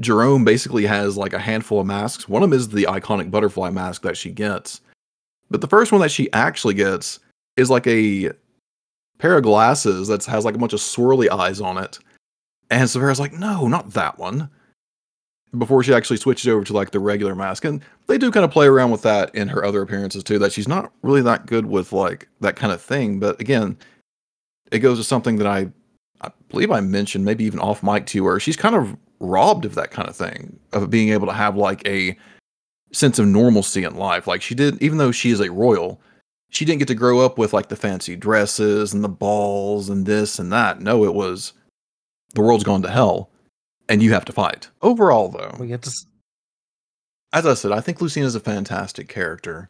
Gerome 0.00 0.44
basically 0.44 0.86
has 0.86 1.16
like 1.16 1.32
a 1.32 1.38
handful 1.38 1.80
of 1.80 1.86
masks. 1.86 2.28
One 2.28 2.42
of 2.42 2.50
them 2.50 2.58
is 2.58 2.68
the 2.68 2.84
iconic 2.84 3.30
butterfly 3.30 3.70
mask 3.70 4.02
that 4.02 4.16
she 4.16 4.30
gets, 4.30 4.80
but 5.50 5.60
the 5.60 5.68
first 5.68 5.92
one 5.92 6.00
that 6.00 6.10
she 6.10 6.32
actually 6.32 6.74
gets 6.74 7.20
is 7.56 7.70
like 7.70 7.86
a 7.86 8.30
pair 9.18 9.36
of 9.36 9.44
glasses 9.44 10.08
that 10.08 10.24
has 10.26 10.44
like 10.44 10.54
a 10.54 10.58
bunch 10.58 10.72
of 10.74 10.80
swirly 10.80 11.30
eyes 11.30 11.60
on 11.60 11.78
it 11.78 11.98
and 12.70 12.88
Severa's 12.88 13.20
like, 13.20 13.32
no, 13.32 13.68
not 13.68 13.92
that 13.92 14.18
one. 14.18 14.50
Before 15.56 15.82
she 15.82 15.94
actually 15.94 16.16
switches 16.16 16.48
over 16.48 16.64
to 16.64 16.72
like 16.72 16.90
the 16.90 17.00
regular 17.00 17.34
mask. 17.34 17.64
And 17.64 17.82
they 18.08 18.18
do 18.18 18.30
kind 18.30 18.44
of 18.44 18.50
play 18.50 18.66
around 18.66 18.90
with 18.90 19.02
that 19.02 19.34
in 19.34 19.48
her 19.48 19.64
other 19.64 19.82
appearances 19.82 20.24
too, 20.24 20.38
that 20.40 20.52
she's 20.52 20.68
not 20.68 20.92
really 21.02 21.22
that 21.22 21.46
good 21.46 21.66
with 21.66 21.92
like 21.92 22.28
that 22.40 22.56
kind 22.56 22.72
of 22.72 22.82
thing. 22.82 23.20
But 23.20 23.40
again, 23.40 23.78
it 24.72 24.80
goes 24.80 24.98
to 24.98 25.04
something 25.04 25.36
that 25.36 25.46
I 25.46 25.70
I 26.22 26.30
believe 26.48 26.70
I 26.70 26.80
mentioned, 26.80 27.24
maybe 27.24 27.44
even 27.44 27.60
off 27.60 27.82
mic 27.82 28.06
to 28.06 28.24
her. 28.24 28.40
she's 28.40 28.56
kind 28.56 28.74
of 28.74 28.96
robbed 29.20 29.64
of 29.64 29.74
that 29.74 29.90
kind 29.90 30.08
of 30.08 30.16
thing, 30.16 30.58
of 30.72 30.90
being 30.90 31.10
able 31.10 31.26
to 31.26 31.32
have 31.32 31.56
like 31.56 31.86
a 31.86 32.16
sense 32.92 33.18
of 33.18 33.26
normalcy 33.26 33.84
in 33.84 33.96
life. 33.96 34.26
Like 34.26 34.42
she 34.42 34.54
did, 34.54 34.80
even 34.82 34.98
though 34.98 35.12
she 35.12 35.30
is 35.30 35.40
a 35.40 35.50
royal, 35.50 36.00
she 36.50 36.64
didn't 36.64 36.78
get 36.78 36.88
to 36.88 36.94
grow 36.94 37.20
up 37.20 37.38
with 37.38 37.52
like 37.52 37.68
the 37.68 37.76
fancy 37.76 38.16
dresses 38.16 38.94
and 38.94 39.02
the 39.02 39.08
balls 39.08 39.88
and 39.88 40.06
this 40.06 40.38
and 40.38 40.52
that. 40.52 40.80
No, 40.80 41.04
it 41.04 41.14
was 41.14 41.52
the 42.34 42.42
world's 42.42 42.64
gone 42.64 42.82
to 42.82 42.90
hell 42.90 43.30
and 43.88 44.02
you 44.02 44.12
have 44.12 44.24
to 44.26 44.32
fight. 44.32 44.68
Overall, 44.82 45.28
though, 45.28 45.54
we 45.58 45.68
get 45.68 45.82
to. 45.82 45.92
As 47.32 47.46
I 47.46 47.54
said, 47.54 47.72
I 47.72 47.80
think 47.80 48.00
Lucina 48.00 48.26
is 48.26 48.34
a 48.34 48.40
fantastic 48.40 49.08
character. 49.08 49.68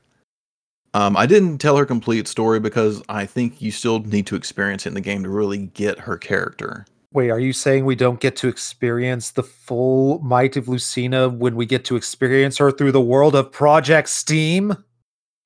Um, 0.94 1.16
I 1.16 1.26
didn't 1.26 1.58
tell 1.58 1.76
her 1.76 1.84
complete 1.84 2.28
story 2.28 2.60
because 2.60 3.02
I 3.08 3.26
think 3.26 3.60
you 3.60 3.70
still 3.70 3.98
need 4.00 4.26
to 4.28 4.36
experience 4.36 4.86
it 4.86 4.90
in 4.90 4.94
the 4.94 5.00
game 5.00 5.22
to 5.24 5.28
really 5.28 5.58
get 5.58 6.00
her 6.00 6.16
character. 6.16 6.86
Wait, 7.12 7.30
are 7.30 7.38
you 7.40 7.52
saying 7.52 7.84
we 7.84 7.94
don't 7.94 8.20
get 8.20 8.36
to 8.36 8.48
experience 8.48 9.30
the 9.30 9.42
full 9.42 10.18
might 10.20 10.56
of 10.56 10.68
Lucina 10.68 11.28
when 11.28 11.56
we 11.56 11.64
get 11.64 11.84
to 11.86 11.96
experience 11.96 12.58
her 12.58 12.70
through 12.70 12.92
the 12.92 13.00
world 13.00 13.34
of 13.34 13.50
Project 13.52 14.08
Steam? 14.08 14.76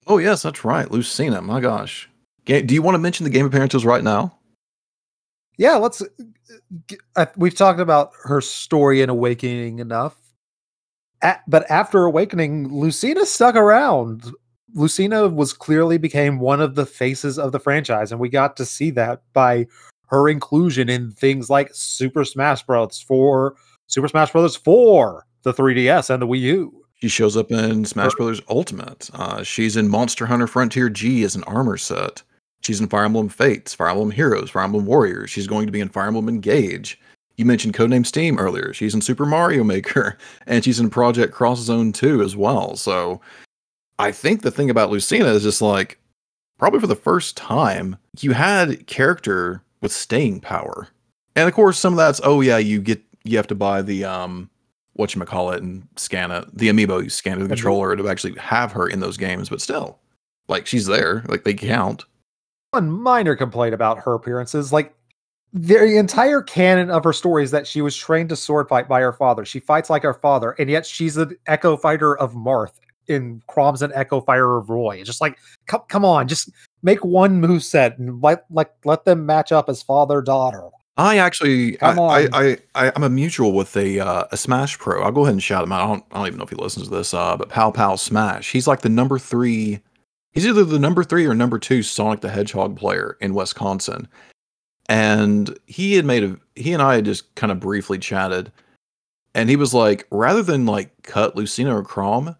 Oh 0.07 0.19
yes, 0.19 0.43
that's 0.43 0.65
right, 0.65 0.91
Lucina. 0.91 1.41
My 1.43 1.61
gosh, 1.61 2.09
Do 2.47 2.75
you 2.75 2.83
want 2.83 2.95
to 2.95 2.99
mention 2.99 3.25
the 3.25 3.31
game 3.31 3.47
appearances 3.47 3.85
right 3.85 4.03
now? 4.03 4.37
Yeah, 5.59 5.77
let's. 5.77 6.03
uh, 7.17 7.27
We've 7.37 7.55
talked 7.55 7.81
about 7.81 8.13
her 8.25 8.41
story 8.41 9.03
in 9.03 9.11
Awakening 9.11 9.79
enough, 9.79 10.17
but 11.47 11.71
after 11.71 12.05
Awakening, 12.05 12.69
Lucina 12.73 13.27
stuck 13.27 13.55
around. 13.55 14.33
Lucina 14.75 15.29
was 15.29 15.53
clearly 15.53 15.99
became 15.99 16.39
one 16.39 16.61
of 16.61 16.77
the 16.77 16.87
faces 16.87 17.39
of 17.39 17.53
the 17.53 17.61
franchise, 17.61 18.11
and 18.11 18.21
we 18.21 18.29
got 18.29 18.57
to 18.57 18.65
see 18.65 18.91
that 18.93 19.23
by 19.33 19.67
her 20.11 20.29
inclusion 20.29 20.89
in 20.89 21.13
things 21.13 21.49
like 21.49 21.71
Super 21.73 22.25
Smash 22.25 22.65
Bros. 22.65 23.01
for 23.01 23.55
Super 23.87 24.09
Smash 24.09 24.33
Bros. 24.33 24.57
for 24.57 25.27
the 25.43 25.55
3DS 25.55 26.11
and 26.11 26.21
the 26.21 26.27
Wii 26.27 26.41
U. 26.41 26.85
She 26.97 27.09
shows 27.09 27.37
up 27.37 27.51
in 27.51 27.87
Smash 27.87 28.15
Brothers 28.15 28.43
Ultimate. 28.51 29.09
Uh, 29.15 29.43
she's 29.43 29.77
in 29.77 29.89
Monster 29.89 30.27
Hunter 30.27 30.47
Frontier 30.47 30.91
G 30.91 31.23
as 31.23 31.35
an 31.35 31.45
armor 31.45 31.79
set. 31.79 32.23
She's 32.63 32.81
in 32.81 32.89
Fire 32.89 33.05
Emblem 33.05 33.31
Fates, 33.31 33.73
Fire 33.73 33.89
Emblem 33.89 34.11
Heroes, 34.11 34.51
Fire 34.51 34.65
Emblem 34.65 34.85
Warriors. 34.85 35.31
She's 35.31 35.47
going 35.47 35.65
to 35.65 35.73
be 35.73 35.81
in 35.81 35.89
Fire 35.89 36.09
Emblem 36.09 36.29
Engage. 36.29 37.01
You 37.37 37.47
mentioned 37.47 37.73
Codename 37.73 38.05
Steam 38.05 38.39
earlier. 38.39 38.75
She's 38.75 38.95
in 38.95 39.01
Super 39.01 39.25
Mario 39.25 39.65
Maker, 39.65 40.19
and 40.47 40.63
she's 40.63 40.79
in 40.81 40.91
Project 40.91 41.33
Cross 41.33 41.61
Zone 41.61 41.93
2 41.93 42.23
as 42.23 42.37
well. 42.37 42.77
So 42.77 43.21
I 43.99 44.13
think 44.13 44.43
the 44.43 44.51
thing 44.51 44.69
about 44.69 44.91
Lucina 44.91 45.27
is 45.27 45.43
just 45.43 45.63
like, 45.63 45.99
probably 46.59 46.81
for 46.81 46.87
the 46.87 46.97
first 46.97 47.37
time, 47.37 47.97
you 48.21 48.33
had 48.33 48.87
character 48.87 49.63
with 49.81 49.93
staying 49.93 50.41
power. 50.41 50.89
And 51.37 51.49
of 51.49 51.55
course, 51.55 51.79
some 51.79 51.93
of 51.93 51.97
that's, 51.97 52.21
oh 52.25 52.41
yeah, 52.41 52.59
you 52.59 52.81
get 52.81 53.01
you 53.25 53.37
have 53.37 53.47
to 53.49 53.55
buy 53.55 53.83
the 53.83 54.05
um 54.05 54.51
what 54.95 55.15
you 55.15 55.21
call 55.25 55.51
it 55.51 55.63
and 55.63 55.87
scan 55.97 56.31
it 56.31 56.45
the 56.53 56.69
amiibo 56.69 57.03
you 57.03 57.09
scan 57.09 57.39
the 57.39 57.45
Amiibo. 57.45 57.49
controller 57.49 57.97
to 57.97 58.09
actually 58.09 58.35
have 58.39 58.73
her 58.73 58.87
in 58.89 59.01
those 59.01 59.17
games 59.17 59.49
but 59.49 59.61
still 59.61 59.99
like 60.49 60.67
she's 60.67 60.87
there 60.87 61.25
like 61.29 61.45
they 61.45 61.55
count 61.55 62.05
One 62.73 62.91
minor 62.91 63.35
complaint 63.35 63.75
about 63.75 63.99
her 64.01 64.15
appearances, 64.15 64.73
like 64.73 64.95
the 65.53 65.99
entire 65.99 66.43
canon 66.43 66.91
of 66.91 67.03
her 67.03 67.13
story 67.13 67.43
is 67.43 67.51
that 67.51 67.67
she 67.67 67.81
was 67.83 67.97
trained 67.97 68.29
to 68.29 68.37
sword 68.37 68.69
fight 68.69 68.89
by 68.89 69.01
her 69.01 69.13
father. 69.13 69.45
She 69.45 69.59
fights 69.59 69.91
like 69.91 70.05
her 70.05 70.15
father, 70.15 70.53
and 70.53 70.71
yet 70.71 70.87
she's 70.87 71.17
an 71.17 71.37
echo 71.47 71.77
fighter 71.77 72.17
of 72.17 72.35
Marth 72.35 72.75
in 73.09 73.43
Chrom's 73.49 73.83
an 73.83 73.91
echo 73.95 74.21
fighter 74.21 74.57
of 74.57 74.71
Roy. 74.71 74.99
It's 74.99 75.07
just 75.07 75.21
like, 75.21 75.39
come, 75.67 75.83
come 75.89 76.05
on, 76.05 76.29
just 76.29 76.51
make 76.83 77.05
one 77.05 77.41
move 77.41 77.63
set 77.63 77.99
and 77.99 78.23
let 78.23 78.45
like 78.51 78.73
let 78.85 79.05
them 79.05 79.27
match 79.27 79.53
up 79.53 79.69
as 79.69 79.83
father 79.83 80.23
daughter. 80.23 80.63
i 80.97 81.19
actually 81.19 81.81
I, 81.83 82.29
I. 82.33 82.59
I 82.75 82.93
i'm 82.95 83.03
a 83.03 83.11
mutual 83.11 83.53
with 83.53 83.77
a 83.77 84.01
uh, 84.01 84.25
a 84.31 84.37
smash 84.37 84.79
pro. 84.79 85.03
I'll 85.03 85.13
go 85.13 85.23
ahead 85.23 85.35
and 85.35 85.43
shout 85.43 85.65
him 85.65 85.73
out. 85.73 85.83
I 85.83 85.87
don't 85.87 86.05
i 86.13 86.19
don't 86.19 86.27
even 86.29 86.39
know 86.39 86.45
if 86.45 86.51
he 86.51 86.57
listens 86.57 86.89
to 86.89 86.95
this 86.95 87.15
uh 87.15 87.37
but 87.37 87.49
pal 87.49 87.73
pal 87.73 87.97
smash. 87.97 88.51
He's 88.51 88.67
like 88.67 88.81
the 88.81 88.89
number 88.89 89.19
three 89.19 89.81
he's 90.33 90.47
either 90.47 90.65
the 90.65 90.79
number 90.79 91.03
three 91.05 91.27
or 91.27 91.35
number 91.35 91.59
two 91.59 91.83
sonic 91.83 92.21
the 92.21 92.31
hedgehog 92.31 92.77
player 92.77 93.17
in 93.21 93.35
wisconsin. 93.35 94.09
And 94.89 95.57
he 95.67 95.95
had 95.95 96.05
made 96.05 96.25
a 96.25 96.39
he 96.57 96.73
and 96.73 96.83
i 96.83 96.97
had 96.97 97.05
just 97.05 97.35
kind 97.35 97.53
of 97.53 97.61
briefly 97.61 97.99
chatted. 97.99 98.53
And 99.35 99.49
he 99.49 99.57
was 99.57 99.73
like 99.73 100.07
rather 100.11 100.43
than 100.43 100.67
like 100.67 101.03
cut 101.03 101.37
lucina 101.37 101.77
or 101.77 101.85
Chrom 101.85 102.37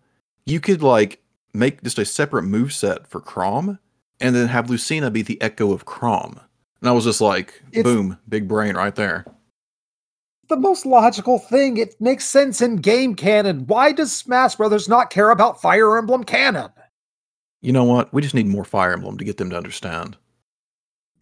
you 0.47 0.61
could 0.61 0.83
like 0.83 1.23
make 1.53 1.83
just 1.83 1.99
a 1.99 2.05
separate 2.05 2.43
move 2.43 2.73
set 2.73 3.07
for 3.07 3.21
Chrom 3.21 3.79
and 4.21 4.35
then 4.35 4.49
have 4.49 4.71
lucina 4.71 5.11
be 5.11 5.23
the 5.23 5.41
echo 5.43 5.73
of 5.73 5.85
Chrom 5.87 6.39
and 6.81 6.89
i 6.89 6.93
was 6.93 7.05
just 7.05 7.21
like 7.21 7.63
It's- 7.73 7.85
boom 7.85 8.19
big 8.29 8.47
brain 8.49 8.77
right 8.77 8.95
there 8.95 9.25
The 10.49 10.57
most 10.57 10.85
logical 10.85 11.39
thing. 11.39 11.77
It 11.77 11.95
makes 12.01 12.25
sense 12.25 12.61
in 12.61 12.77
game 12.83 13.15
canon. 13.15 13.69
Why 13.69 13.93
does 13.93 14.11
Smash 14.13 14.57
Brothers 14.57 14.89
not 14.89 15.09
care 15.09 15.31
about 15.31 15.63
Fire 15.63 15.97
Emblem 15.97 16.25
canon? 16.25 16.71
you 17.63 17.73
know 17.73 17.85
what 17.85 18.13
we 18.13 18.21
just 18.21 18.35
need 18.35 18.49
more 18.49 18.65
fire 18.65 18.93
emblem 18.93 19.17
to 19.19 19.25
get 19.25 19.37
them 19.37 19.51
to 19.51 19.57
understand 19.57 20.17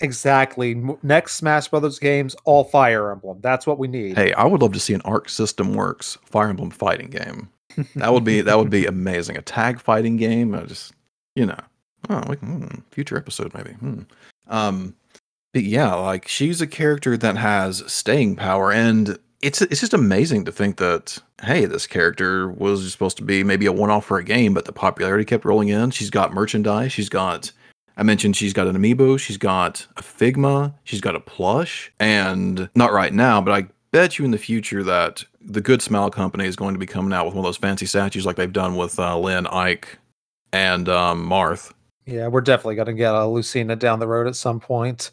Exactly. 0.01 0.81
Next 1.03 1.35
Smash 1.35 1.69
Brothers 1.69 1.99
games, 1.99 2.37
all 2.45 2.63
Fire 2.65 3.11
Emblem. 3.11 3.41
That's 3.43 3.67
what 3.67 3.79
we 3.79 3.89
need. 3.89 4.17
hey 4.17 4.33
i 4.33 4.45
would 4.45 4.63
love 4.63 4.73
to 4.73 4.81
see 4.81 4.95
an 4.95 5.03
arc 5.05 5.29
system 5.29 5.75
works 5.75 6.17
fire 6.25 6.49
emblem 6.49 6.71
fighting 6.71 7.11
game 7.11 7.49
that 7.97 8.13
would 8.13 8.25
be 8.25 8.41
that 8.41 8.57
would 8.59 8.71
be 8.71 8.87
amazing 8.97 9.37
a 9.37 9.43
tag 9.43 9.79
fighting 9.81 10.17
game 10.17 10.55
I 10.55 10.63
just 10.63 10.93
you 11.37 11.45
know 11.47 11.59
oh 12.11 12.21
can, 12.21 12.63
hmm, 12.63 12.81
future 12.91 13.17
episode 13.17 13.53
maybe 13.55 13.71
hmm. 13.73 14.01
um 14.49 14.95
but 15.53 15.63
yeah 15.63 15.95
like 15.95 16.29
she's 16.29 16.61
a 16.61 16.67
character 16.67 17.17
that 17.17 17.37
has 17.37 17.83
staying 17.91 18.37
power 18.37 18.73
and 18.73 19.19
it's 19.41 19.63
it's 19.63 19.81
just 19.81 19.95
amazing 19.95 20.45
to 20.45 20.53
think 20.53 20.77
that 20.79 21.19
hey 21.43 21.65
this 21.65 21.87
character 21.87 22.49
was 22.51 22.91
supposed 22.91 23.17
to 23.17 23.23
be 23.23 23.45
maybe 23.45 23.67
a 23.67 23.73
one-off 23.73 24.05
for 24.05 24.19
a 24.19 24.25
game 24.25 24.53
but 24.53 24.65
the 24.65 24.73
popularity 24.73 25.25
kept 25.25 25.45
rolling 25.45 25.69
in. 25.69 25.91
She's 25.91 26.11
got 26.11 26.35
merchandise. 26.35 26.93
She's 26.93 27.09
got 27.09 27.53
I 27.97 28.05
mentioned 28.05 28.37
she's 28.37 28.53
got 28.53 28.69
an 28.69 28.77
amiibo, 28.77 29.19
she's 29.19 29.37
got 29.37 29.87
a 29.97 30.03
Figma, 30.03 30.73
she's 30.85 31.01
got 31.01 31.17
a 31.17 31.21
plush, 31.21 31.93
and 31.99 32.69
not 32.77 32.93
right 32.93 33.13
now, 33.13 33.41
but 33.41 33.53
I 33.53 33.67
bet 33.91 34.19
you 34.19 34.25
in 34.25 34.31
the 34.31 34.39
future 34.39 34.85
that 34.85 35.25
the 35.41 35.61
Good 35.61 35.83
Smile 35.83 36.09
Company 36.09 36.47
is 36.47 36.55
going 36.55 36.75
to 36.75 36.79
be 36.79 36.87
coming 36.87 37.13
out 37.13 37.27
with 37.27 37.35
one 37.35 37.45
of 37.45 37.49
those 37.49 37.57
fancy 37.57 37.87
statues 37.87 38.25
like 38.25 38.37
they've 38.37 38.53
done 38.53 38.77
with 38.77 39.01
uh, 39.01 39.19
Lyn, 39.19 39.49
Ike, 39.49 39.99
and 40.53 40.89
um, 40.89 41.29
Marth. 41.29 41.73
Yeah, 42.09 42.27
we're 42.29 42.41
definitely 42.41 42.77
going 42.77 42.87
to 42.87 42.95
get 42.95 43.15
a 43.15 43.27
Lucina 43.27 43.77
down 43.77 43.99
the 43.99 44.09
road 44.09 44.27
at 44.27 44.35
some 44.35 44.61
point. 44.61 45.11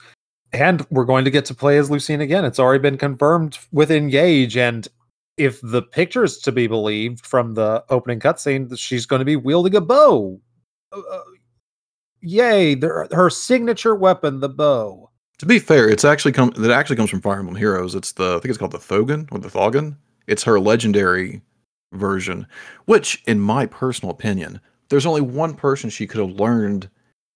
And 0.53 0.87
we're 0.89 1.03
going 1.03 1.25
to 1.25 1.31
get 1.31 1.43
to 1.45 1.53
play 1.53 1.77
as 1.77 1.91
Lucina 1.91 2.23
again. 2.23 2.45
It's 2.45 2.57
already 2.57 2.81
been 2.81 2.97
confirmed 2.97 3.59
with 3.73 3.91
Engage. 3.91 4.55
And 4.55 4.87
if 5.35 5.59
the 5.61 5.81
picture 5.81 6.23
is 6.23 6.37
to 6.37 6.53
be 6.53 6.67
believed 6.67 7.25
from 7.25 7.55
the 7.55 7.83
opening 7.89 8.21
cutscene, 8.21 8.79
she's 8.79 9.05
going 9.05 9.19
to 9.19 9.25
be 9.25 9.35
wielding 9.35 9.75
a 9.75 9.81
bow. 9.81 10.39
Uh, 10.93 11.01
uh, 11.11 11.21
yay, 12.21 12.79
her 12.79 13.29
signature 13.29 13.95
weapon, 13.95 14.39
the 14.39 14.47
bow. 14.47 15.09
To 15.39 15.45
be 15.45 15.59
fair, 15.59 15.89
it's 15.89 16.05
actually 16.05 16.31
come 16.31 16.51
that 16.51 16.71
actually 16.71 16.95
comes 16.95 17.09
from 17.09 17.19
Fire 17.19 17.39
Emblem 17.39 17.57
Heroes. 17.57 17.93
It's 17.93 18.13
the 18.13 18.37
I 18.37 18.39
think 18.39 18.45
it's 18.45 18.57
called 18.57 18.71
the 18.71 18.77
Thogan 18.77 19.27
or 19.33 19.39
the 19.39 19.49
Thogan. 19.49 19.97
It's 20.27 20.43
her 20.43 20.61
legendary 20.61 21.41
version, 21.91 22.47
which, 22.85 23.21
in 23.27 23.41
my 23.41 23.65
personal 23.65 24.13
opinion, 24.13 24.61
there's 24.89 25.05
only 25.05 25.21
one 25.21 25.53
person 25.53 25.89
she 25.89 26.07
could 26.07 26.19
have 26.21 26.39
learned 26.39 26.89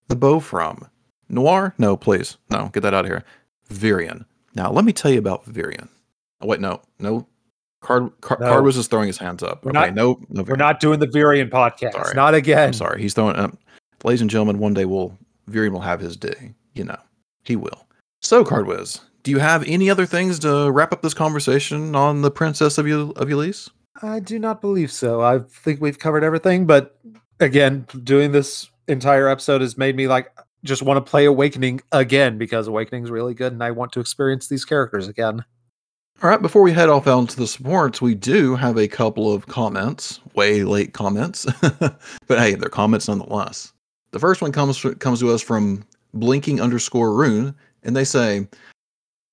the 0.08 0.16
bow 0.16 0.40
from. 0.40 0.88
Noire? 1.30 1.74
No, 1.78 1.96
please. 1.96 2.38
No, 2.50 2.70
get 2.74 2.82
that 2.82 2.94
out 2.94 3.06
of 3.06 3.12
here. 3.12 3.24
Virion. 3.72 4.26
Now, 4.56 4.72
let 4.72 4.84
me 4.86 4.94
tell 4.94 5.12
you 5.12 5.20
about 5.20 5.46
Virion. 5.46 5.88
Oh, 6.42 6.48
wait, 6.48 6.60
no, 6.60 6.82
no. 7.00 7.28
Card, 7.82 8.10
Card, 8.22 8.42
No. 8.42 8.48
Card 8.50 8.64
was 8.66 8.76
just 8.76 8.90
throwing 8.90 9.08
his 9.08 9.18
hands 9.18 9.42
up. 9.44 9.64
We're 9.64 9.72
okay, 9.72 9.80
not- 9.88 9.94
no, 9.94 10.20
no. 10.30 10.44
We're 10.44 10.56
not 10.56 10.80
doing 10.80 11.00
the 11.00 11.08
Virion 11.08 11.50
podcast. 11.50 11.94
Sorry. 11.94 12.14
Not 12.16 12.34
again. 12.34 12.68
I'm 12.68 12.74
sorry. 12.74 13.02
He's 13.02 13.14
throwing 13.14 13.36
up. 13.38 13.56
Ladies 14.04 14.22
and 14.22 14.30
gentlemen, 14.30 14.60
one 14.60 14.74
day 14.74 14.86
we'll 14.86 15.18
Virion 15.50 15.72
will 15.72 15.80
have 15.82 16.00
his 16.00 16.18
day. 16.18 16.54
You 16.74 16.84
know, 16.86 16.98
he 17.44 17.56
will. 17.56 17.86
So, 18.22 18.44
Cardwiz, 18.44 19.00
do 19.24 19.32
you 19.32 19.40
have 19.40 19.64
any 19.68 19.90
other 19.90 20.06
things 20.06 20.40
to 20.40 20.70
wrap 20.72 20.92
up 20.92 21.02
this 21.02 21.14
conversation 21.14 21.96
on 21.96 22.22
the 22.22 22.32
Princess 22.32 22.78
of 22.78 22.88
Eu- 22.88 23.12
of 23.16 23.28
Ylisse? 23.30 23.70
I 24.02 24.20
do 24.20 24.40
not 24.40 24.62
believe 24.62 24.92
so. 24.92 25.22
I 25.22 25.40
think 25.40 25.80
we've 25.82 26.00
covered 26.00 26.24
everything, 26.24 26.66
but 26.66 26.98
again, 27.40 27.86
doing 28.04 28.32
this 28.32 28.70
entire 28.88 29.28
episode 29.28 29.62
has 29.62 29.78
made 29.78 29.96
me 29.96 30.08
like 30.08 30.32
just 30.64 30.82
want 30.82 31.04
to 31.04 31.10
play 31.10 31.26
Awakening 31.26 31.82
again 31.92 32.38
because 32.38 32.68
Awakening 32.68 33.04
is 33.04 33.12
really 33.12 33.34
good 33.34 33.54
and 33.54 33.64
I 33.64 33.72
want 33.72 33.92
to 33.94 34.00
experience 34.00 34.48
these 34.48 34.66
characters 34.66 35.08
again. 35.08 35.44
All 36.22 36.30
right, 36.30 36.42
before 36.42 36.62
we 36.64 36.74
head 36.74 36.90
off 36.90 37.08
out 37.08 37.20
into 37.20 37.38
the 37.38 37.48
supports, 37.48 38.02
we 38.02 38.14
do 38.14 38.56
have 38.56 38.78
a 38.78 38.90
couple 38.90 39.32
of 39.32 39.48
comments, 39.48 40.20
way 40.36 40.64
late 40.64 40.94
comments, 40.94 41.46
but 41.62 42.40
hey, 42.40 42.56
they're 42.56 42.68
comments 42.68 43.08
nonetheless. 43.08 43.72
The 44.12 44.20
first 44.20 44.42
one 44.42 44.52
comes 44.52 44.86
comes 45.00 45.22
to 45.22 45.32
us 45.32 45.42
from 45.42 45.86
blinking 46.14 46.60
underscore 46.60 47.14
rune, 47.14 47.56
and 47.84 47.96
they 47.96 48.04
say, 48.04 48.48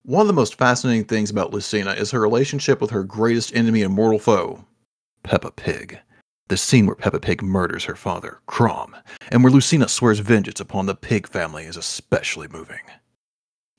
one 0.05 0.21
of 0.21 0.29
the 0.29 0.33
most 0.33 0.55
fascinating 0.55 1.07
things 1.07 1.29
about 1.29 1.53
Lucina 1.53 1.91
is 1.91 2.13
her 2.13 2.21
relationship 2.21 2.81
with 2.81 2.91
her 2.91 3.03
greatest 3.03 3.57
enemy 3.57 3.83
and 3.83 3.93
mortal 3.93 4.21
foe, 4.21 4.65
Peppa 5.25 5.51
Pig. 5.51 5.99
The 6.49 6.57
scene 6.57 6.87
where 6.87 6.95
Peppa 6.95 7.19
Pig 7.19 7.43
murders 7.43 7.85
her 7.85 7.97
father, 7.97 8.41
Chrom, 8.49 8.91
and 9.31 9.43
where 9.43 9.53
Lucina 9.53 9.89
swears 9.89 10.21
vengeance 10.21 10.61
upon 10.61 10.87
the 10.87 10.95
pig 10.95 11.27
family 11.27 11.65
is 11.65 11.77
especially 11.77 12.47
moving. 12.49 12.81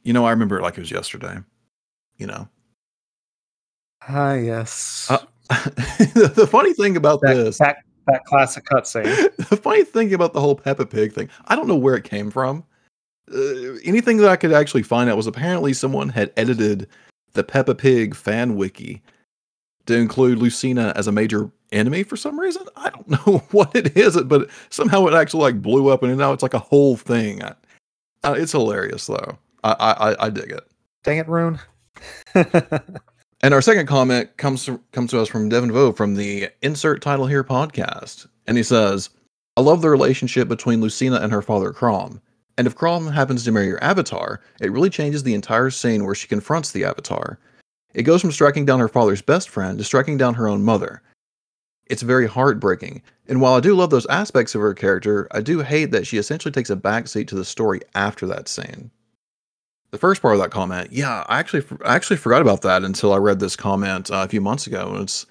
You 0.04 0.14
know, 0.14 0.26
I 0.26 0.32
remember 0.32 0.58
it 0.58 0.64
like 0.64 0.78
it 0.78 0.82
was 0.82 0.92
yesterday. 0.92 1.38
You 2.18 2.28
know, 2.28 2.50
Ah, 4.08 4.34
yes. 4.34 5.08
Uh, 5.10 5.20
the, 5.50 6.32
the 6.36 6.48
funny 6.48 6.74
thing 6.74 6.96
about 6.98 7.22
that, 7.22 7.34
this, 7.34 7.58
that, 7.58 7.78
that 8.08 8.24
classic 8.26 8.66
cutscene. 8.66 9.36
the 9.50 9.58
funny 9.58 9.84
thing 9.84 10.14
about 10.14 10.34
the 10.34 10.42
whole 10.42 10.56
Peppa 10.56 10.86
Pig 10.86 11.14
thing, 11.14 11.30
I 11.46 11.56
don't 11.56 11.68
know 11.68 11.76
where 11.76 11.96
it 11.96 12.04
came 12.04 12.32
from. 12.32 12.64
Uh, 13.32 13.76
anything 13.84 14.18
that 14.18 14.30
I 14.30 14.38
could 14.38 14.54
actually 14.54 14.84
find 14.84 15.10
out 15.10 15.18
was 15.18 15.28
apparently 15.28 15.74
someone 15.74 16.10
had 16.10 16.32
edited 16.38 16.88
the 17.34 17.44
Peppa 17.44 17.76
Pig 17.76 18.16
fan 18.16 18.56
wiki 18.56 19.02
to 19.88 19.96
include 19.98 20.38
Lucina 20.40 20.94
as 20.96 21.08
a 21.08 21.12
major 21.12 21.50
enemy 21.72 22.04
for 22.04 22.16
some 22.16 22.40
reason. 22.40 22.64
I 22.76 22.90
don't 22.90 23.10
know 23.28 23.40
what 23.52 23.76
it 23.76 23.98
is, 23.98 24.20
but 24.24 24.50
somehow 24.70 25.06
it 25.08 25.14
actually 25.14 25.42
like 25.44 25.62
blew 25.62 25.90
up, 25.90 26.04
and 26.04 26.16
now 26.18 26.32
it's 26.34 26.44
like 26.44 26.54
a 26.54 26.60
whole 26.60 26.96
thing. 26.98 27.44
I- 27.44 27.56
Uh, 28.24 28.36
it's 28.38 28.52
hilarious 28.52 29.08
though. 29.08 29.38
I, 29.64 29.72
I 29.80 30.12
I- 30.12 30.26
I 30.26 30.30
dig 30.30 30.52
it. 30.52 30.64
Dang 31.04 31.18
it, 31.18 31.28
Rune. 31.28 31.60
And 33.44 33.54
our 33.54 33.62
second 33.62 33.86
comment 33.86 34.36
comes 34.38 34.66
to, 34.66 34.82
comes 34.94 35.12
to 35.12 35.20
us 35.22 35.28
from 35.30 35.48
Devin 35.48 35.72
Vo 35.72 35.92
from 35.92 36.16
the 36.16 36.50
Insert 36.64 37.04
Title 37.04 37.28
Here 37.28 37.44
podcast. 37.44 38.26
And 38.48 38.58
he 38.58 38.64
says, 38.64 39.12
I 39.56 39.62
love 39.62 39.84
the 39.84 39.92
relationship 39.92 40.48
between 40.48 40.82
Lucina 40.82 41.18
and 41.18 41.32
her 41.32 41.44
father 41.44 41.72
Chrom. 41.72 42.20
And 42.58 42.66
if 42.66 42.76
Chrom 42.76 43.14
happens 43.14 43.44
to 43.44 43.52
marry 43.52 43.68
your 43.68 43.84
avatar, 43.84 44.42
it 44.60 44.72
really 44.72 44.90
changes 44.90 45.22
the 45.22 45.36
entire 45.36 45.70
scene 45.70 46.04
where 46.04 46.16
she 46.16 46.28
confronts 46.28 46.72
the 46.72 46.84
avatar. 46.84 47.38
It 47.98 48.04
goes 48.04 48.22
from 48.22 48.32
striking 48.32 48.64
down 48.64 48.80
her 48.80 48.88
father's 48.88 49.24
best 49.24 49.50
friend 49.50 49.80
to 49.80 49.84
striking 49.84 50.18
down 50.18 50.36
her 50.36 50.48
own 50.48 50.64
mother. 50.64 51.02
It's 51.88 52.04
very 52.04 52.28
heartbreaking. 52.28 53.02
And 53.28 53.42
while 53.42 53.56
I 53.56 53.60
do 53.60 53.74
love 53.74 53.90
those 53.90 54.06
aspects 54.06 54.54
of 54.54 54.62
her 54.62 54.76
character, 54.76 55.28
I 55.32 55.42
do 55.42 55.62
hate 55.62 55.90
that 55.92 56.06
she 56.06 56.20
essentially 56.20 56.52
takes 56.52 56.70
a 56.70 56.76
backseat 56.76 57.28
to 57.30 57.36
the 57.36 57.44
story 57.44 57.82
after 57.96 58.28
that 58.28 58.48
scene. 58.48 58.92
The 59.90 59.98
first 59.98 60.22
part 60.22 60.36
of 60.36 60.42
that 60.42 60.52
comment, 60.52 60.92
yeah, 60.92 61.26
I 61.28 61.40
actually 61.40 61.64
I 61.84 61.96
actually 61.96 62.18
forgot 62.18 62.44
about 62.44 62.62
that 62.62 62.84
until 62.84 63.14
I 63.14 63.18
read 63.18 63.40
this 63.40 63.56
comment 63.56 64.12
uh, 64.12 64.18
a 64.18 64.28
few 64.28 64.42
months 64.42 64.68
ago. 64.68 64.96
It's 65.00 65.26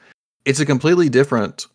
it's 0.45 0.61
a 0.61 0.67
completely 0.67 1.09
different 1.09 1.69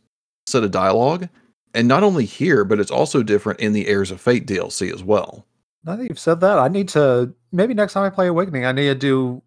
set 0.45 0.63
of 0.63 0.71
dialogue, 0.71 1.29
and 1.73 1.87
not 1.87 2.03
only 2.03 2.25
here, 2.25 2.65
but 2.65 2.79
it's 2.79 2.91
also 2.91 3.23
different 3.23 3.61
in 3.61 3.71
the 3.71 3.87
Heirs 3.87 4.11
of 4.11 4.19
Fate 4.19 4.45
DLC 4.45 4.93
as 4.93 5.03
well. 5.03 5.45
Now 5.85 5.95
that 5.95 6.09
you've 6.09 6.19
said 6.19 6.41
that, 6.41 6.59
I 6.59 6.67
need 6.67 6.89
to 6.89 7.33
maybe 7.53 7.73
next 7.73 7.93
time 7.93 8.03
I 8.03 8.09
play 8.09 8.27
Awakening, 8.27 8.65
I 8.65 8.73
need 8.73 8.87
to 8.87 8.95
do 8.95 9.41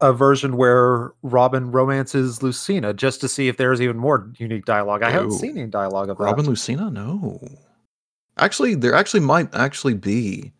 a 0.00 0.12
version 0.12 0.56
where 0.56 1.12
Robin 1.22 1.70
romances 1.70 2.42
Lucina 2.42 2.92
just 2.92 3.20
to 3.20 3.28
see 3.28 3.48
if 3.48 3.56
there's 3.56 3.80
even 3.80 3.96
more 3.96 4.30
unique 4.38 4.64
dialogue. 4.64 5.02
I 5.02 5.10
haven't 5.10 5.32
seen 5.32 5.56
any 5.56 5.68
dialogue 5.68 6.10
of 6.10 6.20
Robin 6.20 6.44
that. 6.44 6.50
Lucina? 6.50 6.90
No. 6.90 7.40
Actually, 8.38 8.74
there 8.74 8.94
actually 8.94 9.20
might 9.20 9.54
actually 9.54 9.94
be 9.94 10.52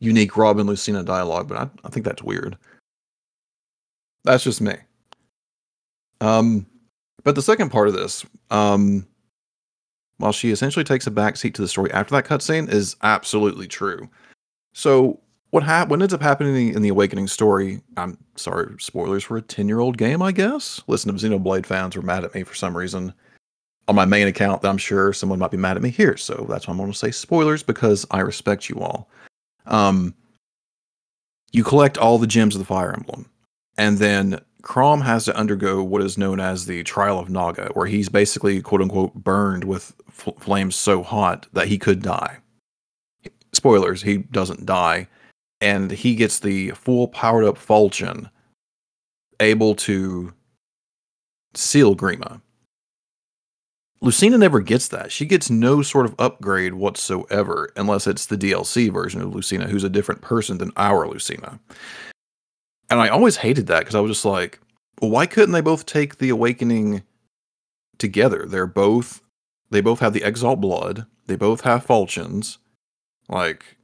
unique 0.00 0.36
Robin 0.36 0.66
Lucina 0.66 1.02
dialogue, 1.02 1.48
but 1.48 1.58
I, 1.58 1.68
I 1.84 1.88
think 1.88 2.04
that's 2.04 2.22
weird. 2.22 2.56
That's 4.24 4.42
just 4.42 4.60
me. 4.60 4.74
Um, 6.20 6.66
but 7.22 7.34
the 7.34 7.42
second 7.42 7.70
part 7.70 7.88
of 7.88 7.94
this, 7.94 8.24
um, 8.50 9.06
while 10.18 10.32
she 10.32 10.50
essentially 10.50 10.84
takes 10.84 11.06
a 11.06 11.10
backseat 11.10 11.54
to 11.54 11.62
the 11.62 11.68
story 11.68 11.92
after 11.92 12.14
that 12.14 12.26
cutscene, 12.26 12.68
is 12.68 12.96
absolutely 13.02 13.68
true. 13.68 14.08
So 14.74 15.20
what 15.50 15.62
hap- 15.62 15.88
what 15.88 16.02
ends 16.02 16.14
up 16.14 16.22
happening 16.22 16.74
in 16.74 16.82
the 16.82 16.88
Awakening 16.88 17.28
story? 17.28 17.80
I'm 17.96 18.18
sorry, 18.36 18.74
spoilers 18.78 19.24
for 19.24 19.36
a 19.36 19.42
ten 19.42 19.68
year 19.68 19.80
old 19.80 19.96
game, 19.96 20.22
I 20.22 20.32
guess. 20.32 20.82
Listen, 20.86 21.16
to 21.16 21.28
Xenoblade 21.28 21.66
fans 21.66 21.96
were 21.96 22.02
mad 22.02 22.24
at 22.24 22.34
me 22.34 22.42
for 22.42 22.54
some 22.54 22.76
reason 22.76 23.12
on 23.88 23.94
my 23.94 24.04
main 24.04 24.26
account. 24.26 24.64
I'm 24.64 24.78
sure 24.78 25.12
someone 25.12 25.38
might 25.38 25.50
be 25.50 25.56
mad 25.56 25.76
at 25.76 25.82
me 25.82 25.90
here, 25.90 26.16
so 26.16 26.46
that's 26.48 26.66
why 26.66 26.72
I'm 26.72 26.78
going 26.78 26.90
to 26.90 26.98
say 26.98 27.10
spoilers 27.10 27.62
because 27.62 28.04
I 28.10 28.20
respect 28.20 28.68
you 28.68 28.80
all. 28.80 29.08
Um, 29.66 30.14
you 31.52 31.64
collect 31.64 31.98
all 31.98 32.18
the 32.18 32.26
gems 32.26 32.54
of 32.54 32.58
the 32.58 32.66
Fire 32.66 32.92
Emblem, 32.92 33.28
and 33.78 33.98
then 33.98 34.40
Chrom 34.62 35.02
has 35.02 35.24
to 35.26 35.36
undergo 35.36 35.82
what 35.82 36.02
is 36.02 36.18
known 36.18 36.40
as 36.40 36.66
the 36.66 36.82
Trial 36.82 37.18
of 37.18 37.30
Naga, 37.30 37.70
where 37.74 37.86
he's 37.86 38.08
basically 38.08 38.60
quote 38.60 38.82
unquote 38.82 39.14
burned 39.14 39.64
with 39.64 39.94
f- 40.08 40.34
flames 40.40 40.74
so 40.74 41.02
hot 41.02 41.46
that 41.52 41.68
he 41.68 41.78
could 41.78 42.02
die. 42.02 42.38
Spoilers: 43.52 44.02
he 44.02 44.18
doesn't 44.18 44.66
die, 44.66 45.06
and 45.60 45.90
he 45.90 46.14
gets 46.14 46.38
the 46.38 46.70
full 46.70 47.08
powered 47.08 47.44
up 47.44 47.56
falchion, 47.56 48.30
able 49.40 49.74
to 49.74 50.32
seal 51.54 51.96
Grima. 51.96 52.40
Lucina 54.02 54.36
never 54.36 54.60
gets 54.60 54.88
that. 54.88 55.10
She 55.10 55.24
gets 55.24 55.48
no 55.48 55.82
sort 55.82 56.06
of 56.06 56.14
upgrade 56.18 56.74
whatsoever 56.74 57.72
unless 57.76 58.06
it's 58.06 58.26
the 58.26 58.36
DLC 58.36 58.92
version 58.92 59.22
of 59.22 59.34
Lucina, 59.34 59.66
who's 59.66 59.84
a 59.84 59.88
different 59.88 60.20
person 60.20 60.58
than 60.58 60.70
our 60.76 61.08
Lucina. 61.08 61.58
And 62.90 63.00
I 63.00 63.08
always 63.08 63.36
hated 63.36 63.66
that 63.68 63.80
because 63.80 63.94
I 63.94 64.00
was 64.00 64.10
just 64.10 64.24
like, 64.24 64.60
well, 65.00 65.10
why 65.10 65.26
couldn't 65.26 65.52
they 65.52 65.60
both 65.62 65.86
take 65.86 66.18
the 66.18 66.28
awakening 66.28 67.02
together? 67.98 68.44
They're 68.46 68.66
both 68.66 69.22
they 69.70 69.80
both 69.80 70.00
have 70.00 70.12
the 70.12 70.22
exalt 70.22 70.60
blood. 70.60 71.06
They 71.26 71.36
both 71.36 71.62
have 71.62 71.84
falchions. 71.84 72.58
Like, 73.28 73.75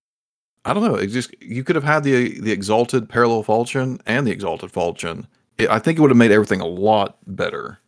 I 0.65 0.73
don't 0.73 0.85
know. 0.85 0.95
It 0.95 1.09
just 1.09 1.35
you 1.43 1.65
could 1.65 1.77
have 1.77 1.85
had 1.85 2.05
the 2.05 2.41
the 2.41 2.53
exalted 2.53 3.09
parallel 3.09 3.43
falchion 3.43 4.01
and 4.07 4.27
the 4.27 4.31
exalted 4.31 4.71
falchion. 4.71 5.27
It, 5.59 5.69
I 5.69 5.79
think 5.79 5.99
it 5.99 6.03
would 6.03 6.11
have 6.11 6.17
made 6.17 6.31
everything 6.31 6.61
a 6.61 6.67
lot 6.67 7.19
better 7.27 7.79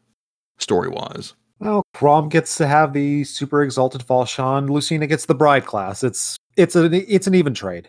story 0.58 0.88
wise. 0.88 1.34
Well, 1.60 1.84
Chrom 1.94 2.30
gets 2.30 2.56
to 2.56 2.66
have 2.66 2.92
the 2.92 3.24
super 3.24 3.62
exalted 3.62 4.02
Falchion. 4.02 4.68
Lucina 4.68 5.06
gets 5.06 5.26
the 5.26 5.34
bride 5.34 5.64
class. 5.64 6.02
It's 6.02 6.36
it's 6.56 6.76
a 6.76 6.84
it's 7.12 7.26
an 7.26 7.34
even 7.34 7.54
trade. 7.54 7.88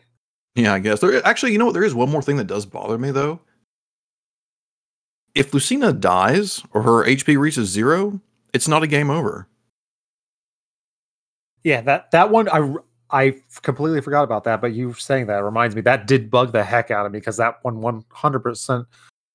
Yeah, 0.55 0.73
I 0.73 0.79
guess. 0.79 1.01
There 1.01 1.25
actually, 1.25 1.51
you 1.51 1.57
know 1.57 1.65
what? 1.65 1.73
There 1.73 1.83
is 1.83 1.93
one 1.93 2.09
more 2.09 2.21
thing 2.21 2.38
that 2.38 2.47
does 2.47 2.65
bother 2.65 2.97
me 2.97 3.11
though. 3.11 3.41
If 5.33 5.53
Lucina 5.53 5.91
dies 5.91 6.63
or 6.71 6.83
her 6.83 7.03
HP 7.03 7.38
reaches 7.38 7.69
zero, 7.69 8.21
it's 8.53 8.69
not 8.69 8.83
a 8.83 8.88
game 8.88 9.09
over. 9.09 9.47
Yeah, 11.63 11.81
that 11.81 12.11
that 12.11 12.29
one 12.29 12.47
I 12.47 12.75
I 13.11 13.35
completely 13.61 14.01
forgot 14.01 14.23
about 14.23 14.43
that. 14.45 14.61
But 14.61 14.73
you 14.73 14.93
saying 14.93 15.27
that 15.27 15.43
reminds 15.43 15.75
me 15.75 15.81
that 15.81 16.07
did 16.07 16.29
bug 16.31 16.51
the 16.51 16.63
heck 16.63 16.91
out 16.91 17.05
of 17.05 17.11
me 17.11 17.19
because 17.19 17.37
that 17.37 17.59
one 17.63 17.81
one 17.81 18.03
hundred 18.11 18.39
percent 18.39 18.87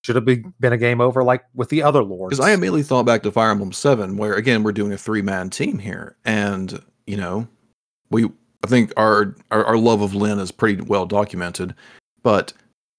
should 0.04 0.16
have 0.16 0.24
been, 0.24 0.42
mm. 0.42 0.52
been 0.60 0.72
a 0.72 0.78
game 0.78 1.00
over 1.00 1.22
like 1.22 1.44
with 1.54 1.68
the 1.68 1.82
other 1.82 2.02
lords. 2.02 2.36
Because 2.36 2.46
I 2.46 2.52
immediately 2.52 2.82
thought 2.82 3.06
back 3.06 3.22
to 3.22 3.32
Fire 3.32 3.50
Emblem 3.50 3.72
Seven, 3.72 4.16
where 4.16 4.34
again 4.34 4.62
we're 4.62 4.72
doing 4.72 4.92
a 4.92 4.98
three 4.98 5.22
man 5.22 5.50
team 5.50 5.78
here, 5.78 6.16
and 6.24 6.82
you 7.06 7.16
know, 7.16 7.46
we 8.10 8.26
I 8.64 8.66
think 8.66 8.92
our, 8.96 9.36
our 9.50 9.64
our 9.64 9.78
love 9.78 10.02
of 10.02 10.14
Lyn 10.14 10.38
is 10.38 10.52
pretty 10.52 10.82
well 10.82 11.06
documented. 11.06 11.74
But 12.22 12.52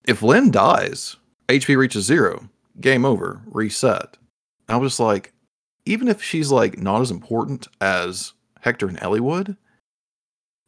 if 0.06 0.22
Lyn 0.22 0.52
dies, 0.52 1.18
HP 1.48 1.78
reaches 1.78 2.06
zero, 2.06 2.50
game 2.80 3.06
over, 3.06 3.42
reset. 3.46 4.18
I 4.70 4.78
was 4.78 4.94
just 4.94 5.00
like, 5.00 5.34
even 5.86 6.08
if 6.08 6.24
she's 6.24 6.52
like 6.52 6.78
not 6.78 7.02
as 7.02 7.12
important 7.12 7.68
as 7.82 8.34
Hector 8.62 8.88
and 8.88 9.00
Eliwood, 9.00 9.58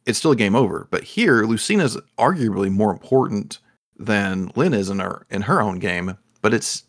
it's 0.06 0.18
still 0.18 0.32
a 0.32 0.36
game 0.36 0.54
over. 0.54 0.88
But 0.90 1.04
here, 1.04 1.44
Lucina's 1.44 1.96
arguably 2.18 2.70
more 2.70 2.90
important 2.90 3.58
than 3.96 4.50
Lyn 4.56 4.74
is 4.74 4.90
in 4.90 4.98
her 4.98 5.26
in 5.30 5.42
her 5.42 5.62
own 5.62 5.78
game, 5.78 6.16
but 6.42 6.54
it's 6.54 6.84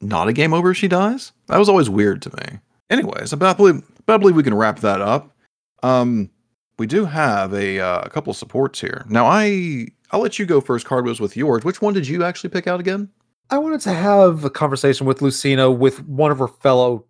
not 0.00 0.28
a 0.28 0.32
game 0.32 0.52
over 0.52 0.70
if 0.70 0.76
she 0.76 0.88
dies. 0.88 1.32
That 1.46 1.58
was 1.58 1.68
always 1.68 1.90
weird 1.90 2.22
to 2.22 2.36
me. 2.36 2.58
Anyways, 2.90 3.32
I 3.32 3.52
believe, 3.52 3.82
I 4.06 4.16
believe 4.16 4.36
we 4.36 4.42
can 4.42 4.54
wrap 4.54 4.80
that 4.80 5.00
up. 5.00 5.34
Um, 5.82 6.30
we 6.78 6.86
do 6.86 7.04
have 7.04 7.54
a, 7.54 7.80
uh, 7.80 8.00
a 8.02 8.10
couple 8.10 8.32
supports 8.34 8.80
here. 8.80 9.04
Now, 9.08 9.26
I 9.26 9.88
I'll 10.10 10.20
let 10.20 10.38
you 10.38 10.46
go 10.46 10.60
first. 10.60 10.86
Cardwiz 10.86 11.20
with 11.20 11.36
yours. 11.36 11.64
Which 11.64 11.82
one 11.82 11.94
did 11.94 12.06
you 12.06 12.22
actually 12.22 12.50
pick 12.50 12.66
out 12.66 12.80
again? 12.80 13.08
I 13.50 13.58
wanted 13.58 13.80
to 13.82 13.92
have 13.92 14.44
a 14.44 14.50
conversation 14.50 15.06
with 15.06 15.22
Lucina 15.22 15.70
with 15.70 16.04
one 16.06 16.30
of 16.30 16.38
her 16.38 16.48
fellow 16.48 17.04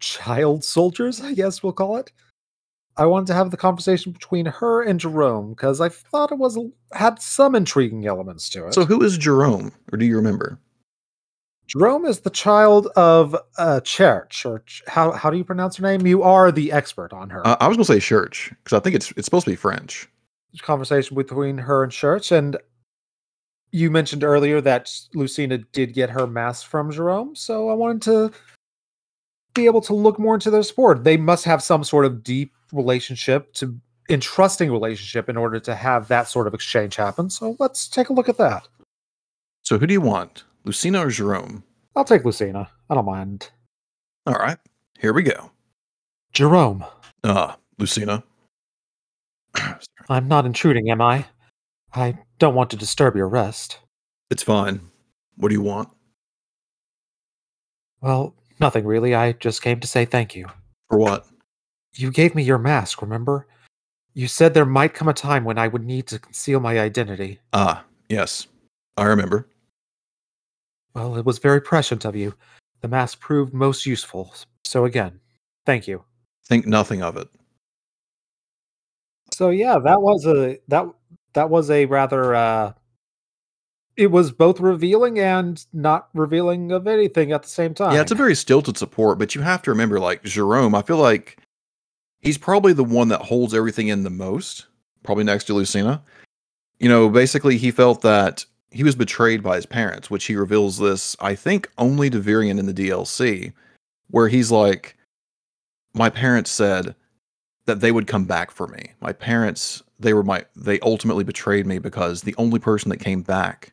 child 0.00 0.64
soldiers, 0.64 1.20
I 1.20 1.34
guess 1.34 1.62
we'll 1.62 1.72
call 1.72 1.96
it. 1.96 2.12
I 2.96 3.06
wanted 3.06 3.26
to 3.28 3.34
have 3.34 3.50
the 3.50 3.56
conversation 3.56 4.12
between 4.12 4.46
her 4.46 4.82
and 4.82 5.00
Gerome 5.00 5.50
because 5.50 5.80
I 5.80 5.88
thought 5.88 6.32
it 6.32 6.38
was 6.38 6.58
had 6.92 7.20
some 7.20 7.54
intriguing 7.54 8.06
elements 8.06 8.48
to 8.50 8.66
it. 8.66 8.74
So, 8.74 8.84
who 8.84 9.02
is 9.02 9.16
Gerome, 9.16 9.72
or 9.92 9.98
do 9.98 10.04
you 10.04 10.16
remember? 10.16 10.58
Gerome 11.68 12.04
is 12.04 12.20
the 12.20 12.30
child 12.30 12.88
of 12.96 13.34
uh, 13.56 13.80
Cherche, 13.80 14.44
or 14.44 14.60
Ch- 14.66 14.82
how 14.86 15.12
how 15.12 15.30
do 15.30 15.38
you 15.38 15.44
pronounce 15.44 15.76
her 15.76 15.82
name? 15.82 16.06
You 16.06 16.22
are 16.22 16.52
the 16.52 16.70
expert 16.70 17.12
on 17.12 17.30
her. 17.30 17.46
Uh, 17.46 17.56
I 17.60 17.68
was 17.68 17.76
gonna 17.76 17.86
say 17.86 18.00
church 18.00 18.52
because 18.62 18.76
I 18.76 18.80
think 18.80 18.96
it's 18.96 19.10
it's 19.16 19.24
supposed 19.24 19.46
to 19.46 19.52
be 19.52 19.56
French. 19.56 20.08
conversation 20.60 21.16
between 21.16 21.56
her 21.58 21.82
and 21.82 21.90
Cherche, 21.92 22.30
and 22.30 22.58
you 23.70 23.90
mentioned 23.90 24.22
earlier 24.22 24.60
that 24.60 24.92
Lucina 25.14 25.58
did 25.58 25.94
get 25.94 26.10
her 26.10 26.26
mask 26.26 26.66
from 26.66 26.90
Gerome, 26.90 27.34
so 27.34 27.70
I 27.70 27.74
wanted 27.74 28.02
to 28.02 28.32
be 29.54 29.64
able 29.66 29.80
to 29.82 29.94
look 29.94 30.18
more 30.18 30.34
into 30.34 30.50
their 30.50 30.62
sport. 30.62 31.04
They 31.04 31.16
must 31.16 31.44
have 31.46 31.62
some 31.62 31.84
sort 31.84 32.04
of 32.04 32.22
deep 32.22 32.52
relationship 32.72 33.52
to 33.54 33.78
entrusting 34.10 34.70
relationship 34.70 35.28
in 35.28 35.36
order 35.36 35.60
to 35.60 35.74
have 35.74 36.08
that 36.08 36.28
sort 36.28 36.46
of 36.46 36.54
exchange 36.54 36.96
happen. 36.96 37.30
So 37.30 37.56
let's 37.58 37.86
take 37.88 38.08
a 38.08 38.12
look 38.12 38.28
at 38.28 38.38
that. 38.38 38.66
So, 39.62 39.78
who 39.78 39.86
do 39.86 39.92
you 39.94 40.00
want, 40.00 40.42
Lucina 40.64 41.06
or 41.06 41.10
Gerome? 41.10 41.62
I'll 41.94 42.04
take 42.04 42.24
Lucina. 42.24 42.68
I 42.90 42.94
don't 42.94 43.04
mind. 43.04 43.50
All 44.26 44.34
right, 44.34 44.58
here 44.98 45.12
we 45.12 45.22
go. 45.22 45.50
Gerome, 46.32 46.84
Ah, 47.22 47.56
Lucina. 47.78 48.24
I'm 50.08 50.26
not 50.26 50.46
intruding, 50.46 50.90
am 50.90 51.00
I? 51.00 51.26
I 51.94 52.18
don't 52.38 52.54
want 52.54 52.70
to 52.70 52.76
disturb 52.76 53.14
your 53.14 53.28
rest. 53.28 53.78
it's 54.30 54.42
fine. 54.42 54.80
What 55.36 55.48
do 55.50 55.54
you 55.54 55.62
want? 55.62 55.88
Well, 58.00 58.34
nothing 58.60 58.84
really. 58.84 59.14
I 59.14 59.32
just 59.32 59.62
came 59.62 59.78
to 59.80 59.86
say 59.86 60.04
thank 60.04 60.34
you. 60.34 60.46
For 60.88 60.98
what? 60.98 61.26
You 61.94 62.10
gave 62.10 62.34
me 62.34 62.42
your 62.42 62.58
mask, 62.58 63.02
remember? 63.02 63.46
You 64.14 64.28
said 64.28 64.54
there 64.54 64.64
might 64.66 64.94
come 64.94 65.08
a 65.08 65.14
time 65.14 65.44
when 65.44 65.58
I 65.58 65.68
would 65.68 65.84
need 65.84 66.06
to 66.08 66.18
conceal 66.18 66.60
my 66.60 66.78
identity. 66.78 67.40
Ah, 67.52 67.84
yes, 68.08 68.46
I 68.96 69.04
remember. 69.04 69.48
Well, 70.94 71.16
it 71.16 71.24
was 71.24 71.38
very 71.38 71.60
prescient 71.60 72.04
of 72.04 72.14
you. 72.16 72.34
The 72.80 72.88
mask 72.88 73.20
proved 73.20 73.54
most 73.54 73.86
useful. 73.86 74.34
So 74.64 74.84
again, 74.84 75.20
thank 75.64 75.88
you. 75.88 76.04
Think 76.46 76.66
nothing 76.66 77.02
of 77.02 77.16
it. 77.16 77.28
So 79.32 79.50
yeah, 79.50 79.78
that 79.78 80.02
was 80.02 80.26
a 80.26 80.58
that 80.68 80.86
that 81.32 81.48
was 81.48 81.70
a 81.70 81.86
rather 81.86 82.34
uh 82.34 82.72
it 83.96 84.10
was 84.10 84.32
both 84.32 84.60
revealing 84.60 85.18
and 85.18 85.64
not 85.72 86.08
revealing 86.14 86.72
of 86.72 86.86
anything 86.86 87.32
at 87.32 87.42
the 87.42 87.48
same 87.48 87.74
time. 87.74 87.94
Yeah, 87.94 88.00
it's 88.00 88.12
a 88.12 88.16
very 88.16 88.34
stilted 88.34 88.76
support, 88.78 89.18
but 89.18 89.34
you 89.34 89.42
have 89.42 89.62
to 89.62 89.70
remember, 89.70 90.00
like 90.00 90.22
Gerome, 90.22 90.74
I 90.74 90.82
feel 90.82 90.96
like 90.96 91.38
he's 92.22 92.38
probably 92.38 92.72
the 92.72 92.84
one 92.84 93.08
that 93.08 93.22
holds 93.22 93.52
everything 93.52 93.88
in 93.88 94.04
the 94.04 94.10
most 94.10 94.66
probably 95.02 95.24
next 95.24 95.44
to 95.44 95.54
Lucina. 95.54 96.02
You 96.78 96.88
know, 96.88 97.08
basically, 97.08 97.58
he 97.58 97.70
felt 97.70 98.02
that 98.02 98.44
he 98.70 98.82
was 98.82 98.96
betrayed 98.96 99.42
by 99.42 99.56
his 99.56 99.66
parents, 99.66 100.10
which 100.10 100.24
he 100.24 100.36
reveals 100.36 100.78
this, 100.78 101.16
I 101.20 101.34
think, 101.34 101.68
only 101.78 102.08
to 102.10 102.20
Virion 102.20 102.58
in 102.58 102.66
the 102.66 102.74
DLC, 102.74 103.52
where 104.10 104.28
he's 104.28 104.50
like, 104.50 104.96
My 105.94 106.08
parents 106.08 106.50
said 106.50 106.94
that 107.66 107.80
they 107.80 107.92
would 107.92 108.06
come 108.06 108.24
back 108.24 108.50
for 108.50 108.66
me. 108.66 108.92
My 109.00 109.12
parents, 109.12 109.82
they 110.00 110.14
were 110.14 110.24
my, 110.24 110.44
they 110.56 110.80
ultimately 110.80 111.24
betrayed 111.24 111.66
me 111.66 111.78
because 111.78 112.22
the 112.22 112.34
only 112.36 112.58
person 112.58 112.88
that 112.90 112.96
came 112.96 113.22
back 113.22 113.72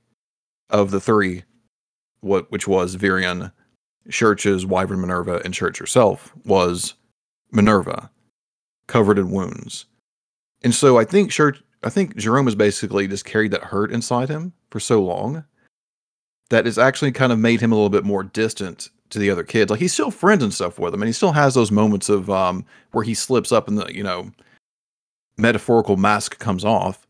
of 0.69 0.91
the 0.91 0.99
three, 0.99 1.43
what, 2.19 2.51
which 2.51 2.67
was 2.67 2.95
Virion, 2.97 3.51
Cherche's 4.09 4.65
Wyvern 4.65 5.01
Minerva, 5.01 5.41
and 5.43 5.53
Cherche 5.53 5.79
herself, 5.79 6.33
was 6.45 6.93
Minerva, 7.51 8.11
covered 8.89 9.17
in 9.17 9.31
wounds. 9.31 9.85
And 10.61 10.75
so 10.75 10.97
I 10.97 11.05
think 11.05 11.31
Cherche, 11.31 11.63
I 11.83 11.89
think 11.89 12.17
Gerome 12.17 12.47
has 12.47 12.55
basically 12.55 13.07
just 13.07 13.23
carried 13.23 13.51
that 13.51 13.63
hurt 13.63 13.93
inside 13.93 14.27
him 14.27 14.51
for 14.69 14.81
so 14.81 15.01
long 15.01 15.45
that 16.49 16.67
it's 16.67 16.77
actually 16.77 17.13
kind 17.13 17.31
of 17.31 17.39
made 17.39 17.61
him 17.61 17.71
a 17.71 17.75
little 17.75 17.89
bit 17.89 18.03
more 18.03 18.23
distant 18.23 18.89
to 19.11 19.19
the 19.19 19.29
other 19.29 19.43
kids. 19.43 19.71
Like 19.71 19.79
he's 19.79 19.93
still 19.93 20.11
friends 20.11 20.43
and 20.43 20.53
stuff 20.53 20.77
with 20.77 20.91
them, 20.91 21.01
and 21.01 21.07
he 21.07 21.13
still 21.13 21.31
has 21.31 21.53
those 21.53 21.71
moments 21.71 22.09
of 22.09 22.29
um 22.29 22.65
where 22.91 23.05
he 23.05 23.13
slips 23.13 23.51
up 23.53 23.69
and 23.69 23.77
the 23.77 23.93
you 23.93 24.03
know 24.03 24.31
metaphorical 25.37 25.95
mask 25.95 26.37
comes 26.39 26.65
off. 26.65 27.07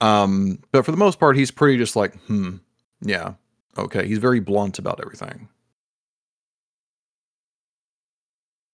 Um, 0.00 0.60
but 0.70 0.84
for 0.84 0.92
the 0.92 0.96
most 0.96 1.18
part, 1.18 1.36
he's 1.36 1.50
pretty 1.50 1.76
just 1.76 1.96
like, 1.96 2.14
hmm, 2.26 2.56
yeah, 3.00 3.34
okay. 3.76 4.06
He's 4.06 4.18
very 4.18 4.38
blunt 4.38 4.78
about 4.78 5.00
everything. 5.00 5.48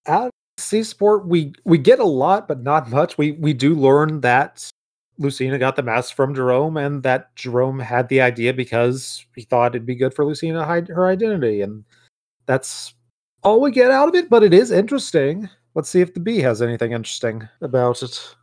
At 0.06 0.30
C 0.58 0.82
support, 0.82 1.26
we 1.26 1.52
we 1.64 1.78
get 1.78 1.98
a 1.98 2.04
lot, 2.04 2.46
but 2.48 2.62
not 2.62 2.90
much. 2.90 3.18
We 3.18 3.32
we 3.32 3.52
do 3.52 3.74
learn 3.74 4.20
that 4.20 4.68
Lucina 5.18 5.58
got 5.58 5.76
the 5.76 5.82
mask 5.82 6.14
from 6.14 6.34
Gerome, 6.34 6.76
and 6.76 7.02
that 7.02 7.34
Gerome 7.36 7.80
had 7.80 8.08
the 8.08 8.20
idea 8.20 8.52
because 8.52 9.24
he 9.34 9.42
thought 9.42 9.74
it'd 9.74 9.86
be 9.86 9.94
good 9.94 10.14
for 10.14 10.24
Lucina 10.24 10.60
to 10.60 10.64
hide 10.64 10.88
her 10.88 11.06
identity, 11.08 11.62
and 11.62 11.84
that's 12.46 12.94
all 13.42 13.60
we 13.60 13.70
get 13.70 13.90
out 13.90 14.08
of 14.08 14.14
it. 14.14 14.30
But 14.30 14.42
it 14.42 14.54
is 14.54 14.70
interesting. 14.70 15.48
Let's 15.74 15.88
see 15.88 16.00
if 16.00 16.14
the 16.14 16.20
bee 16.20 16.40
has 16.40 16.62
anything 16.62 16.92
interesting 16.92 17.48
about 17.60 18.02
it. 18.02 18.36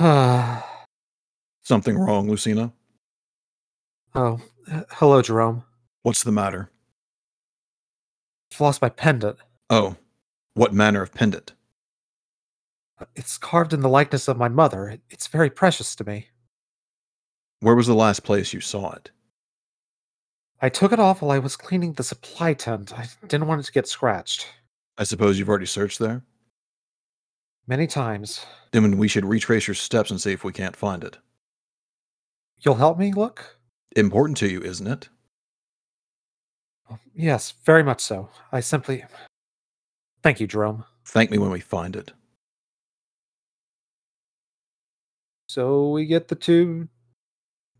oh, 0.00 0.66
Something 1.62 1.96
wrong, 1.96 2.28
Lucina? 2.28 2.72
h- 4.70 4.84
hello, 4.90 5.22
Gerome. 5.22 5.62
What's 6.02 6.24
the 6.24 6.32
matter? 6.32 6.70
I've 8.52 8.60
lost 8.60 8.82
my 8.82 8.88
pendant. 8.88 9.38
Oh, 9.70 9.96
what 10.60 10.74
manner 10.74 11.00
of 11.00 11.14
pendant? 11.14 11.54
It's 13.16 13.38
carved 13.38 13.72
in 13.72 13.80
the 13.80 13.88
likeness 13.88 14.28
of 14.28 14.36
my 14.36 14.48
mother. 14.48 14.98
It's 15.08 15.26
very 15.26 15.48
precious 15.48 15.96
to 15.96 16.04
me. 16.04 16.28
Where 17.60 17.74
was 17.74 17.86
the 17.86 17.94
last 17.94 18.24
place 18.24 18.52
you 18.52 18.60
saw 18.60 18.92
it? 18.92 19.10
I 20.60 20.68
took 20.68 20.92
it 20.92 20.98
off 20.98 21.22
while 21.22 21.30
I 21.30 21.38
was 21.38 21.56
cleaning 21.56 21.94
the 21.94 22.02
supply 22.02 22.52
tent. 22.52 22.92
I 22.92 23.06
didn't 23.26 23.46
want 23.46 23.62
it 23.62 23.64
to 23.64 23.72
get 23.72 23.88
scratched. 23.88 24.48
I 24.98 25.04
suppose 25.04 25.38
you've 25.38 25.48
already 25.48 25.64
searched 25.64 25.98
there? 25.98 26.22
Many 27.66 27.86
times. 27.86 28.44
Then 28.72 28.98
we 28.98 29.08
should 29.08 29.24
retrace 29.24 29.66
your 29.66 29.74
steps 29.74 30.10
and 30.10 30.20
see 30.20 30.32
if 30.32 30.44
we 30.44 30.52
can't 30.52 30.76
find 30.76 31.02
it. 31.02 31.16
You'll 32.58 32.74
help 32.74 32.98
me 32.98 33.14
look? 33.14 33.56
Important 33.96 34.36
to 34.38 34.48
you, 34.50 34.60
isn't 34.60 34.86
it? 34.86 35.08
Yes, 37.14 37.54
very 37.64 37.82
much 37.82 38.02
so. 38.02 38.28
I 38.52 38.60
simply. 38.60 39.04
Thank 40.22 40.40
you, 40.40 40.46
Gerome. 40.46 40.84
Thank 41.06 41.30
me 41.30 41.38
when 41.38 41.50
we 41.50 41.60
find 41.60 41.96
it. 41.96 42.12
So 45.48 45.90
we 45.90 46.06
get 46.06 46.28
the 46.28 46.34
two 46.36 46.88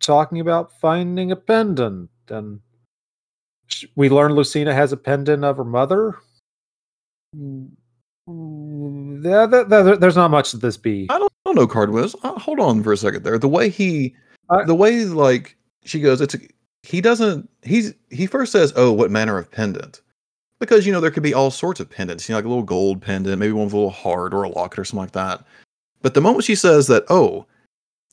talking 0.00 0.40
about 0.40 0.72
finding 0.80 1.30
a 1.30 1.36
pendant, 1.36 2.10
and 2.28 2.60
we 3.94 4.08
learn 4.08 4.34
Lucina 4.34 4.74
has 4.74 4.92
a 4.92 4.96
pendant 4.96 5.44
of 5.44 5.56
her 5.58 5.64
mother. 5.64 6.16
Mm, 7.36 7.70
there- 9.22 9.46
there- 9.46 9.64
there- 9.64 9.96
there's 9.96 10.16
not 10.16 10.30
much 10.30 10.50
to 10.50 10.56
this 10.56 10.76
be. 10.76 11.06
I 11.10 11.18
don't, 11.18 11.32
I 11.46 11.48
don't 11.48 11.54
know, 11.56 11.68
Cardwiz. 11.68 12.16
Uh, 12.24 12.38
hold 12.38 12.58
on 12.58 12.82
for 12.82 12.92
a 12.92 12.96
second 12.96 13.22
there. 13.22 13.38
The 13.38 13.48
way 13.48 13.68
he, 13.68 14.16
I- 14.48 14.64
the 14.64 14.74
way 14.74 15.04
like 15.04 15.56
she 15.84 16.00
goes, 16.00 16.20
it's 16.20 16.34
a, 16.34 16.38
he 16.82 17.00
doesn't. 17.00 17.48
He's 17.62 17.94
he 18.10 18.26
first 18.26 18.50
says, 18.52 18.72
"Oh, 18.74 18.90
what 18.92 19.10
manner 19.10 19.38
of 19.38 19.50
pendant?" 19.50 20.00
Because 20.60 20.86
you 20.86 20.92
know 20.92 21.00
there 21.00 21.10
could 21.10 21.22
be 21.22 21.34
all 21.34 21.50
sorts 21.50 21.80
of 21.80 21.90
pendants. 21.90 22.28
You 22.28 22.34
know, 22.34 22.38
like 22.38 22.44
a 22.44 22.48
little 22.48 22.62
gold 22.62 23.00
pendant, 23.02 23.38
maybe 23.38 23.52
one 23.52 23.64
with 23.64 23.74
a 23.74 23.76
little 23.76 23.90
heart 23.90 24.34
or 24.34 24.44
a 24.44 24.48
locket 24.48 24.78
or 24.78 24.84
something 24.84 25.02
like 25.04 25.12
that. 25.12 25.42
But 26.02 26.14
the 26.14 26.20
moment 26.20 26.44
she 26.44 26.54
says 26.54 26.86
that, 26.88 27.04
"Oh, 27.08 27.46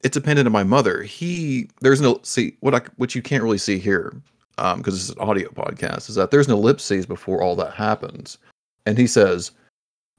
it's 0.03 0.17
a 0.17 0.21
pendant 0.21 0.47
of 0.47 0.53
my 0.53 0.63
mother," 0.63 1.03
he 1.03 1.69
there's 1.81 2.01
no 2.01 2.19
see 2.23 2.55
what 2.61 2.73
I 2.75 2.81
what 2.97 3.15
you 3.15 3.21
can't 3.21 3.43
really 3.43 3.57
see 3.57 3.79
here 3.79 4.13
um 4.57 4.79
because 4.79 4.95
it's 4.95 5.19
an 5.19 5.27
audio 5.27 5.49
podcast 5.49 6.09
is 6.09 6.15
that 6.15 6.31
there's 6.31 6.47
an 6.47 6.53
ellipses 6.53 7.05
before 7.05 7.41
all 7.41 7.55
that 7.57 7.73
happens, 7.73 8.37
and 8.85 8.97
he 8.97 9.07
says, 9.07 9.51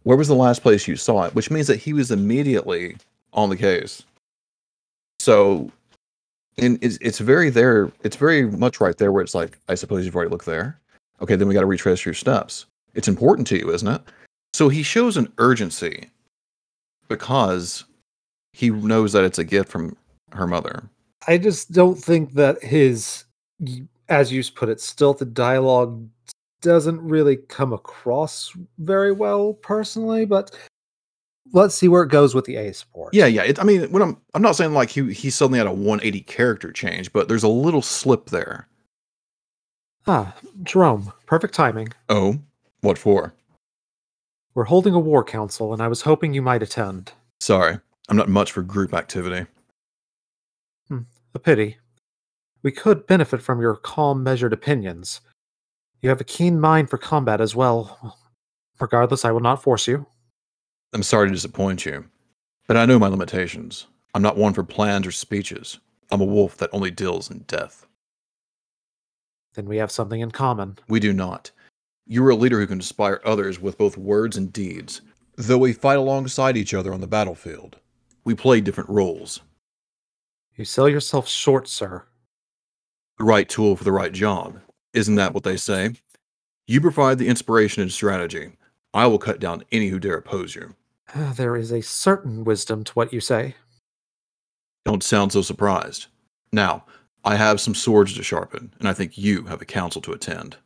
"Where 0.05 0.17
was 0.17 0.29
the 0.29 0.35
last 0.35 0.63
place 0.63 0.87
you 0.87 0.97
saw 0.97 1.25
it?" 1.25 1.35
Which 1.35 1.51
means 1.51 1.67
that 1.69 1.77
he 1.77 1.93
was 1.93 2.11
immediately 2.11 2.97
on 3.33 3.51
the 3.51 3.57
case. 3.57 4.03
So, 5.21 5.71
and 6.59 6.79
it's 6.83 6.99
it's 7.01 7.19
very 7.19 7.51
there. 7.51 7.91
It's 8.03 8.17
very 8.17 8.51
much 8.51 8.81
right 8.81 8.97
there 8.97 9.13
where 9.13 9.23
it's 9.23 9.35
like, 9.35 9.59
I 9.69 9.75
suppose 9.75 10.05
you've 10.05 10.15
already 10.17 10.31
looked 10.31 10.47
there. 10.47 10.79
Okay, 11.21 11.37
then 11.37 11.49
we 11.49 11.55
got 11.55 11.61
to 11.61 11.67
retrace 11.67 12.05
your 12.05 12.15
steps. 12.15 12.67
It's 12.95 13.09
important 13.09 13.47
to 13.49 13.59
you, 13.59 13.71
isn't 13.71 13.89
it? 13.89 14.03
So 14.53 14.69
he 14.69 14.83
shows 14.83 15.17
an 15.17 15.33
urgency 15.39 16.11
because 17.09 17.85
he 18.53 18.71
knows 18.71 19.13
that 19.13 19.25
it's 19.25 19.39
a 19.39 19.45
gift 19.45 19.69
from 19.69 19.97
her 20.33 20.47
mother. 20.47 20.89
I 21.27 21.39
just 21.39 21.73
don't 21.73 21.97
think 21.97 22.35
that 22.35 22.63
his, 22.63 23.25
as 24.09 24.33
you 24.33 24.43
put 24.55 24.69
it, 24.69 24.81
stilted 24.81 25.35
dialogue 25.35 26.09
doesn't 26.61 27.01
really 27.01 27.37
come 27.37 27.73
across 27.73 28.53
very 28.79 29.13
well 29.13 29.55
personally, 29.55 30.25
but 30.25 30.51
let's 31.53 31.75
see 31.75 31.89
where 31.89 32.03
it 32.03 32.11
goes 32.11 32.35
with 32.35 32.45
the 32.45 32.57
A 32.57 32.73
support. 32.73 33.15
Yeah, 33.15 33.27
yeah. 33.27 33.43
It, 33.43 33.59
I 33.59 33.65
mean, 33.65 33.91
when 33.91 34.03
I'm 34.03 34.17
I'm 34.35 34.43
not 34.43 34.57
saying 34.57 34.75
like 34.75 34.91
he 34.91 35.13
he 35.13 35.31
suddenly 35.31 35.59
had 35.59 35.67
a 35.67 35.73
180 35.73 36.21
character 36.23 36.73
change, 36.73 37.13
but 37.13 37.29
there's 37.29 37.43
a 37.43 37.49
little 37.49 37.83
slip 37.83 38.31
there. 38.31 38.69
Ah, 40.11 40.35
Gerome, 40.63 41.13
perfect 41.27 41.53
timing. 41.53 41.89
Oh, 42.09 42.39
what 42.81 42.97
for? 42.97 43.35
We're 44.55 44.65
holding 44.65 44.95
a 44.95 44.99
war 44.99 45.23
council, 45.23 45.75
and 45.75 45.83
I 45.83 45.89
was 45.89 46.03
hoping 46.03 46.33
you 46.33 46.41
might 46.41 46.63
attend. 46.63 47.13
Sorry, 47.41 47.79
I'm 48.09 48.17
not 48.17 48.31
much 48.31 48.51
for 48.51 48.63
group 48.63 48.95
activity. 48.95 49.47
A 51.35 51.39
pity. 51.39 51.77
We 52.63 52.73
could 52.73 53.07
benefit 53.07 53.43
from 53.43 53.61
your 53.61 53.77
calm, 53.77 54.23
measured 54.23 54.55
opinions. 54.55 55.21
You 56.01 56.09
have 56.09 56.23
a 56.23 56.25
keen 56.25 56.59
mind 56.59 56.89
for 56.89 56.97
combat 56.97 57.43
as 57.43 57.55
well. 57.55 58.17
Regardless, 58.81 59.27
I 59.27 59.31
will 59.31 59.41
not 59.41 59.63
force 59.63 59.87
you. 59.87 60.07
I'm 60.95 61.03
sorry 61.03 61.29
to 61.29 61.35
disappoint 61.35 61.85
you, 61.85 62.07
but 62.67 62.79
I 62.79 62.87
know 62.87 62.99
my 62.99 63.09
limitations. 63.09 63.89
I'm 64.15 64.23
not 64.23 64.39
one 64.39 64.55
for 64.55 64.65
plans 64.65 65.07
or 65.07 65.13
speeches. 65.13 65.81
I'm 66.11 66.23
a 66.23 66.25
wolf 66.25 66.57
that 66.57 66.71
only 66.73 66.91
deals 66.91 67.31
in 67.31 67.41
death. 67.41 67.87
Then 69.55 69.67
we 69.67 69.77
have 69.79 69.91
something 69.91 70.21
in 70.21 70.31
common. 70.31 70.79
We 70.89 71.01
do 71.01 71.13
not. 71.13 71.51
You 72.07 72.25
are 72.27 72.31
a 72.31 72.37
leader 72.37 72.59
who 72.61 72.67
can 72.67 72.79
inspire 72.79 73.21
others 73.25 73.61
with 73.61 73.79
both 73.79 73.97
words 73.99 74.37
and 74.37 74.53
deeds. 74.53 75.01
Though 75.37 75.59
we 75.59 75.73
fight 75.73 75.99
alongside 75.99 76.57
each 76.57 76.75
other 76.75 76.93
on 76.93 77.01
the 77.01 77.07
battlefield, 77.07 77.77
we 78.25 78.35
play 78.35 78.61
different 78.61 78.91
roles. 78.91 79.41
You 80.57 80.65
sell 80.65 80.89
yourself 80.89 81.29
short, 81.29 81.69
sir. 81.69 82.05
The 83.19 83.25
right 83.25 83.49
tool 83.49 83.77
for 83.77 83.85
the 83.85 83.93
right 83.93 84.13
job. 84.13 84.61
Isn't 84.95 85.17
that 85.17 85.35
what 85.35 85.45
they 85.45 85.57
say? 85.57 85.93
You 86.67 86.81
provide 86.81 87.19
the 87.19 87.29
inspiration 87.29 87.83
and 87.83 87.93
strategy. 87.93 88.53
I 88.95 89.07
will 89.07 89.19
cut 89.19 89.39
down 89.39 89.65
any 89.71 89.89
who 89.89 89.99
dare 90.01 90.17
oppose 90.17 90.55
you. 90.55 90.75
Ah, 91.15 91.33
There 91.37 91.57
is 91.57 91.73
a 91.73 91.83
certain 91.83 92.45
wisdom 92.45 92.85
to 92.85 92.93
what 92.93 93.13
you 93.13 93.21
say. 93.21 93.55
Don't 94.85 95.03
sound 95.03 95.33
so 95.33 95.43
surprised. 95.43 96.07
Now, 96.53 96.85
I 97.29 97.37
have 97.37 97.61
some 97.61 97.75
swords 97.75 98.15
to 98.15 98.23
sharpen, 98.23 98.73
and 98.79 98.89
I 98.89 98.95
think 98.95 99.19
you 99.19 99.43
have 99.43 99.61
a 99.61 99.67
council 99.67 100.01
to 100.01 100.13
attend. 100.13 100.57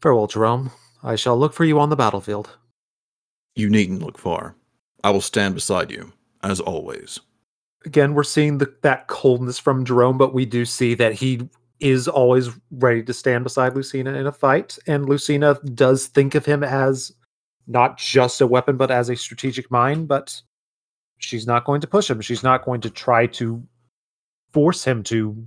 Farewell, 0.00 0.26
Gerome. 0.26 0.70
I 1.02 1.14
shall 1.14 1.36
look 1.36 1.52
for 1.52 1.66
you 1.66 1.78
on 1.78 1.90
the 1.90 1.96
battlefield. 1.96 2.56
You 3.54 3.68
needn't 3.68 4.02
look 4.02 4.16
far. 4.16 4.56
I 5.04 5.10
will 5.10 5.20
stand 5.20 5.54
beside 5.54 5.90
you, 5.90 6.14
as 6.42 6.58
always. 6.58 7.20
Again, 7.84 8.14
we're 8.14 8.24
seeing 8.24 8.56
the, 8.56 8.74
that 8.80 9.08
coldness 9.08 9.58
from 9.58 9.84
Gerome, 9.84 10.16
but 10.16 10.32
we 10.32 10.46
do 10.46 10.64
see 10.64 10.94
that 10.94 11.12
he 11.12 11.46
is 11.80 12.08
always 12.08 12.48
ready 12.70 13.02
to 13.02 13.12
stand 13.12 13.44
beside 13.44 13.74
Lucina 13.74 14.14
in 14.14 14.26
a 14.26 14.32
fight. 14.32 14.78
And 14.86 15.06
Lucina 15.06 15.58
does 15.74 16.06
think 16.06 16.34
of 16.34 16.46
him 16.46 16.64
as 16.64 17.12
not 17.66 17.98
just 17.98 18.40
a 18.40 18.46
weapon, 18.46 18.78
but 18.78 18.90
as 18.90 19.10
a 19.10 19.16
strategic 19.16 19.70
mind. 19.70 20.08
But 20.08 20.40
she's 21.18 21.46
not 21.46 21.66
going 21.66 21.82
to 21.82 21.86
push 21.86 22.08
him. 22.08 22.22
She's 22.22 22.42
not 22.42 22.64
going 22.64 22.80
to 22.80 22.88
try 22.90 23.26
to 23.26 23.62
force 24.52 24.84
him 24.84 25.02
to 25.04 25.46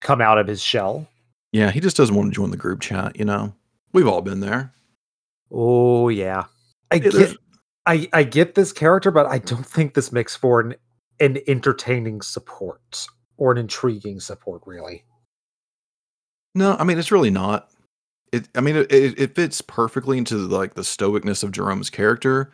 come 0.00 0.20
out 0.20 0.38
of 0.38 0.46
his 0.46 0.62
shell. 0.62 1.06
Yeah, 1.52 1.70
he 1.70 1.80
just 1.80 1.96
doesn't 1.96 2.14
want 2.14 2.30
to 2.32 2.34
join 2.34 2.50
the 2.50 2.56
group 2.56 2.80
chat, 2.80 3.18
you 3.18 3.24
know? 3.24 3.52
We've 3.92 4.06
all 4.06 4.22
been 4.22 4.40
there. 4.40 4.72
Oh, 5.50 6.08
yeah. 6.08 6.44
I 6.90 6.96
Yeah, 6.96 7.00
get, 7.00 7.12
there's- 7.12 7.36
I 7.86 8.08
I 8.12 8.22
get 8.24 8.54
this 8.54 8.72
character, 8.72 9.10
but 9.10 9.26
I 9.26 9.38
don't 9.38 9.64
think 9.66 9.94
this 9.94 10.12
makes 10.12 10.36
for 10.36 10.60
an 10.60 10.74
an 11.18 11.38
entertaining 11.48 12.20
support 12.22 13.06
or 13.36 13.52
an 13.52 13.58
intriguing 13.58 14.20
support, 14.20 14.62
really. 14.66 15.02
No, 16.54 16.76
I 16.78 16.84
mean 16.84 16.98
it's 16.98 17.10
really 17.10 17.30
not. 17.30 17.70
It, 18.32 18.48
I 18.54 18.60
mean, 18.60 18.76
it, 18.76 18.92
it, 18.92 19.18
it 19.18 19.34
fits 19.34 19.60
perfectly 19.60 20.18
into 20.18 20.36
like 20.36 20.74
the 20.74 20.82
stoicness 20.82 21.42
of 21.42 21.50
Gerome's 21.52 21.90
character, 21.90 22.52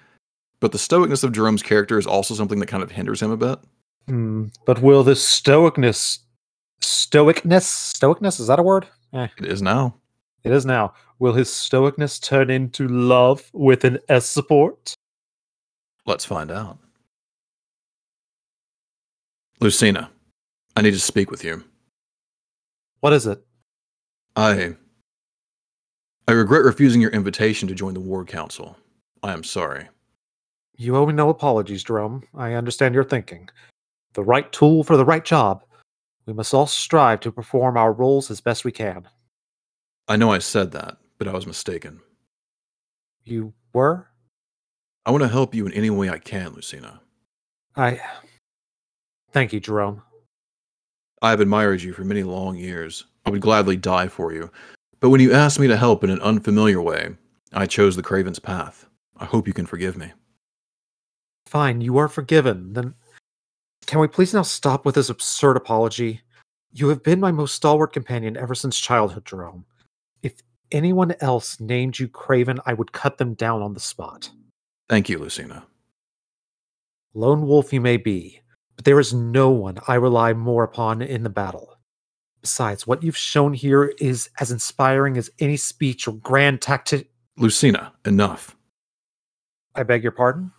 but 0.61 0.73
the 0.73 0.79
stoicness 0.79 1.23
of 1.25 1.33
Gerome's 1.33 1.63
character 1.63 1.99
is 1.99 2.07
also 2.07 2.35
something 2.35 2.61
that 2.61 2.67
kind 2.67 2.83
of 2.83 2.93
hinders 2.93 3.21
him 3.21 3.31
a 3.31 3.37
bit. 3.37 3.59
Hmm, 4.07 4.47
but 4.65 4.81
will 4.83 5.03
this 5.03 5.25
stoicness, 5.25 6.21
stoicness, 6.81 7.65
stoicness 7.99 8.39
is 8.41 8.47
that 8.47 8.59
a 8.59 8.63
word? 8.63 8.87
Eh, 9.13 9.27
It 9.39 9.47
is 9.47 9.63
now. 9.63 9.97
it 10.45 10.53
is 10.53 10.65
now. 10.65 10.95
Will 11.19 11.33
his 11.33 11.49
stoicness 11.49 12.23
turn 12.23 12.51
into 12.51 12.87
love 12.87 13.51
with 13.53 13.85
an 13.85 13.99
S 14.09 14.27
support? 14.27 14.95
Let's 16.05 16.25
find 16.25 16.51
out. 16.53 16.79
Lucina, 19.61 20.11
I 20.77 20.83
need 20.83 20.93
to 20.93 21.01
speak 21.01 21.31
with 21.31 21.43
you. 21.43 21.65
What 23.01 23.13
is 23.13 23.27
it? 23.27 23.43
I 24.37 24.77
I 26.29 26.33
regret 26.33 26.63
refusing 26.65 27.01
your 27.01 27.11
invitation 27.13 27.67
to 27.69 27.75
join 27.75 27.95
the 27.95 28.01
War 28.01 28.25
Council. 28.25 28.77
I 29.23 29.33
am 29.33 29.43
sorry. 29.43 29.89
You 30.77 30.97
owe 30.97 31.07
me 31.07 31.15
no 31.15 31.31
apologies, 31.31 31.83
Gerome. 31.83 32.23
I 32.35 32.53
understand 32.53 32.95
your 32.95 33.05
thinking. 33.05 33.49
The 34.17 34.25
right 34.25 34.51
tool 34.51 34.83
for 34.83 34.97
the 34.97 35.05
right 35.05 35.23
job. 35.23 35.63
We 36.25 36.33
must 36.33 36.55
all 36.55 36.67
strive 36.67 37.21
to 37.21 37.31
perform 37.31 37.77
our 37.77 37.93
roles 37.93 38.31
as 38.31 38.41
best 38.41 38.65
we 38.65 38.73
can. 38.73 39.07
I 40.09 40.17
know 40.17 40.33
I 40.33 40.39
said 40.39 40.73
that, 40.73 40.97
but 41.19 41.29
I 41.29 41.35
was 41.35 41.47
mistaken. 41.47 42.01
You 43.25 43.53
were? 43.75 44.09
I 45.05 45.11
want 45.11 45.23
to 45.23 45.29
help 45.29 45.55
you 45.55 45.67
in 45.67 45.73
any 45.75 45.91
way 45.91 46.09
I 46.09 46.17
can, 46.17 46.55
Lucina. 46.55 47.03
I. 47.77 48.01
Thank 49.33 49.53
you, 49.53 49.61
Gerome. 49.61 50.01
I 51.21 51.29
have 51.29 51.41
admired 51.41 51.83
you 51.83 51.93
for 51.93 52.05
many 52.05 52.23
long 52.23 52.57
years. 52.57 53.05
I 53.27 53.31
would 53.31 53.43
gladly 53.43 53.77
die 53.77 54.09
for 54.09 54.33
you. 54.33 54.51
But 54.99 55.11
when 55.11 55.21
you 55.21 55.35
asked 55.35 55.61
me 55.61 55.67
to 55.67 55.77
help 55.77 56.03
in 56.03 56.09
an 56.09 56.23
unfamiliar 56.23 56.81
way, 56.81 57.17
I 57.53 57.67
chose 57.67 57.97
the 57.97 58.03
Craven's 58.03 58.39
path. 58.39 58.87
I 59.19 59.27
hope 59.27 59.47
you 59.47 59.53
can 59.53 59.67
forgive 59.67 59.99
me. 59.99 60.15
Fine, 61.45 61.83
you 61.83 61.99
are 61.99 62.09
forgiven. 62.09 62.73
Then 62.73 62.95
can 63.87 64.01
we 64.01 64.09
please 64.09 64.35
now 64.35 64.43
stop 64.43 64.85
with 64.85 64.97
this 64.97 65.09
absurd 65.09 65.57
apology? 65.57 66.21
You 66.73 66.89
have 66.89 67.03
been 67.03 67.21
my 67.21 67.33
most 67.33 67.55
stalwart 67.55 67.93
companion 67.93 68.37
ever 68.37 68.55
since 68.55 68.79
childhood, 68.79 69.25
Gerome. 69.25 69.65
If 70.23 70.43
anyone 70.73 71.15
else 71.21 71.59
named 71.61 71.99
you 71.99 72.09
Craven, 72.09 72.61
I 72.67 72.75
would 72.75 72.93
cut 72.93 73.19
them 73.19 73.35
down 73.35 73.63
on 73.63 73.75
the 73.75 73.81
spot. 73.81 74.31
Thank 74.89 75.09
you, 75.09 75.19
Lucina. 75.19 75.65
Lone 77.15 77.47
wolf 77.47 77.73
you 77.73 77.81
may 77.81 77.97
be, 77.97 78.41
but 78.75 78.85
there 78.85 79.01
is 79.01 79.15
no 79.15 79.51
one 79.51 79.79
I 79.89 79.95
rely 79.95 80.33
more 80.35 80.65
upon 80.65 81.01
in 81.01 81.23
the 81.23 81.31
battle. 81.31 81.79
Besides, 82.43 82.87
what 82.87 83.03
you've 83.03 83.17
shown 83.17 83.55
here 83.55 83.95
is 83.99 84.29
as 84.39 84.51
inspiring 84.51 85.17
as 85.17 85.31
any 85.39 85.57
speech 85.57 86.07
or 86.07 86.13
grand 86.13 86.61
tactic. 86.61 87.11
Lucina, 87.39 87.93
enough. 88.05 88.57
I 89.75 89.83
beg 89.83 90.03
your 90.03 90.13
pardon? 90.13 90.53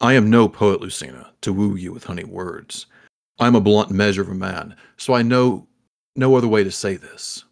I 0.00 0.12
am 0.12 0.28
no 0.28 0.48
poet, 0.48 0.80
Lucina, 0.80 1.32
to 1.40 1.52
woo 1.52 1.74
you 1.74 1.92
with 1.92 2.04
honey 2.04 2.24
words. 2.24 2.86
I 3.38 3.46
am 3.46 3.54
a 3.54 3.60
blunt 3.60 3.90
measure 3.90 4.22
of 4.22 4.28
a 4.28 4.34
man, 4.34 4.76
so 4.96 5.14
I 5.14 5.22
know 5.22 5.66
no 6.14 6.36
other 6.36 6.48
way 6.48 6.64
to 6.64 6.70
say 6.70 6.96
this. 6.96 7.44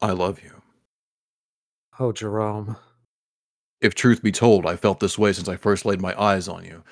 I 0.00 0.12
love 0.12 0.42
you. 0.42 0.62
Oh, 1.98 2.12
Gerome. 2.12 2.76
If 3.80 3.94
truth 3.94 4.22
be 4.22 4.32
told, 4.32 4.66
I 4.66 4.76
felt 4.76 5.00
this 5.00 5.18
way 5.18 5.32
since 5.32 5.48
I 5.48 5.56
first 5.56 5.84
laid 5.84 6.00
my 6.00 6.18
eyes 6.20 6.48
on 6.48 6.64
you. 6.64 6.82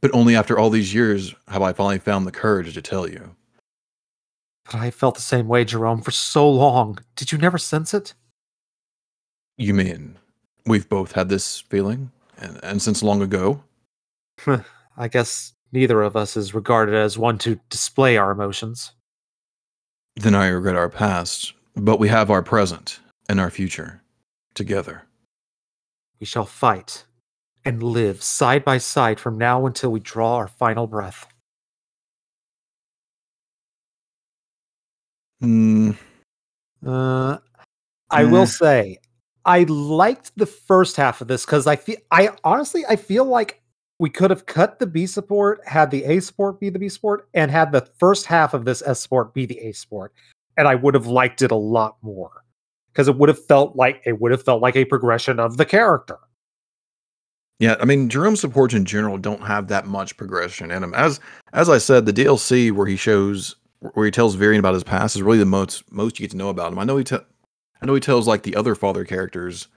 But 0.00 0.14
only 0.14 0.36
after 0.36 0.58
all 0.58 0.70
these 0.70 0.94
years 0.94 1.34
have 1.48 1.62
I 1.62 1.72
finally 1.72 1.98
found 1.98 2.26
the 2.26 2.32
courage 2.32 2.72
to 2.74 2.82
tell 2.82 3.08
you. 3.08 3.34
But 4.64 4.76
I 4.76 4.90
felt 4.90 5.16
the 5.16 5.20
same 5.20 5.48
way, 5.48 5.64
Gerome, 5.64 6.02
for 6.02 6.10
so 6.10 6.48
long. 6.48 6.98
Did 7.16 7.32
you 7.32 7.38
never 7.38 7.58
sense 7.58 7.92
it? 7.92 8.14
You 9.58 9.74
mean 9.74 10.16
we've 10.64 10.88
both 10.88 11.12
had 11.12 11.28
this 11.28 11.60
feeling? 11.60 12.10
And, 12.38 12.58
and 12.62 12.80
since 12.80 13.02
long 13.02 13.20
ago? 13.20 13.62
I 14.96 15.08
guess 15.08 15.52
neither 15.72 16.02
of 16.02 16.16
us 16.16 16.36
is 16.36 16.54
regarded 16.54 16.94
as 16.94 17.18
one 17.18 17.38
to 17.38 17.58
display 17.70 18.16
our 18.16 18.30
emotions. 18.30 18.92
Then 20.16 20.34
I 20.34 20.48
regret 20.48 20.76
our 20.76 20.88
past, 20.88 21.52
but 21.76 21.98
we 21.98 22.08
have 22.08 22.30
our 22.30 22.42
present 22.42 23.00
and 23.28 23.40
our 23.40 23.50
future 23.50 24.02
together. 24.54 25.02
We 26.18 26.26
shall 26.26 26.44
fight 26.46 27.04
and 27.64 27.82
live 27.82 28.22
side 28.22 28.64
by 28.64 28.78
side 28.78 29.20
from 29.20 29.38
now 29.38 29.66
until 29.66 29.90
we 29.92 30.00
draw 30.00 30.36
our 30.36 30.48
final 30.48 30.86
breath. 30.86 31.26
Hmm. 35.40 35.92
Uh, 36.86 37.38
I 38.10 38.24
will 38.24 38.42
Eh. 38.42 38.46
say, 38.46 38.98
I 39.44 39.62
liked 39.64 40.32
the 40.36 40.46
first 40.46 40.96
half 40.96 41.20
of 41.20 41.28
this 41.28 41.44
because 41.46 41.66
I 41.66 41.76
feel, 41.76 41.96
I 42.10 42.30
honestly, 42.44 42.84
I 42.88 42.96
feel 42.96 43.24
like 43.24 43.59
we 44.00 44.08
could 44.08 44.30
have 44.30 44.46
cut 44.46 44.78
the 44.78 44.86
B 44.86 45.06
support, 45.06 45.60
had 45.66 45.90
the 45.90 46.04
A 46.04 46.20
support 46.20 46.58
be 46.58 46.70
the 46.70 46.78
B 46.78 46.88
support, 46.88 47.28
and 47.34 47.50
had 47.50 47.70
the 47.70 47.86
first 47.98 48.24
half 48.24 48.54
of 48.54 48.64
this 48.64 48.82
S 48.86 48.98
support 48.98 49.34
be 49.34 49.44
the 49.44 49.58
A 49.58 49.72
support, 49.72 50.14
and 50.56 50.66
I 50.66 50.74
would 50.74 50.94
have 50.94 51.06
liked 51.06 51.42
it 51.42 51.50
a 51.50 51.56
lot 51.56 51.98
more 52.00 52.44
because 52.90 53.08
it 53.08 53.16
would 53.16 53.28
have 53.28 53.44
felt 53.44 53.76
like 53.76 54.00
it 54.06 54.18
would 54.18 54.32
have 54.32 54.42
felt 54.42 54.62
like 54.62 54.74
a 54.74 54.86
progression 54.86 55.38
of 55.38 55.58
the 55.58 55.66
character. 55.66 56.18
Yeah, 57.58 57.76
I 57.78 57.84
mean, 57.84 58.08
Gerome 58.08 58.36
supports 58.36 58.72
in 58.72 58.86
general 58.86 59.18
don't 59.18 59.42
have 59.42 59.68
that 59.68 59.86
much 59.86 60.16
progression 60.16 60.70
in 60.70 60.80
them. 60.80 60.94
As 60.94 61.20
as 61.52 61.68
I 61.68 61.76
said, 61.76 62.06
the 62.06 62.12
DLC 62.14 62.72
where 62.72 62.86
he 62.86 62.96
shows 62.96 63.56
where 63.92 64.06
he 64.06 64.10
tells 64.10 64.34
Virion 64.34 64.60
about 64.60 64.72
his 64.72 64.82
past 64.82 65.14
is 65.14 65.22
really 65.22 65.36
the 65.36 65.44
most 65.44 65.92
most 65.92 66.18
you 66.18 66.24
get 66.24 66.30
to 66.30 66.38
know 66.38 66.48
about 66.48 66.72
him. 66.72 66.78
I 66.78 66.84
know 66.84 66.96
he 66.96 67.04
te- 67.04 67.18
I 67.82 67.86
know 67.86 67.92
he 67.94 68.00
tells 68.00 68.26
like 68.26 68.44
the 68.44 68.56
other 68.56 68.74
father 68.74 69.04
characters 69.04 69.68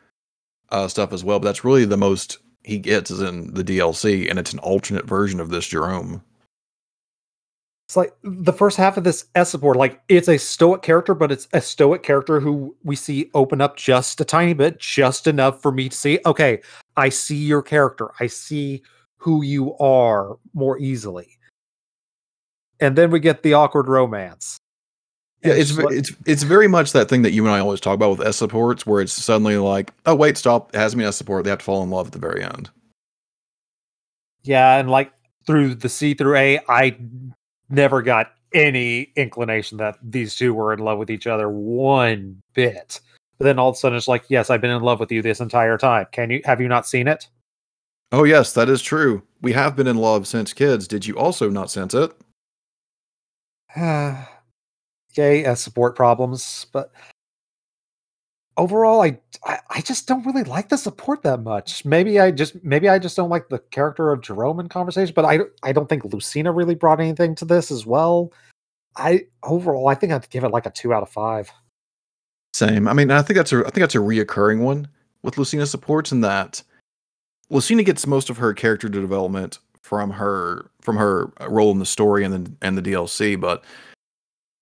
uh, 0.70 0.88
stuff 0.88 1.12
as 1.12 1.26
well, 1.26 1.40
but 1.40 1.46
that's 1.46 1.66
really 1.66 1.84
the 1.84 1.98
most 1.98 2.38
he 2.64 2.80
gets 2.80 3.12
is 3.12 3.22
in 3.22 3.54
the 3.54 3.64
DLC, 3.64 4.30
and 4.30 4.40
it's 4.40 4.54
an 4.54 4.60
alternate 4.60 5.06
version 5.06 5.40
of 5.40 5.50
this 5.50 5.68
Gerome. 5.68 6.22
It's 7.88 7.98
like 7.98 8.14
the 8.24 8.54
first 8.54 8.78
half 8.78 8.98
of 8.98 9.04
this 9.04 9.26
S 9.36 9.50
support, 9.50 9.76
like 9.78 10.02
it's 10.08 10.30
a 10.30 10.38
stoic 10.38 10.82
character, 10.82 11.14
but 11.14 11.32
it's 11.32 11.48
a 11.54 11.62
stoic 11.62 12.02
character 12.02 12.40
who 12.40 12.76
we 12.84 12.96
see 12.96 13.30
open 13.34 13.62
up 13.62 13.76
just 13.76 14.22
a 14.22 14.26
tiny 14.26 14.54
bit, 14.54 14.80
just 14.80 15.28
enough 15.28 15.62
for 15.62 15.72
me 15.72 15.90
to 15.90 15.96
see, 15.96 16.20
okay, 16.26 16.62
I 16.96 17.10
see 17.10 17.36
your 17.36 17.62
character. 17.62 18.10
I 18.20 18.28
see 18.28 18.82
who 19.18 19.44
you 19.44 19.78
are 19.78 20.38
more 20.54 20.80
easily. 20.80 21.38
And 22.80 22.98
then 22.98 23.12
we 23.12 23.20
get 23.20 23.44
the 23.44 23.54
awkward 23.54 23.88
romance. 23.88 24.58
Yeah, 25.44 25.54
it's 25.54 25.78
it's 25.78 26.12
it's 26.26 26.44
very 26.44 26.70
much 26.70 26.94
that 26.94 27.10
thing 27.10 27.22
that 27.24 27.34
you 27.34 27.44
and 27.46 27.54
I 27.54 27.60
always 27.60 27.82
talk 27.82 27.96
about 27.96 28.18
with 28.18 28.26
S 28.26 28.38
supports, 28.38 28.86
where 28.86 29.02
it's 29.02 29.12
suddenly 29.12 29.58
like, 29.58 29.92
oh 30.06 30.16
wait, 30.16 30.38
stop, 30.38 30.74
it 30.74 30.78
has 30.78 30.96
me 30.96 31.04
S 31.04 31.18
support. 31.18 31.44
They 31.44 31.50
have 31.50 31.60
to 31.60 31.66
fall 31.66 31.84
in 31.84 31.90
love 31.90 32.08
at 32.08 32.14
the 32.14 32.20
very 32.20 32.44
end. 32.44 32.70
yeah, 34.44 34.78
and 34.78 34.90
like 34.90 35.12
through 35.46 35.76
the 35.76 35.90
C 35.90 36.14
through 36.14 36.38
A, 36.38 36.60
I 36.70 36.98
never 37.70 38.02
got 38.02 38.32
any 38.54 39.12
inclination 39.18 39.78
that 39.80 39.98
these 40.02 40.36
two 40.36 40.54
were 40.54 40.72
in 40.72 40.80
love 40.80 40.98
with 40.98 41.10
each 41.10 41.28
other 41.28 41.50
one 41.50 42.42
bit. 42.54 43.02
But 43.38 43.46
then 43.46 43.60
all 43.60 43.70
of 43.70 43.76
a 43.76 43.78
sudden 43.78 43.98
it's 43.98 44.08
like, 44.08 44.24
yes, 44.30 44.50
I've 44.50 44.62
been 44.62 44.72
in 44.72 44.82
love 44.82 45.02
with 45.02 45.12
you 45.12 45.22
this 45.22 45.42
entire 45.42 45.78
time. 45.78 46.06
Can 46.14 46.30
you 46.30 46.42
have 46.46 46.62
you 46.62 46.70
not 46.70 46.88
seen 46.88 47.10
it? 47.10 47.28
Oh 48.14 48.24
yes, 48.24 48.54
that 48.54 48.70
is 48.70 48.82
true. 48.82 49.24
We 49.42 49.52
have 49.52 49.76
been 49.76 49.88
in 49.88 49.98
love 49.98 50.26
since 50.26 50.54
kids. 50.54 50.88
Did 50.88 51.06
you 51.06 51.18
also 51.18 51.50
not 51.50 51.70
sense 51.70 51.94
it? 51.94 52.14
Yay, 55.16 55.46
uh, 55.46 55.56
support 55.56 55.96
problems, 55.96 56.66
but 56.72 56.92
overall, 58.58 59.02
I, 59.02 59.20
I 59.46 59.60
I 59.70 59.82
just 59.82 60.08
don't 60.08 60.26
really 60.26 60.44
like 60.44 60.70
the 60.70 60.78
support 60.78 61.24
that 61.24 61.42
much. 61.42 61.86
Maybe 61.86 62.20
I 62.20 62.32
just 62.32 62.64
maybe 62.64 62.90
I 62.90 63.00
just 63.00 63.16
don't 63.16 63.30
like 63.30 63.50
the 63.50 63.60
character 63.60 64.12
of 64.12 64.22
Gerome 64.22 64.60
in 64.60 64.70
conversation, 64.70 65.14
but 65.16 65.26
I 65.26 65.40
I 65.64 65.72
don't 65.72 65.90
think 65.90 66.06
Lucina 66.06 66.52
really 66.52 66.76
brought 66.76 67.00
anything 67.00 67.36
to 67.36 67.46
this 67.46 67.72
as 67.72 67.86
well. 67.86 68.32
I 68.96 69.26
overall, 69.44 69.88
I 69.88 69.96
think 69.96 70.14
I'd 70.14 70.30
give 70.30 70.44
it 70.44 70.52
like 70.52 70.66
a 70.66 70.72
two 70.72 70.94
out 70.94 71.04
of 71.04 71.10
five. 71.10 71.52
Same. 72.54 72.88
I 72.88 72.94
mean, 72.94 73.10
I 73.12 73.22
think 73.22 73.38
that's 73.38 73.54
a 73.54 73.60
I 73.60 73.70
think 73.70 73.82
that's 73.82 73.96
a 73.96 74.00
reoccurring 74.00 74.60
one 74.60 74.88
with 75.24 75.38
Lucina 75.38 75.66
supports 75.66 76.12
in 76.12 76.22
that 76.22 76.62
Lucina 77.50 77.84
gets 77.84 78.06
most 78.06 78.30
of 78.30 78.38
her 78.38 78.54
character 78.54 78.90
development 78.90 79.60
from 79.82 80.12
her 80.12 80.70
from 80.82 80.98
her 80.98 81.32
role 81.48 81.72
in 81.72 81.80
the 81.80 81.86
story 81.86 82.24
and 82.24 82.34
then 82.34 82.58
and 82.62 82.78
the 82.78 82.82
DLC, 82.82 83.40
but 83.40 83.64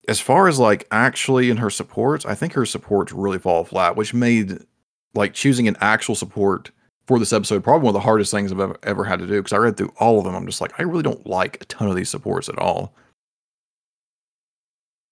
as 0.08 0.20
far 0.20 0.48
as 0.48 0.58
like 0.58 0.86
actually 0.90 1.50
in 1.50 1.58
her 1.58 1.70
supports, 1.70 2.26
I 2.26 2.34
think 2.34 2.54
her 2.54 2.66
supports 2.66 3.12
really 3.12 3.38
fall 3.38 3.64
flat, 3.64 3.96
which 3.96 4.14
made 4.14 4.58
like 5.14 5.34
choosing 5.34 5.68
an 5.68 5.76
actual 5.80 6.14
support 6.14 6.70
for 7.06 7.18
this 7.18 7.32
episode 7.32 7.64
probably 7.64 7.84
one 7.84 7.90
of 7.90 7.94
the 7.94 8.00
hardest 8.00 8.30
things 8.30 8.52
I've 8.52 8.60
ever, 8.60 8.78
ever 8.84 9.04
had 9.04 9.18
to 9.18 9.26
do 9.26 9.34
because 9.34 9.52
I 9.52 9.58
read 9.58 9.76
through 9.76 9.92
all 9.98 10.18
of 10.18 10.24
them. 10.24 10.34
I'm 10.34 10.46
just 10.46 10.60
like, 10.60 10.72
I 10.78 10.82
really 10.82 11.02
don't 11.02 11.26
like 11.26 11.60
a 11.60 11.64
ton 11.66 11.88
of 11.88 11.96
these 11.96 12.10
supports 12.10 12.48
at 12.48 12.58
all. 12.58 12.94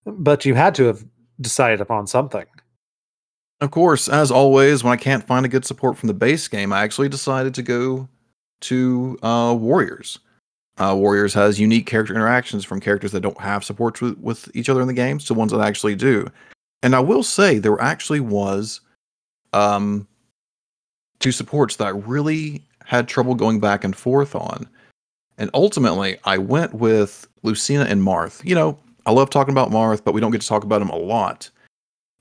But 0.04 0.44
you 0.44 0.54
had 0.54 0.74
to 0.76 0.84
have 0.84 1.04
decided 1.40 1.80
upon 1.80 2.06
something. 2.06 2.46
Of 3.60 3.70
course, 3.70 4.08
as 4.08 4.30
always, 4.30 4.82
when 4.82 4.92
I 4.92 4.96
can't 4.96 5.26
find 5.26 5.44
a 5.44 5.48
good 5.48 5.66
support 5.66 5.98
from 5.98 6.06
the 6.06 6.14
base 6.14 6.48
game, 6.48 6.72
I 6.72 6.82
actually 6.82 7.10
decided 7.10 7.54
to 7.54 7.62
go 7.62 8.08
to 8.62 9.18
uh, 9.22 9.54
Warriors. 9.58 10.18
Uh, 10.80 10.94
Warriors 10.94 11.34
has 11.34 11.60
unique 11.60 11.86
character 11.86 12.14
interactions 12.14 12.64
from 12.64 12.80
characters 12.80 13.12
that 13.12 13.20
don't 13.20 13.38
have 13.40 13.62
supports 13.62 14.00
with, 14.00 14.18
with 14.18 14.50
each 14.56 14.70
other 14.70 14.80
in 14.80 14.86
the 14.86 14.94
games 14.94 15.26
to 15.26 15.34
ones 15.34 15.52
that 15.52 15.60
actually 15.60 15.94
do. 15.94 16.26
And 16.82 16.96
I 16.96 17.00
will 17.00 17.22
say 17.22 17.58
there 17.58 17.80
actually 17.80 18.20
was 18.20 18.80
um, 19.52 20.08
two 21.18 21.32
supports 21.32 21.76
that 21.76 21.86
I 21.86 21.90
really 21.90 22.64
had 22.86 23.08
trouble 23.08 23.34
going 23.34 23.60
back 23.60 23.84
and 23.84 23.94
forth 23.94 24.34
on. 24.34 24.66
And 25.36 25.50
ultimately, 25.52 26.16
I 26.24 26.38
went 26.38 26.72
with 26.72 27.28
Lucina 27.42 27.84
and 27.84 28.02
Marth. 28.02 28.42
You 28.44 28.54
know, 28.54 28.78
I 29.04 29.12
love 29.12 29.28
talking 29.28 29.52
about 29.52 29.70
Marth, 29.70 30.02
but 30.02 30.14
we 30.14 30.20
don't 30.20 30.30
get 30.30 30.40
to 30.40 30.48
talk 30.48 30.64
about 30.64 30.82
him 30.82 30.88
a 30.88 30.96
lot. 30.96 31.50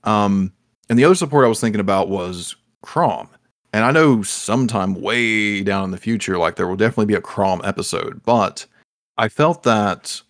Um, 0.04 0.52
and 0.90 0.98
the 0.98 1.04
other 1.04 1.14
support 1.14 1.46
I 1.46 1.48
was 1.48 1.60
thinking 1.60 1.80
about 1.80 2.10
was 2.10 2.56
Chrom. 2.84 3.28
And 3.72 3.84
I 3.84 3.92
know 3.92 4.22
sometime 4.22 5.00
way 5.00 5.62
down 5.62 5.84
in 5.84 5.90
the 5.90 5.96
future, 5.96 6.38
like 6.38 6.56
there 6.56 6.66
will 6.66 6.76
definitely 6.76 7.06
be 7.06 7.14
a 7.14 7.20
Chrom 7.20 7.60
episode, 7.66 8.22
but 8.24 8.66
I 9.16 9.28
felt 9.28 9.62
that 9.62 10.22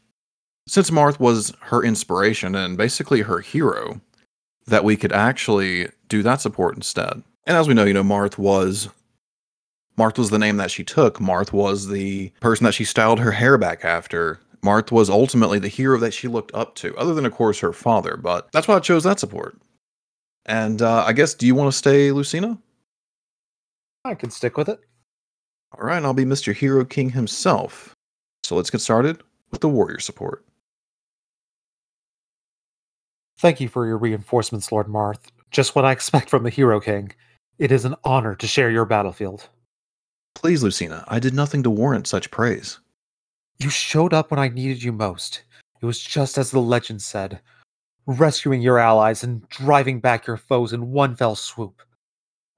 since 0.66 0.91
Marth 0.91 1.18
was 1.18 1.53
her 1.62 1.82
inspiration 1.82 2.55
and 2.55 2.76
basically 2.76 3.22
her 3.22 3.41
hero, 3.41 4.01
that 4.66 4.84
we 4.84 4.97
could 4.97 5.12
actually 5.12 5.88
do 6.09 6.22
that 6.22 6.41
support 6.41 6.76
instead. 6.76 7.22
And 7.47 7.57
as 7.57 7.66
we 7.66 7.74
know, 7.74 7.84
you 7.84 7.95
know, 7.95 8.05
Marth 8.05 8.38
was 8.38 8.88
Marth 9.99 10.18
was 10.18 10.30
the 10.30 10.38
name 10.38 10.57
that 10.59 10.70
she 10.70 10.84
took. 10.84 11.18
Marth 11.18 11.53
was 11.53 11.88
the 11.88 12.30
person 12.41 12.64
that 12.64 12.74
she 12.74 12.84
styled 12.84 13.20
her 13.20 13.32
hair 13.32 13.59
back 13.59 13.84
after. 13.84 14.38
Marth 14.62 14.93
was 14.93 15.11
ultimately 15.11 15.59
the 15.59 15.68
hero 15.68 15.99
that 15.99 16.14
she 16.14 16.28
looked 16.28 16.55
up 16.55 16.74
to, 16.76 16.97
other 16.97 17.14
than 17.14 17.26
of 17.26 17.34
course 17.34 17.61
her 17.61 17.72
father, 17.72 18.16
but 18.16 18.51
that's 18.53 18.68
why 18.68 18.76
I 18.76 18.80
chose 18.80 19.05
that 19.05 19.18
support. 19.18 19.57
And 20.47 20.82
uh, 20.82 21.05
I 21.07 21.12
guess, 21.12 21.34
do 21.34 21.47
you 21.47 21.55
want 21.55 21.72
to 21.72 21.76
stay 21.76 22.12
Lucina? 22.12 22.59
I 24.05 24.14
can 24.14 24.30
stick 24.30 24.57
with 24.57 24.68
it. 24.68 24.80
All 25.72 25.86
right, 25.86 26.03
I'll 26.03 26.14
be 26.14 26.24
Mr. 26.24 26.55
Hero 26.55 26.84
King 26.84 27.11
himself. 27.11 27.94
So 28.42 28.57
let's 28.57 28.70
get 28.70 28.80
started 28.80 29.22
with 29.51 29.61
the 29.61 29.68
warrior 29.68 30.01
support. 30.01 30.44
Thank 33.38 33.61
you 33.61 33.68
for 33.68 33.86
your 33.86 33.98
reinforcements, 33.98 34.72
Lord 34.72 34.86
Marth. 34.86 35.20
Just 35.51 35.74
what 35.74 35.84
I 35.84 35.92
expect 35.92 36.28
from 36.28 36.42
the 36.42 36.51
Hero 36.51 36.80
King. 36.80 37.12
It 37.59 37.72
is 37.72 37.84
an 37.84 37.94
honor 38.05 38.34
to 38.34 38.46
share 38.46 38.70
your 38.70 38.84
battlefield. 38.84 39.48
Please, 40.34 40.62
Lucina, 40.62 41.05
I 41.09 41.18
did 41.18 41.34
nothing 41.34 41.62
to 41.62 41.70
warrant 41.70 42.07
such 42.07 42.30
praise. 42.30 42.80
You 43.59 43.70
showed 43.70 44.14
up 44.14 44.30
when 44.30 44.40
I 44.40 44.48
needed 44.48 44.82
you 44.82 44.92
most. 44.92 45.44
It 45.80 45.86
was 45.86 46.01
just 46.01 46.38
as 46.38 46.51
the 46.51 46.61
legend 46.61 47.03
said 47.03 47.40
rescuing 48.07 48.61
your 48.61 48.78
allies 48.78 49.22
and 49.22 49.48
driving 49.48 50.01
back 50.01 50.26
your 50.26 50.36
foes 50.36 50.72
in 50.72 50.90
one 50.90 51.14
fell 51.14 51.36
swoop. 51.36 51.82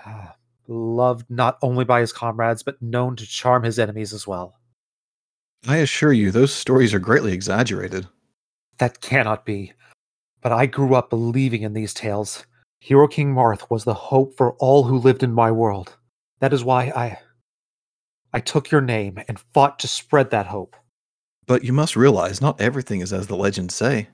Ah, 0.05 0.35
loved 0.69 1.29
not 1.29 1.59
only 1.63 1.85
by 1.85 2.01
his 2.01 2.13
comrades, 2.13 2.63
but 2.63 2.81
known 2.81 3.17
to 3.17 3.27
charm 3.27 3.63
his 3.63 3.79
enemies 3.79 4.13
as 4.13 4.27
well. 4.27 4.59
I 5.67 5.79
assure 5.79 6.13
you, 6.13 6.31
those 6.31 6.53
stories 6.53 6.93
are 6.93 6.99
greatly 6.99 7.33
exaggerated. 7.33 8.07
That 8.79 9.01
cannot 9.01 9.45
be. 9.45 9.73
But 10.41 10.53
I 10.53 10.67
grew 10.67 10.95
up 10.95 11.11
believing 11.11 11.63
in 11.63 11.73
these 11.73 11.95
tales. 11.95 12.45
Hero 12.81 13.07
King 13.07 13.33
Marth 13.33 13.71
was 13.71 13.85
the 13.85 13.95
hope 13.95 14.37
for 14.37 14.55
all 14.55 14.83
who 14.83 14.99
lived 14.99 15.23
in 15.23 15.33
my 15.33 15.53
world. 15.53 15.97
That 16.41 16.53
is 16.53 16.65
why 16.65 16.87
I. 16.97 17.19
I 18.33 18.41
took 18.41 18.71
your 18.71 18.81
name 18.81 19.19
and 19.29 19.39
fought 19.55 19.79
to 19.81 19.89
spread 19.89 20.31
that 20.31 20.47
hope. 20.47 20.75
But 21.47 21.63
you 21.63 21.73
must 21.73 21.95
realize 21.95 22.41
not 22.41 22.61
everything 22.61 23.01
is 23.01 23.13
as 23.13 23.29
the 23.29 23.37
legends 23.37 23.75
say. 23.75 24.09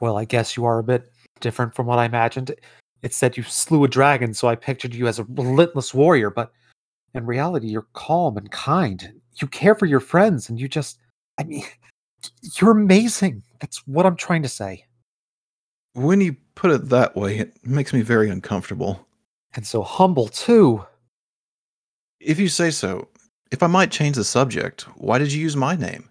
Well, 0.00 0.16
I 0.16 0.24
guess 0.24 0.56
you 0.56 0.64
are 0.64 0.78
a 0.78 0.84
bit 0.84 1.10
different 1.40 1.74
from 1.74 1.86
what 1.86 1.98
I 1.98 2.06
imagined. 2.06 2.54
It 3.02 3.14
said 3.14 3.36
you 3.36 3.42
slew 3.42 3.84
a 3.84 3.88
dragon, 3.88 4.34
so 4.34 4.48
I 4.48 4.54
pictured 4.56 4.94
you 4.94 5.06
as 5.06 5.18
a 5.18 5.24
relentless 5.24 5.94
warrior, 5.94 6.30
but 6.30 6.52
in 7.14 7.26
reality, 7.26 7.68
you're 7.68 7.86
calm 7.92 8.36
and 8.36 8.50
kind. 8.50 9.20
You 9.40 9.48
care 9.48 9.74
for 9.74 9.86
your 9.86 10.00
friends, 10.00 10.48
and 10.48 10.60
you 10.60 10.68
just. 10.68 10.98
I 11.38 11.44
mean, 11.44 11.64
you're 12.60 12.72
amazing. 12.72 13.42
That's 13.60 13.86
what 13.86 14.06
I'm 14.06 14.16
trying 14.16 14.42
to 14.42 14.48
say. 14.48 14.84
When 15.94 16.20
you 16.20 16.36
put 16.54 16.70
it 16.70 16.88
that 16.90 17.16
way, 17.16 17.38
it 17.38 17.54
makes 17.64 17.92
me 17.92 18.02
very 18.02 18.30
uncomfortable. 18.30 19.06
And 19.54 19.66
so 19.66 19.82
humble, 19.82 20.28
too. 20.28 20.84
If 22.20 22.38
you 22.38 22.48
say 22.48 22.70
so, 22.70 23.08
if 23.50 23.62
I 23.62 23.68
might 23.68 23.90
change 23.90 24.16
the 24.16 24.24
subject, 24.24 24.82
why 24.96 25.18
did 25.18 25.32
you 25.32 25.40
use 25.40 25.56
my 25.56 25.76
name? 25.76 26.08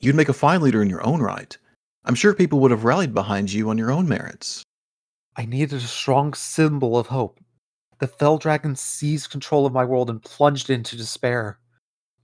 You'd 0.00 0.16
make 0.16 0.28
a 0.28 0.34
fine 0.34 0.60
leader 0.60 0.82
in 0.82 0.90
your 0.90 1.04
own 1.04 1.20
right. 1.20 1.56
I'm 2.04 2.14
sure 2.14 2.34
people 2.34 2.60
would 2.60 2.70
have 2.70 2.84
rallied 2.84 3.14
behind 3.14 3.52
you 3.52 3.68
on 3.70 3.78
your 3.78 3.90
own 3.90 4.08
merits. 4.08 4.62
I 5.36 5.44
needed 5.44 5.74
a 5.74 5.80
strong 5.80 6.34
symbol 6.34 6.98
of 6.98 7.08
hope. 7.08 7.40
The 7.98 8.06
Fell 8.06 8.38
Dragon 8.38 8.74
seized 8.74 9.30
control 9.30 9.66
of 9.66 9.72
my 9.72 9.84
world 9.84 10.10
and 10.10 10.22
plunged 10.22 10.70
into 10.70 10.96
despair. 10.96 11.58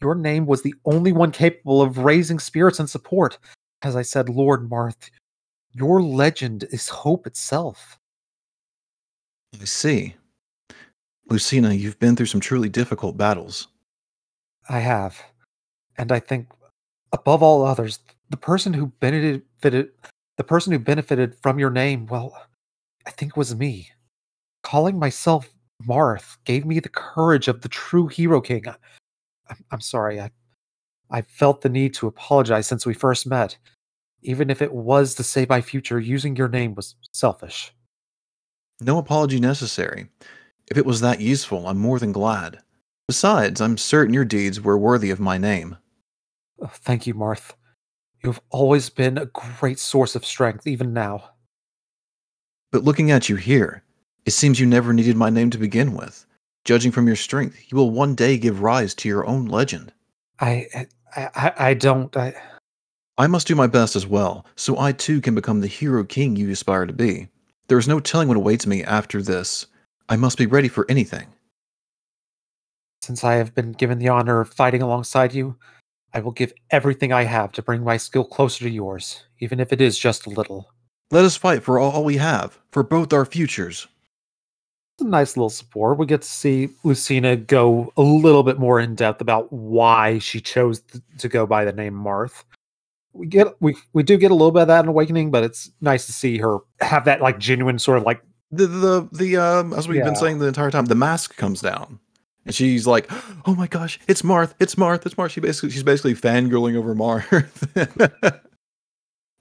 Your 0.01 0.15
name 0.15 0.47
was 0.47 0.63
the 0.63 0.75
only 0.85 1.13
one 1.13 1.31
capable 1.31 1.81
of 1.81 1.99
raising 1.99 2.39
spirits 2.39 2.81
and 2.81 2.89
support. 2.89 3.39
As 3.83 3.97
I 3.97 4.03
said, 4.03 4.29
Lord 4.29 4.69
Marth, 4.69 5.11
your 5.73 6.03
legend 6.03 6.65
is 6.71 6.89
hope 6.89 7.27
itself. 7.27 7.99
I 9.61 9.65
see. 9.65 10.17
Lucina, 11.29 11.73
you've 11.73 11.99
been 11.99 12.17
through 12.17 12.27
some 12.27 12.41
truly 12.41 12.69
difficult 12.69 13.17
battles. 13.17 13.69
I 14.69 14.81
have. 14.81 15.21
And 15.97 16.13
I 16.13 16.19
think, 16.19 16.49
above 17.13 17.43
all 17.43 17.65
others, 17.65 17.99
the 18.31 18.37
person 18.37 18.73
who 18.73 18.87
benefited 19.01 19.43
the 19.63 20.45
person 20.45 20.73
who 20.73 20.79
benefited 20.79 21.37
from 21.43 21.59
your 21.59 21.71
name, 21.71 22.07
well, 22.07 22.35
I 23.07 23.11
think 23.11 23.33
it 23.33 23.37
was 23.37 23.55
me. 23.55 23.91
Calling 24.63 24.99
myself 24.99 25.49
Marth 25.87 26.37
gave 26.45 26.65
me 26.65 26.81
the 26.81 26.89
courage 26.89 27.49
of 27.49 27.63
the 27.63 27.69
true 27.69 28.07
Hero 28.07 28.41
King. 28.41 28.65
I'm, 29.49 29.57
I'm 29.71 29.81
sorry. 29.81 30.21
I 30.21 30.31
I 31.13 31.21
felt 31.21 31.61
the 31.61 31.69
need 31.69 31.93
to 31.95 32.07
apologize 32.07 32.67
since 32.67 32.87
we 32.87 32.95
first 32.95 33.27
met. 33.27 33.59
Even 34.23 34.49
if 34.49 34.63
it 34.63 34.73
was 34.73 35.15
to 35.17 35.23
save 35.23 35.51
my 35.51 35.61
future, 35.61 36.01
using 36.01 36.35
your 36.37 36.49
name 36.49 36.75
was 36.75 36.95
selfish. 37.13 37.75
No 38.81 38.99
apology 38.99 39.39
necessary. 39.39 40.09
If 40.71 40.79
it 40.79 40.87
was 40.87 41.01
that 41.03 41.21
useful, 41.21 41.69
I'm 41.69 41.79
more 41.79 41.99
than 41.99 42.13
glad. 42.13 42.61
Besides, 43.07 43.61
I'm 43.61 43.77
certain 43.77 44.15
your 44.15 44.25
deeds 44.25 44.61
were 44.61 44.79
worthy 44.79 45.11
of 45.11 45.21
my 45.21 45.37
name. 45.37 45.77
Oh, 46.61 46.71
thank 46.73 47.07
you, 47.07 47.15
Marth. 47.15 47.53
You've 48.25 48.41
always 48.51 48.89
been 48.89 49.19
a 49.19 49.27
great 49.27 49.79
source 49.79 50.15
of 50.15 50.25
strength, 50.25 50.67
even 50.67 50.95
now. 50.95 51.32
But 52.73 52.85
looking 52.85 53.11
at 53.11 53.29
you 53.29 53.37
here, 53.37 53.83
it 54.25 54.31
seems 54.31 54.59
you 54.59 54.67
never 54.67 54.95
needed 54.95 55.15
my 55.15 55.29
name 55.31 55.51
to 55.51 55.59
begin 55.59 55.93
with. 55.93 56.27
Judging 56.65 56.91
from 56.91 57.07
your 57.07 57.17
strength, 57.17 57.71
you 57.71 57.77
will 57.77 57.91
one 57.91 58.15
day 58.15 58.39
give 58.39 58.63
rise 58.63 58.95
to 58.95 59.09
your 59.09 59.27
own 59.27 59.45
legend. 59.47 59.93
I, 60.41 60.87
I, 61.15 61.53
I, 61.59 61.75
don't. 61.75 62.17
I. 62.17 62.35
I 63.19 63.27
must 63.27 63.47
do 63.47 63.55
my 63.55 63.67
best 63.67 63.95
as 63.95 64.07
well, 64.07 64.47
so 64.57 64.79
I 64.79 64.93
too 64.93 65.21
can 65.21 65.35
become 65.35 65.61
the 65.61 65.67
hero 65.67 66.03
king 66.03 66.35
you 66.35 66.51
aspire 66.51 66.87
to 66.87 66.93
be. 66.93 67.29
There 67.69 67.79
is 67.79 67.89
no 67.89 68.01
telling 68.01 68.29
what 68.29 68.37
awaits 68.37 68.67
me 68.67 68.83
after 68.83 69.21
this. 69.21 69.67
I 70.09 70.17
must 70.17 70.39
be 70.39 70.47
ready 70.47 70.69
for 70.69 70.87
anything. 70.89 71.29
Since 73.03 73.23
I 73.23 73.35
have 73.35 73.55
been 73.55 73.73
given 73.73 73.99
the 73.99 74.09
honor 74.09 74.41
of 74.41 74.55
fighting 74.55 74.81
alongside 74.83 75.35
you, 75.35 75.57
I 76.15 76.21
will 76.21 76.33
give 76.33 76.53
everything 76.71 77.13
I 77.13 77.25
have 77.25 77.53
to 77.53 77.63
bring 77.63 77.85
my 77.85 77.97
skill 77.97 78.25
closer 78.25 78.65
to 78.65 78.71
yours, 78.71 79.25
even 79.41 79.61
if 79.61 79.73
it 79.73 79.81
is 79.81 79.99
just 79.99 80.27
a 80.27 80.31
little. 80.31 80.73
Let 81.13 81.25
us 81.27 81.37
fight 81.37 81.63
for 81.63 81.79
all 81.79 82.05
we 82.05 82.17
have, 82.17 82.59
for 82.73 82.83
both 82.83 83.13
our 83.13 83.25
futures. 83.27 83.87
It's 84.97 85.05
a 85.05 85.09
nice 85.09 85.37
little 85.37 85.51
support. 85.51 85.99
We 85.99 86.07
get 86.07 86.23
to 86.23 86.29
see 86.29 86.71
Lucina 86.85 87.37
go 87.37 87.93
a 87.99 88.03
little 88.03 88.43
bit 88.43 88.59
more 88.59 88.81
in 88.81 88.95
depth 88.95 89.21
about 89.21 89.53
why 89.53 90.19
she 90.21 90.41
chose 90.41 90.81
th- 90.81 91.05
to 91.19 91.29
go 91.29 91.47
by 91.47 91.65
the 91.67 91.73
name 91.73 91.93
Marth. 91.95 92.45
We 93.13 93.27
get 93.27 93.49
we 93.61 93.77
we 93.93 94.03
do 94.03 94.17
get 94.17 94.31
a 94.31 94.35
little 94.35 94.53
bit 94.53 94.63
of 94.63 94.69
that 94.69 94.85
in 94.85 94.89
Awakening, 94.89 95.31
but 95.31 95.45
it's 95.45 95.71
nice 95.83 96.07
to 96.07 96.13
see 96.13 96.39
her 96.39 96.59
have 96.81 97.05
that 97.05 97.21
like 97.21 97.39
genuine 97.39 97.79
sort 97.79 97.99
of 97.99 98.05
like 98.05 98.23
The 98.51 98.67
the 98.67 99.09
the 99.13 99.37
um 99.37 99.75
as 99.75 99.87
we've 99.87 99.99
Yeah. 99.99 100.05
been 100.05 100.17
saying 100.17 100.39
the 100.39 100.47
entire 100.47 100.71
time, 100.71 100.87
the 100.87 100.95
mask 100.95 101.37
comes 101.37 101.61
down. 101.61 101.99
And 102.47 102.55
she's 102.55 102.87
like, 102.87 103.07
"Oh 103.47 103.55
my 103.55 103.67
gosh, 103.69 104.01
it's 104.09 104.23
Marth! 104.23 104.55
It's 104.59 104.77
Marth! 104.77 105.05
It's 105.07 105.15
Marth!" 105.15 105.31
She 105.31 105.41
basically, 105.41 105.71
she's 105.71 105.83
basically 105.85 106.15
fangirling 106.15 106.75
over 106.75 106.95
Marth. 106.95 108.41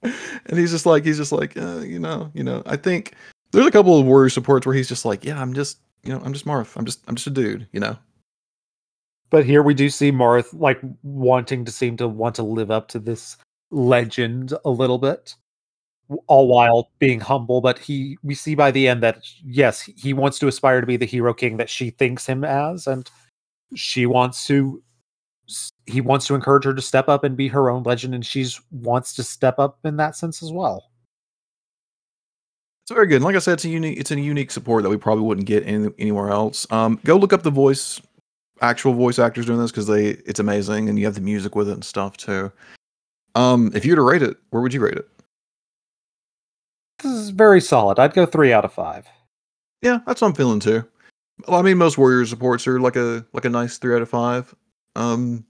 and 0.46 0.58
he's 0.58 0.70
just 0.70 0.86
like, 0.86 1.04
he's 1.04 1.16
just 1.16 1.32
like, 1.32 1.56
uh, 1.56 1.80
you 1.80 1.98
know, 1.98 2.30
you 2.34 2.42
know. 2.42 2.62
I 2.66 2.76
think 2.76 3.14
there's 3.52 3.66
a 3.66 3.70
couple 3.70 3.98
of 3.98 4.06
warrior 4.06 4.30
supports 4.30 4.66
where 4.66 4.74
he's 4.74 4.88
just 4.88 5.04
like, 5.04 5.24
"Yeah, 5.24 5.40
I'm 5.40 5.54
just, 5.54 5.78
you 6.02 6.12
know, 6.12 6.20
I'm 6.24 6.32
just 6.32 6.46
Marth. 6.46 6.76
I'm 6.76 6.84
just, 6.84 7.02
I'm 7.06 7.14
just 7.14 7.26
a 7.28 7.30
dude," 7.30 7.68
you 7.72 7.80
know. 7.80 7.96
But 9.30 9.46
here 9.46 9.62
we 9.62 9.74
do 9.74 9.88
see 9.88 10.12
Marth 10.12 10.48
like 10.52 10.80
wanting 11.02 11.64
to 11.64 11.72
seem 11.72 11.96
to 11.98 12.08
want 12.08 12.34
to 12.36 12.42
live 12.42 12.70
up 12.70 12.88
to 12.88 12.98
this 12.98 13.36
legend 13.70 14.52
a 14.64 14.70
little 14.70 14.98
bit, 14.98 15.36
all 16.26 16.48
while 16.48 16.90
being 16.98 17.20
humble. 17.20 17.60
But 17.60 17.78
he, 17.78 18.18
we 18.22 18.34
see 18.34 18.54
by 18.54 18.70
the 18.70 18.88
end 18.88 19.02
that 19.02 19.22
yes, 19.44 19.82
he 19.82 20.12
wants 20.12 20.38
to 20.40 20.48
aspire 20.48 20.80
to 20.80 20.86
be 20.86 20.96
the 20.96 21.06
hero 21.06 21.32
king 21.32 21.56
that 21.58 21.70
she 21.70 21.90
thinks 21.90 22.26
him 22.26 22.44
as, 22.44 22.86
and 22.86 23.08
she 23.74 24.06
wants 24.06 24.46
to. 24.48 24.82
He 25.86 26.00
wants 26.00 26.26
to 26.28 26.34
encourage 26.34 26.64
her 26.64 26.74
to 26.74 26.82
step 26.82 27.08
up 27.08 27.24
and 27.24 27.36
be 27.36 27.48
her 27.48 27.70
own 27.70 27.82
legend, 27.82 28.14
and 28.14 28.24
she's 28.24 28.60
wants 28.70 29.14
to 29.14 29.22
step 29.22 29.58
up 29.58 29.78
in 29.84 29.96
that 29.96 30.16
sense 30.16 30.42
as 30.42 30.52
well. 30.52 30.90
It's 32.84 32.92
very 32.92 33.06
good. 33.06 33.16
And 33.16 33.24
like 33.24 33.36
I 33.36 33.40
said, 33.40 33.54
it's 33.54 33.64
a 33.64 33.68
unique, 33.68 33.98
it's 33.98 34.10
a 34.10 34.20
unique 34.20 34.50
support 34.50 34.82
that 34.82 34.90
we 34.90 34.96
probably 34.96 35.24
wouldn't 35.24 35.46
get 35.46 35.66
any, 35.66 35.90
anywhere 35.98 36.30
else. 36.30 36.66
Um, 36.70 36.98
go 37.04 37.16
look 37.16 37.32
up 37.32 37.42
the 37.42 37.50
voice 37.50 38.00
actual 38.62 38.94
voice 38.94 39.18
actors 39.18 39.46
doing 39.46 39.58
this 39.58 39.70
because 39.70 39.88
they 39.88 40.10
it's 40.24 40.40
amazing 40.40 40.88
and 40.88 40.98
you 40.98 41.04
have 41.04 41.14
the 41.14 41.20
music 41.20 41.54
with 41.54 41.68
it 41.68 41.72
and 41.72 41.84
stuff 41.84 42.16
too. 42.16 42.50
Um, 43.34 43.72
if 43.74 43.84
you 43.84 43.92
were 43.92 43.96
to 43.96 44.02
rate 44.02 44.22
it, 44.22 44.36
where 44.50 44.62
would 44.62 44.72
you 44.72 44.80
rate 44.80 44.96
it? 44.96 45.08
This 47.02 47.12
is 47.12 47.30
very 47.30 47.60
solid. 47.60 47.98
I'd 47.98 48.14
go 48.14 48.24
three 48.24 48.52
out 48.52 48.64
of 48.64 48.72
five. 48.72 49.06
Yeah, 49.82 49.98
that's 50.06 50.20
what 50.20 50.28
I'm 50.28 50.34
feeling 50.34 50.60
too. 50.60 50.84
Well, 51.48 51.58
I 51.58 51.62
mean, 51.62 51.78
most 51.78 51.98
Warriors 51.98 52.30
supports 52.30 52.66
are 52.66 52.78
like 52.78 52.96
a 52.96 53.26
like 53.32 53.44
a 53.44 53.50
nice 53.50 53.78
three 53.78 53.94
out 53.94 54.02
of 54.02 54.08
five. 54.08 54.54
Um, 54.96 55.44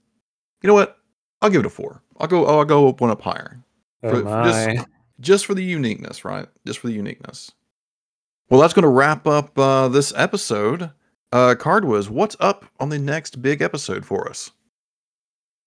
you 0.61 0.67
know 0.67 0.73
what? 0.73 0.97
I'll 1.41 1.49
give 1.49 1.59
it 1.61 1.65
a 1.65 1.69
four. 1.69 2.01
I'll 2.19 2.27
go. 2.27 2.45
I'll 2.45 2.65
go 2.65 2.91
one 2.93 3.09
up 3.09 3.21
higher. 3.21 3.61
Oh 4.03 4.09
For- 4.09 4.23
my. 4.23 4.73
just- 4.75 4.87
just 5.19 5.45
for 5.45 5.53
the 5.53 5.63
uniqueness, 5.63 6.25
right? 6.25 6.47
Just 6.65 6.79
for 6.79 6.87
the 6.87 6.93
uniqueness. 6.93 7.51
Well, 8.49 8.59
that's 8.59 8.73
going 8.73 8.83
to 8.83 8.89
wrap 8.89 9.25
up 9.27 9.57
uh, 9.57 9.87
this 9.87 10.11
episode. 10.15 10.91
Uh, 11.31 11.55
Cardwiz, 11.57 12.09
what's 12.09 12.35
up 12.39 12.65
on 12.79 12.89
the 12.89 12.99
next 12.99 13.41
big 13.41 13.61
episode 13.61 14.05
for 14.05 14.27
us? 14.29 14.51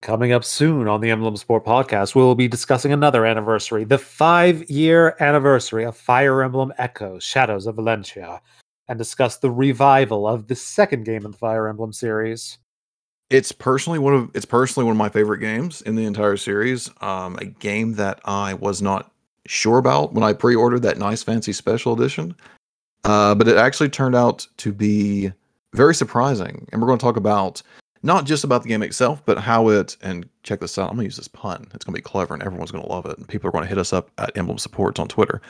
Coming 0.03 0.33
up 0.33 0.45
soon 0.45 0.89
on 0.89 1.01
the 1.01 1.11
Emblem 1.11 1.37
Support 1.37 1.64
podcast, 1.64 2.14
we'll 2.14 2.35
be 2.35 2.49
discussing 2.49 2.93
another 2.93 3.24
anniversary, 3.24 3.85
the 3.85 3.99
five 3.99 4.68
year 4.70 5.16
anniversary 5.20 5.85
of 5.85 5.97
Fire 5.97 6.43
Emblem 6.43 6.72
Echoes 6.79 7.24
Shadows 7.24 7.66
of 7.66 7.77
Valencia, 7.77 8.41
and 8.89 8.99
discuss 8.99 9.39
the 9.39 9.51
revival 9.51 10.29
of 10.29 10.47
the 10.49 10.55
second 10.55 11.05
game 11.05 11.24
in 11.24 11.31
the 11.31 11.37
Fire 11.39 11.66
Emblem 11.66 11.93
series. 11.93 12.59
It's 13.31 13.51
personally 13.51 13.99
one 13.99 14.14
of 14.14 14.31
it's 14.35 14.45
personally 14.45 14.85
one 14.85 14.93
of 14.93 14.99
my 14.99 15.09
favorite 15.09 15.39
games 15.39 15.83
in 15.83 15.97
the 15.97 16.05
entire 16.05 16.37
series. 16.37 16.91
Um, 17.01 17.37
a 17.37 17.47
game 17.47 17.95
that 17.95 18.20
I 18.24 18.55
was 18.55 18.81
not 18.81 19.11
sure 19.47 19.79
about 19.79 20.12
when 20.12 20.24
I 20.24 20.33
pre-ordered 20.33 20.83
that 20.83 20.99
nice 20.99 21.22
fancy 21.22 21.53
special 21.53 21.93
edition, 21.93 22.37
uh, 23.05 23.35
but 23.35 23.49
it 23.49 23.57
actually 23.57 23.89
turned 23.89 24.14
out 24.14 24.47
to 24.59 24.72
be 24.72 25.33
very 25.74 25.95
surprising. 25.95 26.68
And 26.72 26.81
we're 26.81 26.87
going 26.87 26.99
to 26.99 27.05
talk 27.05 27.16
about 27.16 27.62
not 28.03 28.27
just 28.27 28.45
about 28.45 28.62
the 28.62 28.68
game 28.68 28.83
itself, 28.83 29.22
but 29.24 29.39
how 29.39 29.68
it 29.68 29.97
and 30.03 30.29
check 30.45 30.61
this 30.61 30.79
out. 30.79 30.91
I'm 30.91 30.97
going 30.97 31.05
to 31.05 31.07
use 31.07 31.16
this 31.16 31.29
pun. 31.29 31.66
It's 31.74 31.85
going 31.85 31.95
to 31.95 31.99
be 31.99 32.03
clever, 32.03 32.35
and 32.35 32.43
everyone's 32.43 32.70
going 32.70 32.85
to 32.85 32.91
love 32.91 33.07
it. 33.07 33.18
And 33.18 33.29
people 33.29 33.49
are 33.49 33.53
going 33.53 33.64
to 33.64 33.68
hit 33.68 33.79
us 33.79 33.93
up 33.93 34.11
at 34.18 34.37
Emblem 34.37 34.59
Supports 34.59 35.01
on 35.01 35.09
Twitter. 35.09 35.43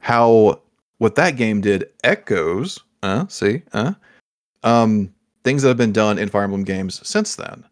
How 0.00 0.60
what 0.98 1.16
that 1.16 1.36
game 1.36 1.60
did 1.60 1.90
echoes. 2.04 2.78
Uh, 3.02 3.26
see, 3.28 3.62
uh, 3.72 3.92
um, 4.62 5.12
things 5.46 5.62
that 5.62 5.68
have 5.68 5.76
been 5.76 5.92
done 5.92 6.18
in 6.18 6.28
Fire 6.28 6.42
Emblem 6.42 6.64
games 6.64 7.00
since 7.08 7.36
then. 7.36 7.64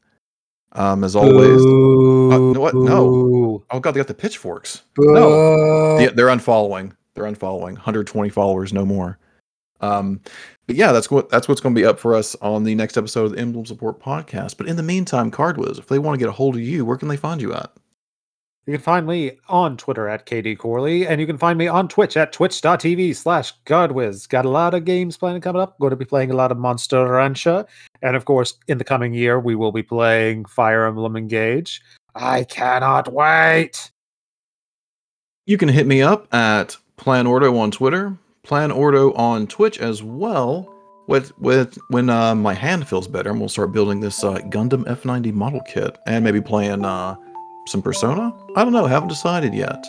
Um, 0.74 1.02
as 1.02 1.16
always, 1.16 1.64
no, 1.64 2.52
what? 2.56 2.72
No. 2.72 3.64
Oh 3.68 3.80
god, 3.80 3.92
they 3.92 3.98
got 3.98 4.06
the 4.06 4.14
pitchforks. 4.14 4.82
Boo. 4.94 5.98
Yeah, 6.00 6.10
they're 6.10 6.28
unfollowing. 6.28 6.92
They're 7.14 7.24
unfollowing. 7.24 7.74
120 7.74 8.28
followers, 8.28 8.72
no 8.72 8.84
more. 8.84 9.18
Um, 9.80 10.20
but 10.68 10.76
yeah, 10.76 10.92
that's 10.92 11.10
what 11.10 11.30
that's 11.30 11.48
what's 11.48 11.60
going 11.60 11.74
to 11.74 11.80
be 11.80 11.84
up 11.84 11.98
for 11.98 12.14
us 12.14 12.36
on 12.36 12.62
the 12.62 12.76
next 12.76 12.96
episode 12.96 13.24
of 13.24 13.32
the 13.32 13.38
Emblem 13.38 13.66
Support 13.66 14.00
Podcast. 14.00 14.56
But 14.56 14.68
in 14.68 14.76
the 14.76 14.82
meantime, 14.84 15.32
Cardwiz, 15.32 15.78
if 15.78 15.88
they 15.88 15.98
want 15.98 16.14
to 16.14 16.24
get 16.24 16.28
a 16.28 16.32
hold 16.32 16.54
of 16.54 16.62
you, 16.62 16.84
where 16.84 16.96
can 16.96 17.08
they 17.08 17.16
find 17.16 17.42
you 17.42 17.54
at? 17.54 17.72
You 18.66 18.72
can 18.72 18.80
find 18.80 19.06
me 19.06 19.32
on 19.48 19.76
Twitter 19.76 20.08
at 20.08 20.24
KD 20.24 20.56
Corley, 20.56 21.06
and 21.06 21.20
you 21.20 21.26
can 21.26 21.36
find 21.36 21.58
me 21.58 21.68
on 21.68 21.86
Twitch 21.86 22.16
at 22.16 22.32
twitch.tv 22.32 23.14
slash 23.14 23.52
Cardwiz. 23.66 24.26
Got 24.26 24.46
a 24.46 24.50
lot 24.50 24.72
of 24.72 24.86
games 24.86 25.18
planned 25.18 25.42
coming 25.42 25.60
up. 25.60 25.78
Going 25.78 25.90
to 25.90 25.96
be 25.96 26.06
playing 26.06 26.30
a 26.30 26.34
lot 26.34 26.50
of 26.50 26.56
Monster 26.56 27.06
Rancher. 27.06 27.66
And 28.00 28.16
of 28.16 28.24
course, 28.24 28.54
in 28.66 28.78
the 28.78 28.84
coming 28.84 29.12
year, 29.12 29.38
we 29.38 29.54
will 29.54 29.72
be 29.72 29.82
playing 29.82 30.46
Fire 30.46 30.86
Emblem 30.86 31.14
Engage. 31.14 31.82
I 32.14 32.44
cannot 32.44 33.12
wait. 33.12 33.90
You 35.44 35.58
can 35.58 35.68
hit 35.68 35.86
me 35.86 36.00
up 36.00 36.32
at 36.32 36.74
Plan 36.96 37.26
Ordo 37.26 37.54
on 37.58 37.70
Twitter, 37.70 38.16
Plan 38.44 38.70
Ordo 38.70 39.12
on 39.12 39.46
Twitch 39.46 39.78
as 39.78 40.02
well. 40.02 40.70
With 41.06 41.38
with 41.38 41.76
when 41.88 42.08
uh, 42.08 42.34
my 42.34 42.54
hand 42.54 42.88
feels 42.88 43.08
better, 43.08 43.28
and 43.28 43.38
we'll 43.38 43.50
start 43.50 43.72
building 43.72 44.00
this 44.00 44.24
uh, 44.24 44.36
Gundam 44.48 44.84
F90 44.84 45.34
model 45.34 45.60
kit, 45.66 45.98
and 46.06 46.24
maybe 46.24 46.40
playing 46.40 46.86
uh, 46.86 47.16
some 47.66 47.82
Persona. 47.82 48.34
I 48.56 48.64
don't 48.64 48.72
know, 48.72 48.86
haven't 48.86 49.08
decided 49.08 49.54
yet. 49.54 49.86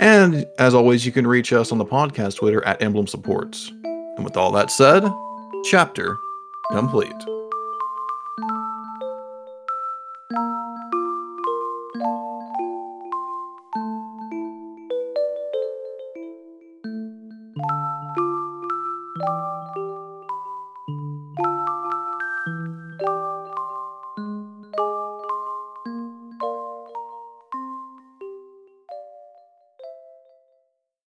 And 0.00 0.46
as 0.58 0.74
always, 0.74 1.06
you 1.06 1.12
can 1.12 1.26
reach 1.26 1.52
us 1.52 1.72
on 1.72 1.78
the 1.78 1.84
podcast 1.84 2.36
Twitter 2.36 2.64
at 2.64 2.82
Emblem 2.82 3.06
Supports. 3.06 3.70
And 3.84 4.24
with 4.24 4.36
all 4.36 4.50
that 4.52 4.70
said, 4.70 5.10
chapter 5.64 6.16
complete. 6.70 7.12